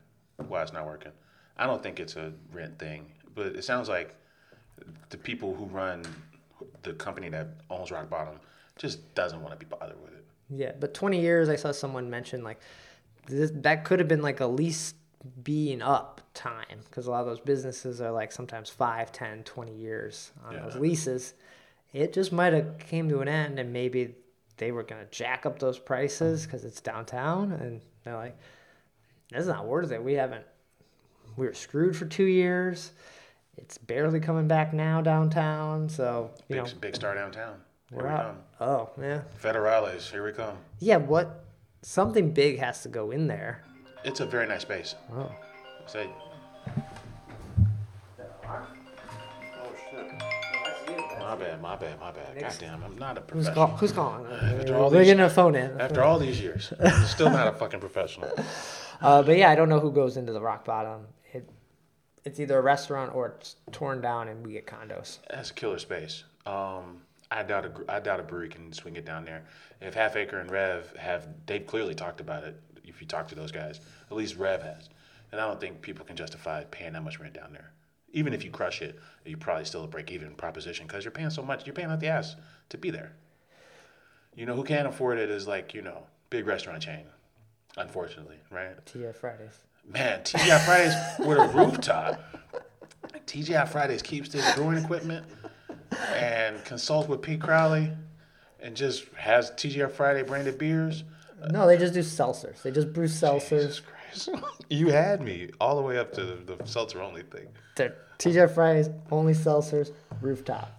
why 0.47 0.61
it's 0.61 0.71
not 0.71 0.85
working. 0.85 1.11
I 1.57 1.67
don't 1.67 1.83
think 1.83 1.99
it's 1.99 2.15
a 2.15 2.31
rent 2.53 2.79
thing, 2.79 3.11
but 3.35 3.47
it 3.47 3.65
sounds 3.65 3.89
like 3.89 4.15
the 5.09 5.17
people 5.17 5.53
who 5.55 5.65
run 5.65 6.03
the 6.83 6.93
company 6.93 7.29
that 7.29 7.47
owns 7.69 7.91
Rock 7.91 8.09
Bottom 8.09 8.35
just 8.77 9.13
doesn't 9.15 9.41
want 9.41 9.57
to 9.57 9.65
be 9.65 9.65
bothered 9.65 10.01
with 10.01 10.13
it. 10.13 10.25
Yeah, 10.49 10.71
but 10.79 10.93
20 10.93 11.19
years, 11.19 11.49
I 11.49 11.55
saw 11.55 11.71
someone 11.71 12.09
mention 12.09 12.43
like 12.43 12.59
this, 13.27 13.51
that 13.55 13.83
could 13.85 13.99
have 13.99 14.07
been 14.07 14.21
like 14.21 14.39
a 14.39 14.45
lease 14.47 14.93
being 15.43 15.81
up 15.81 16.21
time 16.35 16.79
because 16.89 17.07
a 17.07 17.11
lot 17.11 17.21
of 17.21 17.25
those 17.25 17.39
businesses 17.39 17.99
are 17.99 18.11
like 18.11 18.31
sometimes 18.31 18.69
5 18.69 19.11
10 19.11 19.43
20 19.43 19.73
years 19.75 20.31
on 20.45 20.53
Yeah. 20.53 20.59
those 20.61 20.75
leases 20.75 21.33
it 21.93 22.13
just 22.13 22.31
might 22.31 22.53
have 22.53 22.77
came 22.77 23.09
to 23.09 23.21
an 23.21 23.27
end 23.27 23.57
and 23.57 23.73
maybe 23.73 24.13
they 24.57 24.71
were 24.71 24.83
going 24.83 25.03
to 25.03 25.09
jack 25.09 25.47
up 25.47 25.57
those 25.57 25.79
prices 25.79 26.45
because 26.45 26.63
it's 26.63 26.79
downtown 26.79 27.53
and 27.53 27.81
they're 28.03 28.15
like 28.15 28.37
that's 29.31 29.47
not 29.47 29.65
worth 29.65 29.91
it 29.91 30.03
we 30.03 30.13
haven't 30.13 30.45
we 31.37 31.47
were 31.47 31.53
screwed 31.55 31.95
for 31.97 32.05
two 32.05 32.25
years 32.25 32.91
it's 33.57 33.77
barely 33.77 34.19
coming 34.19 34.47
back 34.47 34.73
now 34.73 35.01
downtown 35.01 35.87
so 35.89 36.31
you 36.49 36.55
Big, 36.57 36.65
know 36.65 36.71
big 36.81 36.95
star 36.95 37.15
downtown. 37.15 37.55
Here 37.89 37.99
we're 37.99 38.09
we 38.11 38.15
come. 38.17 38.37
oh 38.61 38.89
yeah 39.01 39.21
Federales, 39.41 40.11
here 40.11 40.25
we 40.25 40.31
come. 40.31 40.57
yeah 40.79 40.97
what 40.97 41.45
something 41.81 42.31
big 42.31 42.59
has 42.59 42.81
to 42.83 42.89
go 42.89 43.11
in 43.11 43.27
there 43.27 43.63
It's 44.03 44.19
a 44.19 44.25
very 44.25 44.47
nice 44.47 44.61
space. 44.63 44.95
oh 45.13 45.31
Say, 45.87 46.09
my 51.19 51.35
bad, 51.35 51.61
my 51.61 51.75
bad, 51.75 51.99
my 51.99 52.11
bad. 52.11 52.35
Next- 52.39 52.59
Goddamn, 52.59 52.83
I'm 52.83 52.97
not 52.97 53.17
a 53.17 53.21
Who's, 53.21 53.45
professional. 53.45 53.67
call, 53.67 53.77
who's 53.77 53.91
calling? 53.91 54.25
After 54.59 54.75
all 54.77 54.89
these- 54.89 55.05
getting 55.05 55.23
a 55.23 55.29
phone 55.29 55.55
in. 55.55 55.79
After 55.81 56.03
all 56.03 56.19
these 56.19 56.39
years, 56.39 56.71
I'm 56.79 57.05
still 57.05 57.29
not 57.29 57.47
a 57.47 57.51
fucking 57.53 57.79
professional. 57.79 58.31
Uh, 59.01 59.21
but 59.21 59.37
yeah, 59.37 59.49
I 59.51 59.55
don't 59.55 59.67
know 59.67 59.81
who 59.81 59.91
goes 59.91 60.15
into 60.15 60.31
the 60.31 60.39
rock 60.39 60.63
bottom. 60.63 61.05
It, 62.25 62.29
it's 62.29 62.39
either 62.39 62.57
a 62.57 62.61
restaurant 62.61 63.13
or 63.15 63.35
it's 63.37 63.55
torn 63.71 64.01
down 64.01 64.27
and 64.27 64.45
we 64.45 64.53
get 64.53 64.65
condos. 64.67 65.19
That's 65.29 65.51
a 65.51 65.53
killer 65.53 65.79
space. 65.79 66.23
Um, 66.45 67.01
I 67.31 67.43
doubt 67.43 67.65
a, 67.65 67.69
gr- 67.69 67.83
doubt 67.83 68.19
a 68.19 68.23
brewery 68.23 68.49
can 68.49 68.71
swing 68.73 68.95
it 68.95 69.05
down 69.05 69.25
there. 69.25 69.45
If 69.81 69.93
Half 69.93 70.15
Acre 70.15 70.39
and 70.39 70.51
Rev 70.51 70.95
have, 70.97 71.27
they've 71.45 71.65
clearly 71.65 71.95
talked 71.95 72.21
about 72.21 72.43
it. 72.43 72.59
If 72.83 73.01
you 73.01 73.07
talk 73.07 73.27
to 73.29 73.35
those 73.35 73.51
guys, 73.51 73.81
at 74.09 74.15
least 74.15 74.37
Rev 74.37 74.61
has, 74.61 74.89
and 75.31 75.41
I 75.41 75.47
don't 75.47 75.59
think 75.59 75.81
people 75.81 76.05
can 76.05 76.15
justify 76.15 76.63
paying 76.65 76.93
that 76.93 77.03
much 77.03 77.19
rent 77.19 77.33
down 77.33 77.51
there. 77.51 77.71
Even 78.13 78.33
if 78.33 78.45
you 78.45 78.51
crush 78.51 78.81
it, 78.81 78.99
you 79.25 79.37
probably 79.37 79.65
still 79.65 79.83
a 79.83 79.87
break 79.87 80.11
even 80.11 80.35
proposition 80.35 80.85
because 80.87 81.03
you're 81.03 81.11
paying 81.11 81.31
so 81.31 81.41
much. 81.41 81.65
You're 81.65 81.73
paying 81.73 81.89
out 81.89 81.99
the 81.99 82.07
ass 82.07 82.35
to 82.69 82.77
be 82.77 82.91
there. 82.91 83.13
You 84.35 84.45
know 84.45 84.55
who 84.55 84.63
can't 84.63 84.87
afford 84.87 85.17
it 85.17 85.29
is 85.29 85.47
like 85.47 85.73
you 85.73 85.81
know 85.81 86.03
big 86.29 86.45
restaurant 86.45 86.81
chain, 86.81 87.05
unfortunately, 87.75 88.37
right? 88.51 88.85
TGI 88.85 89.15
Fridays. 89.15 89.63
Man, 89.87 90.21
TGI 90.21 90.65
Fridays 90.65 90.95
with 91.27 91.37
a 91.37 91.47
rooftop. 91.47 92.21
TGI 93.27 93.67
Fridays 93.67 94.01
keeps 94.01 94.29
this 94.29 94.55
brewing 94.55 94.77
equipment 94.77 95.25
and 96.13 96.63
consults 96.65 97.07
with 97.07 97.21
Pete 97.21 97.41
Crowley 97.41 97.91
and 98.59 98.75
just 98.75 99.05
has 99.15 99.51
TGI 99.51 99.91
Friday 99.91 100.23
branded 100.23 100.57
beers. 100.57 101.03
No, 101.51 101.67
they 101.67 101.77
just 101.77 101.93
do 101.93 101.99
seltzers. 101.99 102.61
They 102.61 102.71
just 102.71 102.93
brew 102.93 103.07
seltzers. 103.07 103.49
Jesus 103.49 103.79
Christ. 103.81 104.29
You 104.69 104.87
had 104.89 105.21
me 105.21 105.51
all 105.61 105.75
the 105.75 105.83
way 105.83 105.99
up 105.99 106.11
to 106.13 106.23
the, 106.23 106.55
the 106.55 106.65
seltzer 106.65 106.99
only 106.99 107.21
thing. 107.21 107.47
They're 107.75 107.95
TGI 108.17 108.51
Fridays, 108.51 108.89
only 109.11 109.33
seltzers, 109.33 109.91
rooftop. 110.21 110.71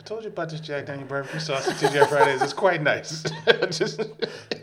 I 0.00 0.02
told 0.02 0.22
you 0.22 0.30
about 0.30 0.48
this 0.48 0.60
Jack 0.60 0.86
Daniel 0.86 1.06
barbecue 1.06 1.40
sauce 1.40 1.68
at 1.68 1.76
TGI 1.76 2.08
Fridays. 2.08 2.40
It's 2.40 2.54
quite 2.54 2.80
nice. 2.80 3.22
just, 3.70 4.00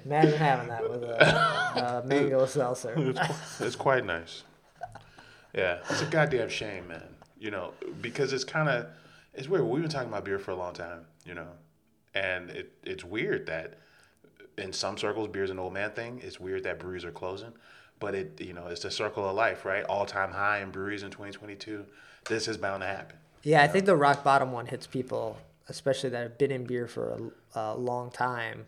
Imagine 0.04 0.34
having 0.34 0.68
that 0.70 0.90
with 0.90 1.04
a, 1.04 2.02
a 2.04 2.08
mango 2.08 2.44
seltzer. 2.48 2.96
it's, 2.98 3.62
it's 3.62 3.76
quite 3.76 4.04
nice. 4.04 4.44
Yeah, 5.54 5.78
it's 5.92 6.02
a 6.02 6.08
goddamn 6.08 6.50
shame, 6.50 6.88
man. 6.88 7.04
You 7.38 7.52
know, 7.52 7.74
because 8.02 8.34
it's 8.34 8.44
kind 8.44 8.68
of 8.68 8.88
it's 9.36 9.48
weird. 9.48 9.64
We've 9.64 9.84
been 9.84 9.92
talking 9.92 10.10
about 10.10 10.26
beer 10.26 10.40
for 10.40 10.52
a 10.52 10.56
long 10.56 10.74
time, 10.74 11.06
you 11.24 11.36
know, 11.36 11.50
and 12.16 12.50
it 12.50 12.72
it's 12.84 13.04
weird 13.04 13.46
that 13.46 13.76
in 14.58 14.74
some 14.74 14.98
circles 14.98 15.28
beer's 15.28 15.52
an 15.52 15.60
old 15.60 15.74
man 15.74 15.92
thing. 15.92 16.20
It's 16.24 16.40
weird 16.40 16.64
that 16.64 16.80
breweries 16.80 17.06
are 17.06 17.12
closing, 17.12 17.54
but 18.00 18.16
it 18.16 18.42
you 18.42 18.54
know 18.54 18.66
it's 18.68 18.82
the 18.82 18.90
circle 18.90 19.30
of 19.30 19.36
life, 19.36 19.66
right? 19.66 19.84
All 19.84 20.08
time 20.08 20.32
high 20.32 20.62
in 20.62 20.72
breweries 20.72 21.04
in 21.04 21.12
2022. 21.12 21.86
This 22.28 22.48
is 22.48 22.58
bound 22.58 22.82
to 22.82 22.88
happen. 22.88 23.18
Yeah, 23.48 23.64
I 23.64 23.68
think 23.70 23.86
the 23.86 23.96
rock 23.96 24.26
bottom 24.26 24.52
one 24.52 24.66
hits 24.66 24.86
people, 24.86 25.38
especially 25.70 26.10
that 26.10 26.22
have 26.22 26.38
been 26.38 26.52
in 26.52 26.66
beer 26.66 26.86
for 26.86 27.32
a, 27.56 27.60
a 27.62 27.78
long 27.78 28.12
time. 28.12 28.66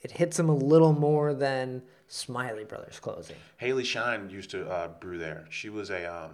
It 0.00 0.12
hits 0.12 0.36
them 0.36 0.48
a 0.48 0.54
little 0.54 0.92
more 0.92 1.34
than 1.34 1.82
Smylie 2.08 2.68
Brothers 2.68 3.00
closing. 3.00 3.34
Haley 3.56 3.82
Shine 3.82 4.30
used 4.30 4.50
to 4.50 4.70
uh, 4.70 4.88
brew 5.00 5.18
there. 5.18 5.46
She 5.50 5.70
was 5.70 5.90
a 5.90 6.04
um, 6.04 6.30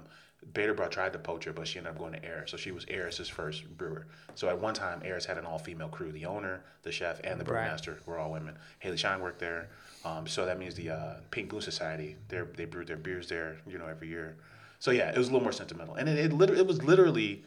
Beta 0.53 0.75
Bra 0.75 0.89
tried 0.89 1.15
to 1.15 1.19
poach 1.19 1.45
her, 1.45 1.53
but 1.55 1.67
she 1.67 1.79
ended 1.79 1.95
up 1.95 1.99
going 1.99 2.13
to 2.13 2.23
Eris. 2.23 2.51
So 2.51 2.59
she 2.59 2.73
was 2.73 2.85
Eris's 2.89 3.31
first 3.31 3.67
brewer. 3.79 4.07
So 4.35 4.51
at 4.51 4.61
one 4.61 4.75
time, 4.75 5.01
Eris 5.03 5.25
had 5.25 5.39
an 5.39 5.47
all-female 5.47 5.89
crew. 5.89 6.13
The 6.13 6.27
owner, 6.27 6.61
the 6.83 6.93
chef, 6.93 7.23
and 7.25 7.41
the 7.41 7.45
Right. 7.47 7.71
brewmaster 7.71 8.05
were 8.05 8.19
all 8.19 8.31
women. 8.31 8.59
Haley 8.81 8.99
Shine 8.99 9.21
worked 9.23 9.39
there. 9.39 9.71
Um, 10.05 10.27
so 10.27 10.45
that 10.45 10.59
means 10.59 10.75
the 10.75 10.91
uh, 10.91 11.15
Pink 11.31 11.49
Boots 11.49 11.65
Society. 11.65 12.17
They 12.29 12.43
they 12.55 12.67
brewed 12.67 12.89
their 12.89 12.99
beers 12.99 13.31
there, 13.31 13.57
you 13.67 13.79
know, 13.79 13.87
every 13.87 14.09
year. 14.09 14.37
So 14.79 14.91
yeah, 14.91 15.11
it 15.11 15.17
was 15.17 15.29
a 15.29 15.31
little 15.33 15.43
more 15.43 15.53
sentimental, 15.53 15.95
and 15.95 16.07
it 16.07 16.19
it, 16.19 16.33
literally, 16.35 16.61
it 16.61 16.67
was 16.67 16.83
literally 16.85 17.45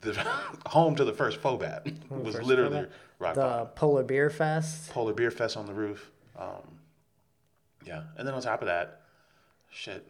the 0.00 0.14
home 0.66 0.94
to 0.96 1.04
the 1.04 1.12
first 1.12 1.40
Fobab. 1.42 1.94
Was 2.10 2.34
First 2.36 2.46
literally 2.46 2.78
Fobab. 2.78 2.90
rock 3.18 3.34
The 3.34 3.40
bottom. 3.40 3.66
Polar 3.74 4.02
Beer 4.02 4.30
Fest. 4.30 4.90
Polar 4.90 5.12
Beer 5.12 5.30
Fest 5.30 5.56
on 5.56 5.66
the 5.66 5.74
roof. 5.74 6.10
Um, 6.38 6.78
yeah, 7.84 8.02
and 8.16 8.26
then 8.26 8.34
on 8.34 8.42
top 8.42 8.62
of 8.62 8.66
that, 8.66 9.02
shit, 9.70 10.06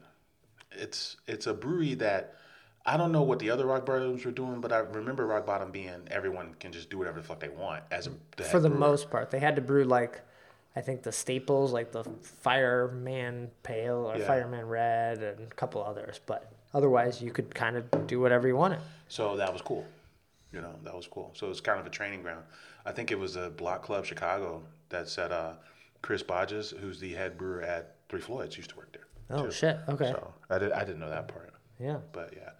it's 0.73 1.17
it's 1.27 1.47
a 1.47 1.55
brewery 1.55 1.95
that 1.95 2.35
I 2.85 2.97
don't 2.97 3.13
know 3.13 3.23
what 3.23 3.39
the 3.39 3.51
other 3.51 3.67
Rock 3.67 3.85
Bottoms 3.87 4.25
were 4.25 4.31
doing, 4.31 4.61
but 4.61 4.73
I 4.73 4.79
remember 4.79 5.27
Rock 5.27 5.45
Bottom 5.47 5.71
being 5.71 6.07
everyone 6.11 6.55
can 6.61 6.73
just 6.73 6.89
do 6.91 6.99
whatever 6.99 7.21
the 7.21 7.27
fuck 7.27 7.41
they 7.41 7.49
want 7.49 7.83
as 7.91 8.07
a 8.07 8.13
For 8.45 8.61
the 8.61 8.69
brewer. 8.69 8.79
most 8.81 9.11
part, 9.11 9.31
they 9.31 9.41
had 9.41 9.57
to 9.57 9.63
brew 9.63 9.85
like, 9.85 10.21
I 10.75 10.81
think 10.81 11.03
the 11.03 11.13
staples, 11.13 11.73
like 11.73 11.93
the 11.93 12.05
Fireman 12.23 13.51
Pale 13.63 14.11
or 14.13 14.17
Yeah. 14.17 14.27
Fireman 14.27 14.67
Red 14.67 15.19
and 15.23 15.41
a 15.53 15.55
couple 15.55 15.83
others. 15.85 16.21
But 16.25 16.51
otherwise, 16.75 17.23
you 17.23 17.31
could 17.31 17.55
kind 17.55 17.77
of 17.77 18.07
do 18.07 18.21
whatever 18.21 18.47
you 18.49 18.57
wanted. 18.57 18.81
So 19.09 19.37
that 19.37 19.53
was 19.53 19.63
cool. 19.63 19.87
You 20.53 20.61
know, 20.61 20.75
that 20.85 20.95
was 20.95 21.07
cool. 21.07 21.33
So 21.35 21.47
it 21.47 21.51
was 21.51 21.61
kind 21.61 21.79
of 21.81 21.87
a 21.87 21.91
training 21.91 22.23
ground. 22.23 22.45
I 22.85 22.93
think 22.93 23.11
it 23.11 23.19
was 23.19 23.37
a 23.37 23.51
block 23.51 23.83
club 23.83 24.05
Chicago 24.05 24.63
that 24.89 25.09
said 25.09 25.33
uh, 25.33 25.55
Chris 26.03 26.23
Boggess, 26.23 26.77
who's 26.79 27.01
the 27.01 27.13
head 27.13 27.37
brewer 27.37 27.63
at 27.63 27.97
Three 28.09 28.21
Floyds, 28.21 28.57
used 28.57 28.71
to 28.71 28.77
work 28.77 28.93
there. 28.93 29.07
Oh 29.39 29.47
too. 29.47 29.51
shit! 29.51 29.79
Okay. 29.89 30.13
So 30.13 30.33
I 30.49 30.59
did 30.59 30.73
I 30.73 30.81
didn't 30.85 31.01
know 31.01 31.11
that 31.11 31.27
part. 31.29 31.53
Yeah. 31.81 31.99
But 32.13 32.33
yeah, 32.37 32.51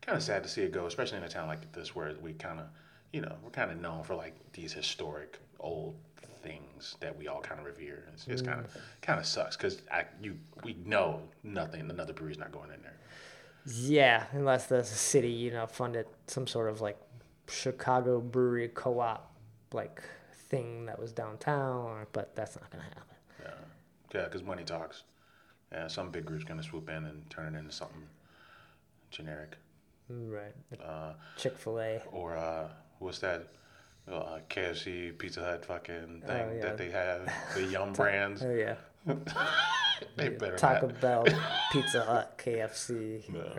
kind 0.00 0.16
of 0.16 0.22
sad 0.22 0.42
to 0.42 0.48
see 0.48 0.62
it 0.62 0.72
go, 0.72 0.86
especially 0.86 1.18
in 1.18 1.24
a 1.24 1.28
town 1.28 1.48
like 1.48 1.72
this 1.72 1.94
where 1.94 2.12
we 2.20 2.32
kind 2.32 2.60
of, 2.60 2.66
you 3.12 3.20
know, 3.20 3.34
we're 3.42 3.50
kind 3.50 3.70
of 3.70 3.80
known 3.80 4.02
for 4.02 4.14
like 4.14 4.34
these 4.52 4.72
historic 4.72 5.38
old 5.60 5.94
things 6.42 6.96
that 7.00 7.16
we 7.16 7.28
all 7.28 7.40
kind 7.40 7.60
of 7.60 7.66
revere. 7.66 8.04
It's, 8.12 8.26
it's 8.28 8.42
kind 8.42 8.60
of 8.60 8.76
kind 9.00 9.18
of 9.18 9.26
sucks 9.26 9.56
because 9.56 9.82
I 9.90 10.04
you 10.20 10.36
we 10.64 10.76
know 10.84 11.22
nothing. 11.42 11.88
Another 11.90 12.12
brewery's 12.12 12.38
not 12.38 12.52
going 12.52 12.70
in 12.70 12.82
there. 12.82 12.96
Yeah, 13.66 14.24
unless 14.32 14.66
the 14.66 14.84
city, 14.84 15.30
you 15.30 15.50
know, 15.50 15.66
funded 15.66 16.06
some 16.26 16.46
sort 16.46 16.68
of 16.70 16.80
like 16.80 16.98
Chicago 17.48 18.20
brewery 18.20 18.68
co-op 18.68 19.32
like 19.72 20.02
thing 20.48 20.86
that 20.86 20.98
was 20.98 21.12
downtown, 21.12 21.84
or, 21.84 22.06
but 22.12 22.34
that's 22.36 22.56
not 22.56 22.70
gonna 22.70 22.84
happen. 22.84 23.02
Yeah, 23.42 23.50
yeah, 24.14 24.24
because 24.24 24.42
money 24.42 24.62
talks. 24.64 25.02
Yeah, 25.72 25.88
some 25.88 26.10
big 26.10 26.24
group's 26.24 26.44
gonna 26.44 26.62
swoop 26.62 26.88
in 26.88 27.04
and 27.06 27.28
turn 27.28 27.54
it 27.54 27.58
into 27.58 27.72
something 27.72 28.02
generic. 29.10 29.56
Right. 30.08 30.54
Uh, 30.84 31.14
Chick 31.36 31.58
Fil 31.58 31.80
A. 31.80 32.00
or 32.12 32.36
uh, 32.36 32.68
what's 33.00 33.18
that? 33.18 33.48
Uh, 34.08 34.38
KFC, 34.48 35.18
Pizza 35.18 35.40
Hut, 35.40 35.66
fucking 35.66 36.22
thing 36.24 36.46
Oh, 36.48 36.52
yeah. 36.54 36.62
that 36.62 36.78
they 36.78 36.90
have, 36.90 37.28
the 37.56 37.64
Yum 37.72 37.92
brands. 37.92 38.40
Oh 38.44 38.54
yeah. 38.54 38.76
They 40.16 40.28
better 40.30 40.56
Taco 40.56 40.88
not. 40.88 41.00
Bell, 41.00 41.26
Pizza 41.72 42.04
Hut, 42.04 42.38
KFC. 42.38 43.28
No. 43.32 43.58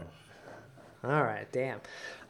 All 1.03 1.23
right, 1.23 1.47
damn. 1.51 1.79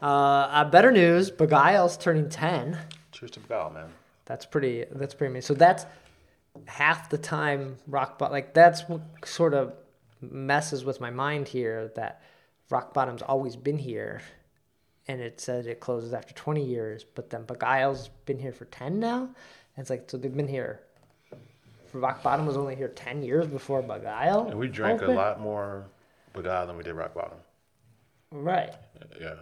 Uh, 0.00 0.06
uh, 0.06 0.64
better 0.64 0.92
news: 0.92 1.30
Begyle's 1.30 1.96
turning 1.96 2.28
ten. 2.28 2.78
Cheers 3.12 3.32
to 3.32 3.40
Gal, 3.40 3.70
man. 3.70 3.88
That's 4.26 4.46
pretty. 4.46 4.84
That's 4.90 5.14
pretty 5.14 5.32
amazing. 5.32 5.46
So 5.46 5.54
that's 5.54 5.86
half 6.66 7.08
the 7.08 7.18
time 7.18 7.76
rock 7.86 8.18
bottom. 8.18 8.32
Like 8.32 8.54
that's 8.54 8.88
what 8.88 9.00
sort 9.24 9.54
of 9.54 9.74
messes 10.20 10.84
with 10.84 11.00
my 11.00 11.10
mind 11.10 11.48
here. 11.48 11.90
That 11.96 12.22
rock 12.70 12.92
bottom's 12.92 13.22
always 13.22 13.56
been 13.56 13.78
here, 13.78 14.20
and 15.06 15.20
it 15.20 15.40
says 15.40 15.66
it 15.66 15.80
closes 15.80 16.12
after 16.12 16.34
twenty 16.34 16.64
years. 16.64 17.04
But 17.04 17.30
then 17.30 17.44
Begyle's 17.44 18.10
been 18.26 18.38
here 18.38 18.52
for 18.52 18.66
ten 18.66 19.00
now. 19.00 19.20
And 19.22 19.82
it's 19.82 19.90
like 19.90 20.10
so 20.10 20.18
they've 20.18 20.36
been 20.36 20.48
here. 20.48 20.80
Rock 21.92 22.22
bottom 22.22 22.46
was 22.46 22.56
only 22.56 22.74
here 22.76 22.88
ten 22.88 23.22
years 23.22 23.46
before 23.46 23.82
Begyle. 23.82 24.50
And 24.50 24.58
we 24.58 24.68
drank 24.68 25.02
a 25.02 25.06
lot 25.06 25.40
more 25.40 25.86
Begyle 26.34 26.66
than 26.66 26.76
we 26.76 26.82
did 26.84 26.94
Rock 26.94 27.14
Bottom. 27.14 27.38
Right. 28.30 28.74
Yeah. 29.20 29.34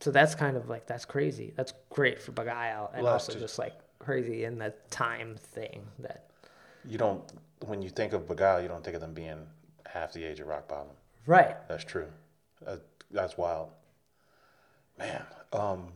So 0.00 0.10
that's 0.10 0.34
kind 0.34 0.56
of 0.56 0.68
like 0.68 0.86
that's 0.86 1.04
crazy. 1.04 1.52
That's 1.56 1.72
great 1.90 2.20
for 2.20 2.32
Begyle, 2.32 2.90
and 2.94 3.04
Well, 3.04 3.12
also 3.12 3.32
just- 3.32 3.42
just 3.44 3.58
like 3.58 3.74
crazy 3.98 4.44
in 4.44 4.58
the 4.58 4.74
time 4.90 5.36
thing 5.36 5.86
that. 6.00 6.30
You 6.86 6.98
don't, 6.98 7.22
when 7.64 7.80
you 7.80 7.88
think 7.88 8.12
of 8.12 8.26
Begyle, 8.26 8.60
you 8.62 8.68
don't 8.68 8.84
think 8.84 8.94
of 8.94 9.00
them 9.00 9.14
being 9.14 9.46
half 9.86 10.12
the 10.12 10.22
age 10.24 10.40
of 10.40 10.46
Rock 10.48 10.68
Bottom. 10.68 10.92
Right. 11.26 11.56
That's 11.68 11.84
true. 11.84 12.08
Uh, 12.66 12.76
that's 13.10 13.38
wild. 13.38 13.70
Man, 14.98 15.22
um, 15.54 15.88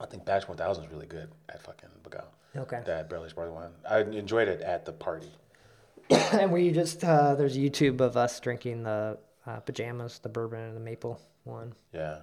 I 0.00 0.04
think 0.06 0.26
Batch 0.26 0.46
1000 0.48 0.84
is 0.84 0.90
really 0.90 1.06
good 1.06 1.30
at 1.48 1.62
fucking 1.62 1.88
Begyle. 2.04 2.26
Okay. 2.56 2.82
That 2.84 3.08
Barely 3.08 3.30
Sparkling 3.30 3.56
Wine. 3.56 3.70
I 3.88 4.00
enjoyed 4.00 4.48
it 4.48 4.60
at 4.60 4.84
the 4.84 4.92
party. 4.92 5.30
and 6.10 6.52
we 6.52 6.70
just 6.70 7.02
uh, 7.04 7.34
there's 7.34 7.56
YouTube 7.56 8.00
of 8.00 8.16
us 8.16 8.38
drinking 8.40 8.82
the 8.82 9.18
uh, 9.46 9.60
pajamas, 9.60 10.18
the 10.18 10.28
bourbon 10.28 10.60
and 10.60 10.76
the 10.76 10.80
maple 10.80 11.20
one. 11.44 11.72
Yeah. 11.92 12.20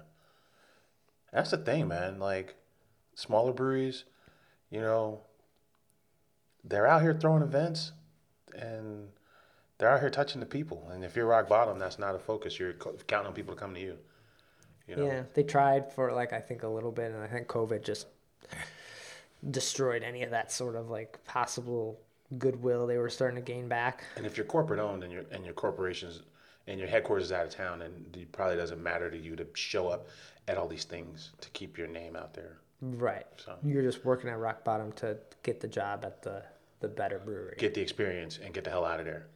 That's 1.32 1.50
the 1.50 1.58
thing, 1.58 1.88
man. 1.88 2.18
Like 2.18 2.56
smaller 3.14 3.52
breweries, 3.52 4.04
you 4.70 4.80
know, 4.80 5.20
they're 6.64 6.86
out 6.86 7.02
here 7.02 7.14
throwing 7.14 7.42
events 7.42 7.92
and 8.56 9.08
they're 9.78 9.88
out 9.88 10.00
here 10.00 10.10
touching 10.10 10.40
the 10.40 10.46
people. 10.46 10.88
And 10.92 11.04
if 11.04 11.16
you're 11.16 11.26
rock 11.26 11.48
bottom, 11.48 11.78
that's 11.78 11.98
not 11.98 12.14
a 12.14 12.18
focus. 12.18 12.58
You're 12.58 12.74
counting 12.74 13.28
on 13.28 13.32
people 13.32 13.54
to 13.54 13.60
come 13.60 13.74
to 13.74 13.80
you. 13.80 13.96
You 14.86 14.96
know? 14.96 15.06
Yeah, 15.06 15.22
they 15.34 15.42
tried 15.42 15.92
for 15.92 16.12
like 16.12 16.32
I 16.32 16.40
think 16.40 16.64
a 16.64 16.68
little 16.68 16.90
bit, 16.90 17.12
and 17.12 17.22
I 17.22 17.28
think 17.28 17.46
COVID 17.46 17.84
just 17.84 18.08
destroyed 19.50 20.02
any 20.02 20.22
of 20.22 20.30
that 20.30 20.52
sort 20.52 20.76
of 20.76 20.90
like 20.90 21.22
possible 21.24 22.00
goodwill 22.38 22.86
they 22.86 22.98
were 22.98 23.08
starting 23.08 23.36
to 23.36 23.42
gain 23.42 23.68
back. 23.68 24.04
And 24.16 24.26
if 24.26 24.36
you're 24.36 24.46
corporate 24.46 24.80
owned 24.80 25.02
and 25.02 25.12
your 25.12 25.24
and 25.30 25.44
your 25.44 25.54
corporations 25.54 26.22
and 26.66 26.78
your 26.78 26.88
headquarters 26.88 27.26
is 27.26 27.32
out 27.32 27.46
of 27.46 27.54
town, 27.54 27.82
and 27.82 28.16
it 28.16 28.30
probably 28.32 28.56
doesn't 28.56 28.82
matter 28.82 29.10
to 29.10 29.18
you 29.18 29.34
to 29.36 29.46
show 29.54 29.88
up 29.88 30.08
at 30.46 30.56
all 30.56 30.68
these 30.68 30.84
things 30.84 31.30
to 31.40 31.48
keep 31.50 31.76
your 31.78 31.88
name 31.88 32.16
out 32.16 32.34
there. 32.34 32.58
Right. 32.82 33.26
So 33.44 33.56
You're 33.64 33.82
just 33.82 34.04
working 34.04 34.30
at 34.30 34.38
rock 34.38 34.64
bottom 34.64 34.92
to 34.92 35.16
get 35.42 35.60
the 35.60 35.68
job 35.68 36.04
at 36.04 36.22
the 36.22 36.42
the 36.80 36.88
better 36.88 37.18
brewery. 37.18 37.56
get 37.58 37.74
the 37.74 37.80
experience 37.82 38.38
and 38.42 38.54
get 38.54 38.64
the 38.64 38.70
hell 38.70 38.84
out 38.86 39.00
of 39.00 39.06
there. 39.06 39.26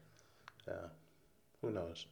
Yeah. 0.67 0.75
Who 1.61 1.71
knows? 1.71 2.07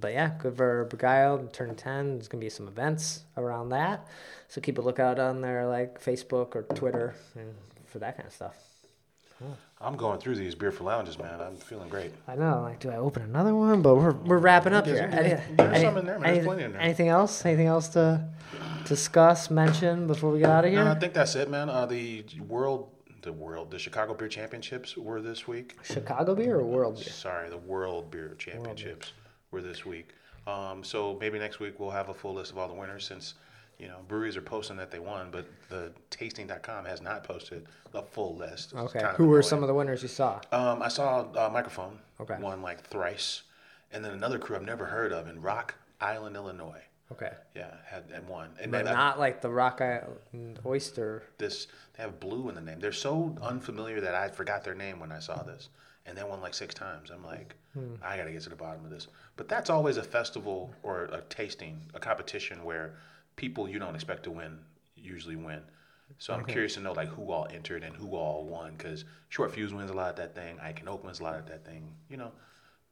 But 0.00 0.12
yeah, 0.14 0.32
good 0.38 0.56
for 0.56 0.84
Beguiled, 0.86 1.52
turn 1.52 1.74
10. 1.76 2.14
There's 2.14 2.26
going 2.28 2.40
to 2.40 2.44
be 2.44 2.50
some 2.50 2.66
events 2.66 3.24
around 3.36 3.68
that. 3.68 4.06
So 4.48 4.60
keep 4.60 4.78
a 4.78 4.80
lookout 4.80 5.18
on 5.18 5.40
their 5.40 5.66
like 5.66 6.02
Facebook 6.02 6.56
or 6.56 6.62
Twitter 6.74 7.14
and 7.36 7.54
for 7.86 7.98
that 8.00 8.16
kind 8.16 8.26
of 8.26 8.34
stuff. 8.34 8.56
I'm 9.80 9.96
going 9.96 10.20
through 10.20 10.36
these 10.36 10.54
beer 10.54 10.70
for 10.70 10.84
lounges, 10.84 11.18
man. 11.18 11.40
I'm 11.40 11.56
feeling 11.56 11.88
great. 11.88 12.12
I 12.28 12.36
know, 12.36 12.62
like, 12.62 12.78
do 12.78 12.90
I 12.90 12.96
open 12.96 13.22
another 13.22 13.54
one? 13.54 13.82
But 13.82 13.96
we're, 13.96 14.12
we're 14.12 14.38
wrapping 14.38 14.72
up 14.72 14.84
There's- 14.84 15.00
here. 15.12 15.22
there's- 15.22 15.42
there's 15.56 15.72
any- 15.74 15.84
some 15.84 15.96
in 15.98 16.06
there, 16.06 16.18
man. 16.20 16.22
There's 16.22 16.38
any- 16.38 16.46
plenty 16.46 16.62
in 16.62 16.72
there. 16.72 16.80
Anything 16.80 17.08
else? 17.08 17.44
Anything 17.44 17.66
else 17.66 17.88
to 17.88 18.24
discuss, 18.86 19.50
mention 19.50 20.06
before 20.06 20.30
we 20.30 20.38
get 20.40 20.50
out 20.50 20.64
of 20.64 20.70
here? 20.70 20.84
No, 20.84 20.90
I 20.92 20.94
think 20.94 21.12
that's 21.14 21.34
it, 21.34 21.50
man. 21.50 21.68
Uh, 21.68 21.86
the 21.86 22.24
world, 22.46 22.90
the 23.22 23.32
world, 23.32 23.72
the 23.72 23.78
Chicago 23.80 24.14
Beer 24.14 24.28
Championships 24.28 24.96
were 24.96 25.20
this 25.20 25.48
week. 25.48 25.76
Chicago 25.82 26.36
beer 26.36 26.58
or 26.60 26.64
world 26.64 26.94
beer? 26.96 27.04
Sorry, 27.04 27.48
the 27.50 27.58
World 27.58 28.10
Beer 28.12 28.36
Championships 28.38 29.12
were 29.52 29.62
this 29.62 29.86
week. 29.86 30.08
Um, 30.48 30.82
so 30.82 31.16
maybe 31.20 31.38
next 31.38 31.60
week 31.60 31.78
we'll 31.78 31.90
have 31.90 32.08
a 32.08 32.14
full 32.14 32.34
list 32.34 32.50
of 32.50 32.58
all 32.58 32.66
the 32.66 32.74
winners 32.74 33.06
since 33.06 33.34
you 33.78 33.86
know 33.86 33.98
breweries 34.08 34.36
are 34.36 34.42
posting 34.42 34.76
that 34.78 34.90
they 34.90 34.98
won, 34.98 35.28
but 35.30 35.46
the 35.68 35.92
tasting.com 36.10 36.84
has 36.84 37.00
not 37.00 37.22
posted 37.22 37.66
a 37.94 38.02
full 38.02 38.34
list. 38.34 38.72
It's 38.72 38.96
Okay. 38.96 39.06
Who 39.16 39.28
were 39.28 39.42
some 39.42 39.62
of 39.62 39.68
the 39.68 39.74
winners 39.74 40.02
you 40.02 40.08
saw? 40.08 40.40
Um, 40.50 40.82
I 40.82 40.88
saw 40.88 41.20
uh, 41.36 41.48
microphone. 41.52 41.98
Okay. 42.20 42.36
Won 42.40 42.62
like 42.62 42.80
thrice, 42.82 43.42
and 43.92 44.04
then 44.04 44.12
another 44.12 44.38
crew 44.38 44.56
I've 44.56 44.62
never 44.62 44.86
heard 44.86 45.12
of 45.12 45.28
in 45.28 45.40
Rock 45.40 45.76
Island, 46.00 46.34
Illinois. 46.34 46.82
Okay. 47.12 47.32
Yeah, 47.54 47.70
had 47.86 48.04
and 48.12 48.26
won. 48.26 48.50
And 48.60 48.72
then 48.72 48.88
I- 48.88 48.92
not 48.92 49.18
like 49.20 49.42
the 49.42 49.50
Rock 49.50 49.80
Island 49.80 50.58
Oyster. 50.64 51.24
this 51.38 51.66
they 51.96 52.02
have 52.02 52.18
blue 52.18 52.48
in 52.48 52.54
the 52.54 52.60
name. 52.60 52.80
They're 52.80 52.90
so 52.90 53.36
unfamiliar 53.42 54.00
that 54.00 54.14
I 54.14 54.28
forgot 54.28 54.64
their 54.64 54.74
name 54.74 54.98
when 54.98 55.12
I 55.12 55.18
saw 55.20 55.42
this, 55.42 55.68
and 56.06 56.16
they 56.16 56.24
won 56.24 56.40
like 56.40 56.54
six 56.54 56.74
times. 56.74 57.10
I'm 57.10 57.24
like, 57.24 57.54
I 58.02 58.16
got 58.16 58.24
to 58.24 58.32
get 58.32 58.42
to 58.42 58.50
the 58.50 58.56
bottom 58.56 58.84
of 58.84 58.90
this. 58.90 59.06
But 59.36 59.48
that's 59.48 59.70
always 59.70 59.96
a 59.96 60.02
festival 60.02 60.74
or 60.82 61.04
a 61.04 61.22
tasting, 61.28 61.80
a 61.94 62.00
competition 62.00 62.64
where 62.64 62.94
people 63.36 63.68
you 63.68 63.78
don't 63.78 63.94
expect 63.94 64.24
to 64.24 64.30
win 64.30 64.58
usually 64.96 65.36
win. 65.36 65.60
So 66.18 66.34
I'm 66.34 66.44
curious 66.44 66.74
to 66.74 66.80
know 66.80 66.92
like 66.92 67.08
who 67.08 67.32
all 67.32 67.46
entered 67.50 67.82
and 67.82 67.96
who 67.96 68.14
all 68.14 68.44
won 68.44 68.74
because 68.76 69.04
Short 69.30 69.52
Fuse 69.54 69.72
wins 69.72 69.90
a 69.90 69.94
lot 69.94 70.10
at 70.10 70.16
that 70.16 70.34
thing. 70.34 70.58
Ike 70.60 70.80
and 70.80 70.88
Oak 70.88 71.02
wins 71.04 71.20
a 71.20 71.22
lot 71.22 71.34
at 71.36 71.46
that 71.46 71.64
thing. 71.64 71.88
You 72.10 72.18
know, 72.18 72.32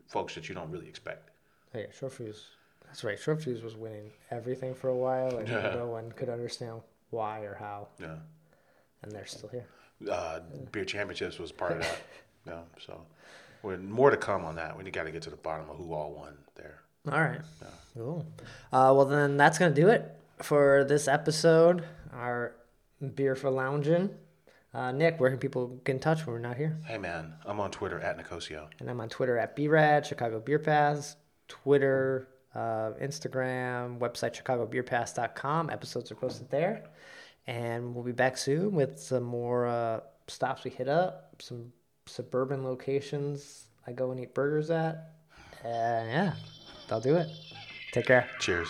folks 0.08 0.34
that 0.34 0.48
you 0.48 0.54
don't 0.54 0.70
really 0.70 0.88
expect. 0.88 1.28
Oh, 1.74 1.78
yeah, 1.78 1.86
Short 1.96 2.12
Fuse. 2.14 2.46
That's 2.86 3.04
right. 3.04 3.18
Short 3.18 3.42
Fuse 3.42 3.62
was 3.62 3.76
winning 3.76 4.11
everything 4.30 4.74
for 4.74 4.88
a 4.88 4.96
while, 4.96 5.36
and 5.36 5.46
Yeah. 5.48 5.74
no 5.76 5.86
one 5.86 6.11
could 6.12 6.28
understand 6.30 6.80
why 7.11 7.40
or 7.40 7.54
how, 7.54 7.88
Yeah. 8.00 8.16
and 9.02 9.12
they're 9.12 9.26
still 9.26 9.48
here. 9.50 9.66
uh, 10.11 10.40
beer 10.72 10.84
championships 10.86 11.38
was 11.38 11.52
part 11.52 11.72
of 11.72 11.80
that. 11.82 11.98
yeah, 12.47 12.61
so 12.84 13.03
we're 13.62 13.78
more 13.78 14.11
to 14.11 14.16
come 14.16 14.45
on 14.45 14.57
that. 14.57 14.76
We 14.76 14.88
got 14.91 15.05
to 15.05 15.11
get 15.11 15.22
to 15.22 15.30
the 15.30 15.36
bottom 15.36 15.68
of 15.70 15.76
who 15.76 15.93
all 15.93 16.12
won 16.12 16.36
there. 16.57 16.80
All 17.11 17.20
right. 17.20 17.41
Yeah. 17.61 17.68
Cool. 17.95 18.26
Uh, 18.72 18.93
well, 18.95 19.05
then 19.05 19.36
that's 19.36 19.59
going 19.59 19.74
to 19.74 19.80
do 19.80 19.88
it 19.88 20.16
for 20.43 20.84
this 20.84 21.09
episode, 21.09 21.84
our 22.12 22.55
Beer 23.14 23.34
for 23.34 23.51
Lounging. 23.51 24.11
Uh, 24.72 24.93
Nick, 24.93 25.18
where 25.18 25.30
can 25.30 25.38
people 25.38 25.80
get 25.84 25.93
in 25.97 25.99
touch 25.99 26.26
when 26.26 26.34
we're 26.34 26.38
not 26.38 26.57
here? 26.57 26.78
Hey 26.86 26.97
man, 26.97 27.34
I'm 27.45 27.59
on 27.59 27.72
Twitter 27.72 27.99
at 27.99 28.16
Nicosio. 28.16 28.68
And 28.78 28.88
I'm 28.88 29.01
on 29.01 29.09
Twitter 29.09 29.36
at 29.36 29.57
BRAD, 29.57 30.07
Chicago 30.07 30.38
Beer 30.38 30.61
Pass, 30.61 31.16
Twitter, 31.49 32.28
uh, 32.55 32.93
Instagram, 33.03 33.99
website 33.99 34.41
chicagobeerpass.com. 34.41 35.70
Episodes 35.70 36.12
are 36.12 36.14
posted 36.14 36.51
there. 36.51 36.84
And 37.49 37.95
we'll 37.95 38.05
be 38.05 38.12
back 38.12 38.36
soon 38.36 38.72
with 38.72 39.01
some 39.01 39.24
more 39.24 39.66
uh, 39.66 40.01
stops 40.28 40.62
we 40.62 40.70
hit 40.70 40.88
up, 40.88 41.34
some 41.41 41.72
suburban 42.11 42.64
locations 42.64 43.66
I 43.86 43.92
go 43.92 44.11
and 44.11 44.20
eat 44.20 44.34
burgers 44.34 44.70
at. 44.70 45.14
And 45.64 46.11
yeah, 46.11 46.34
that'll 46.88 47.00
do 47.00 47.16
it. 47.16 47.28
Take 47.92 48.06
care. 48.06 48.28
Cheers. 48.38 48.68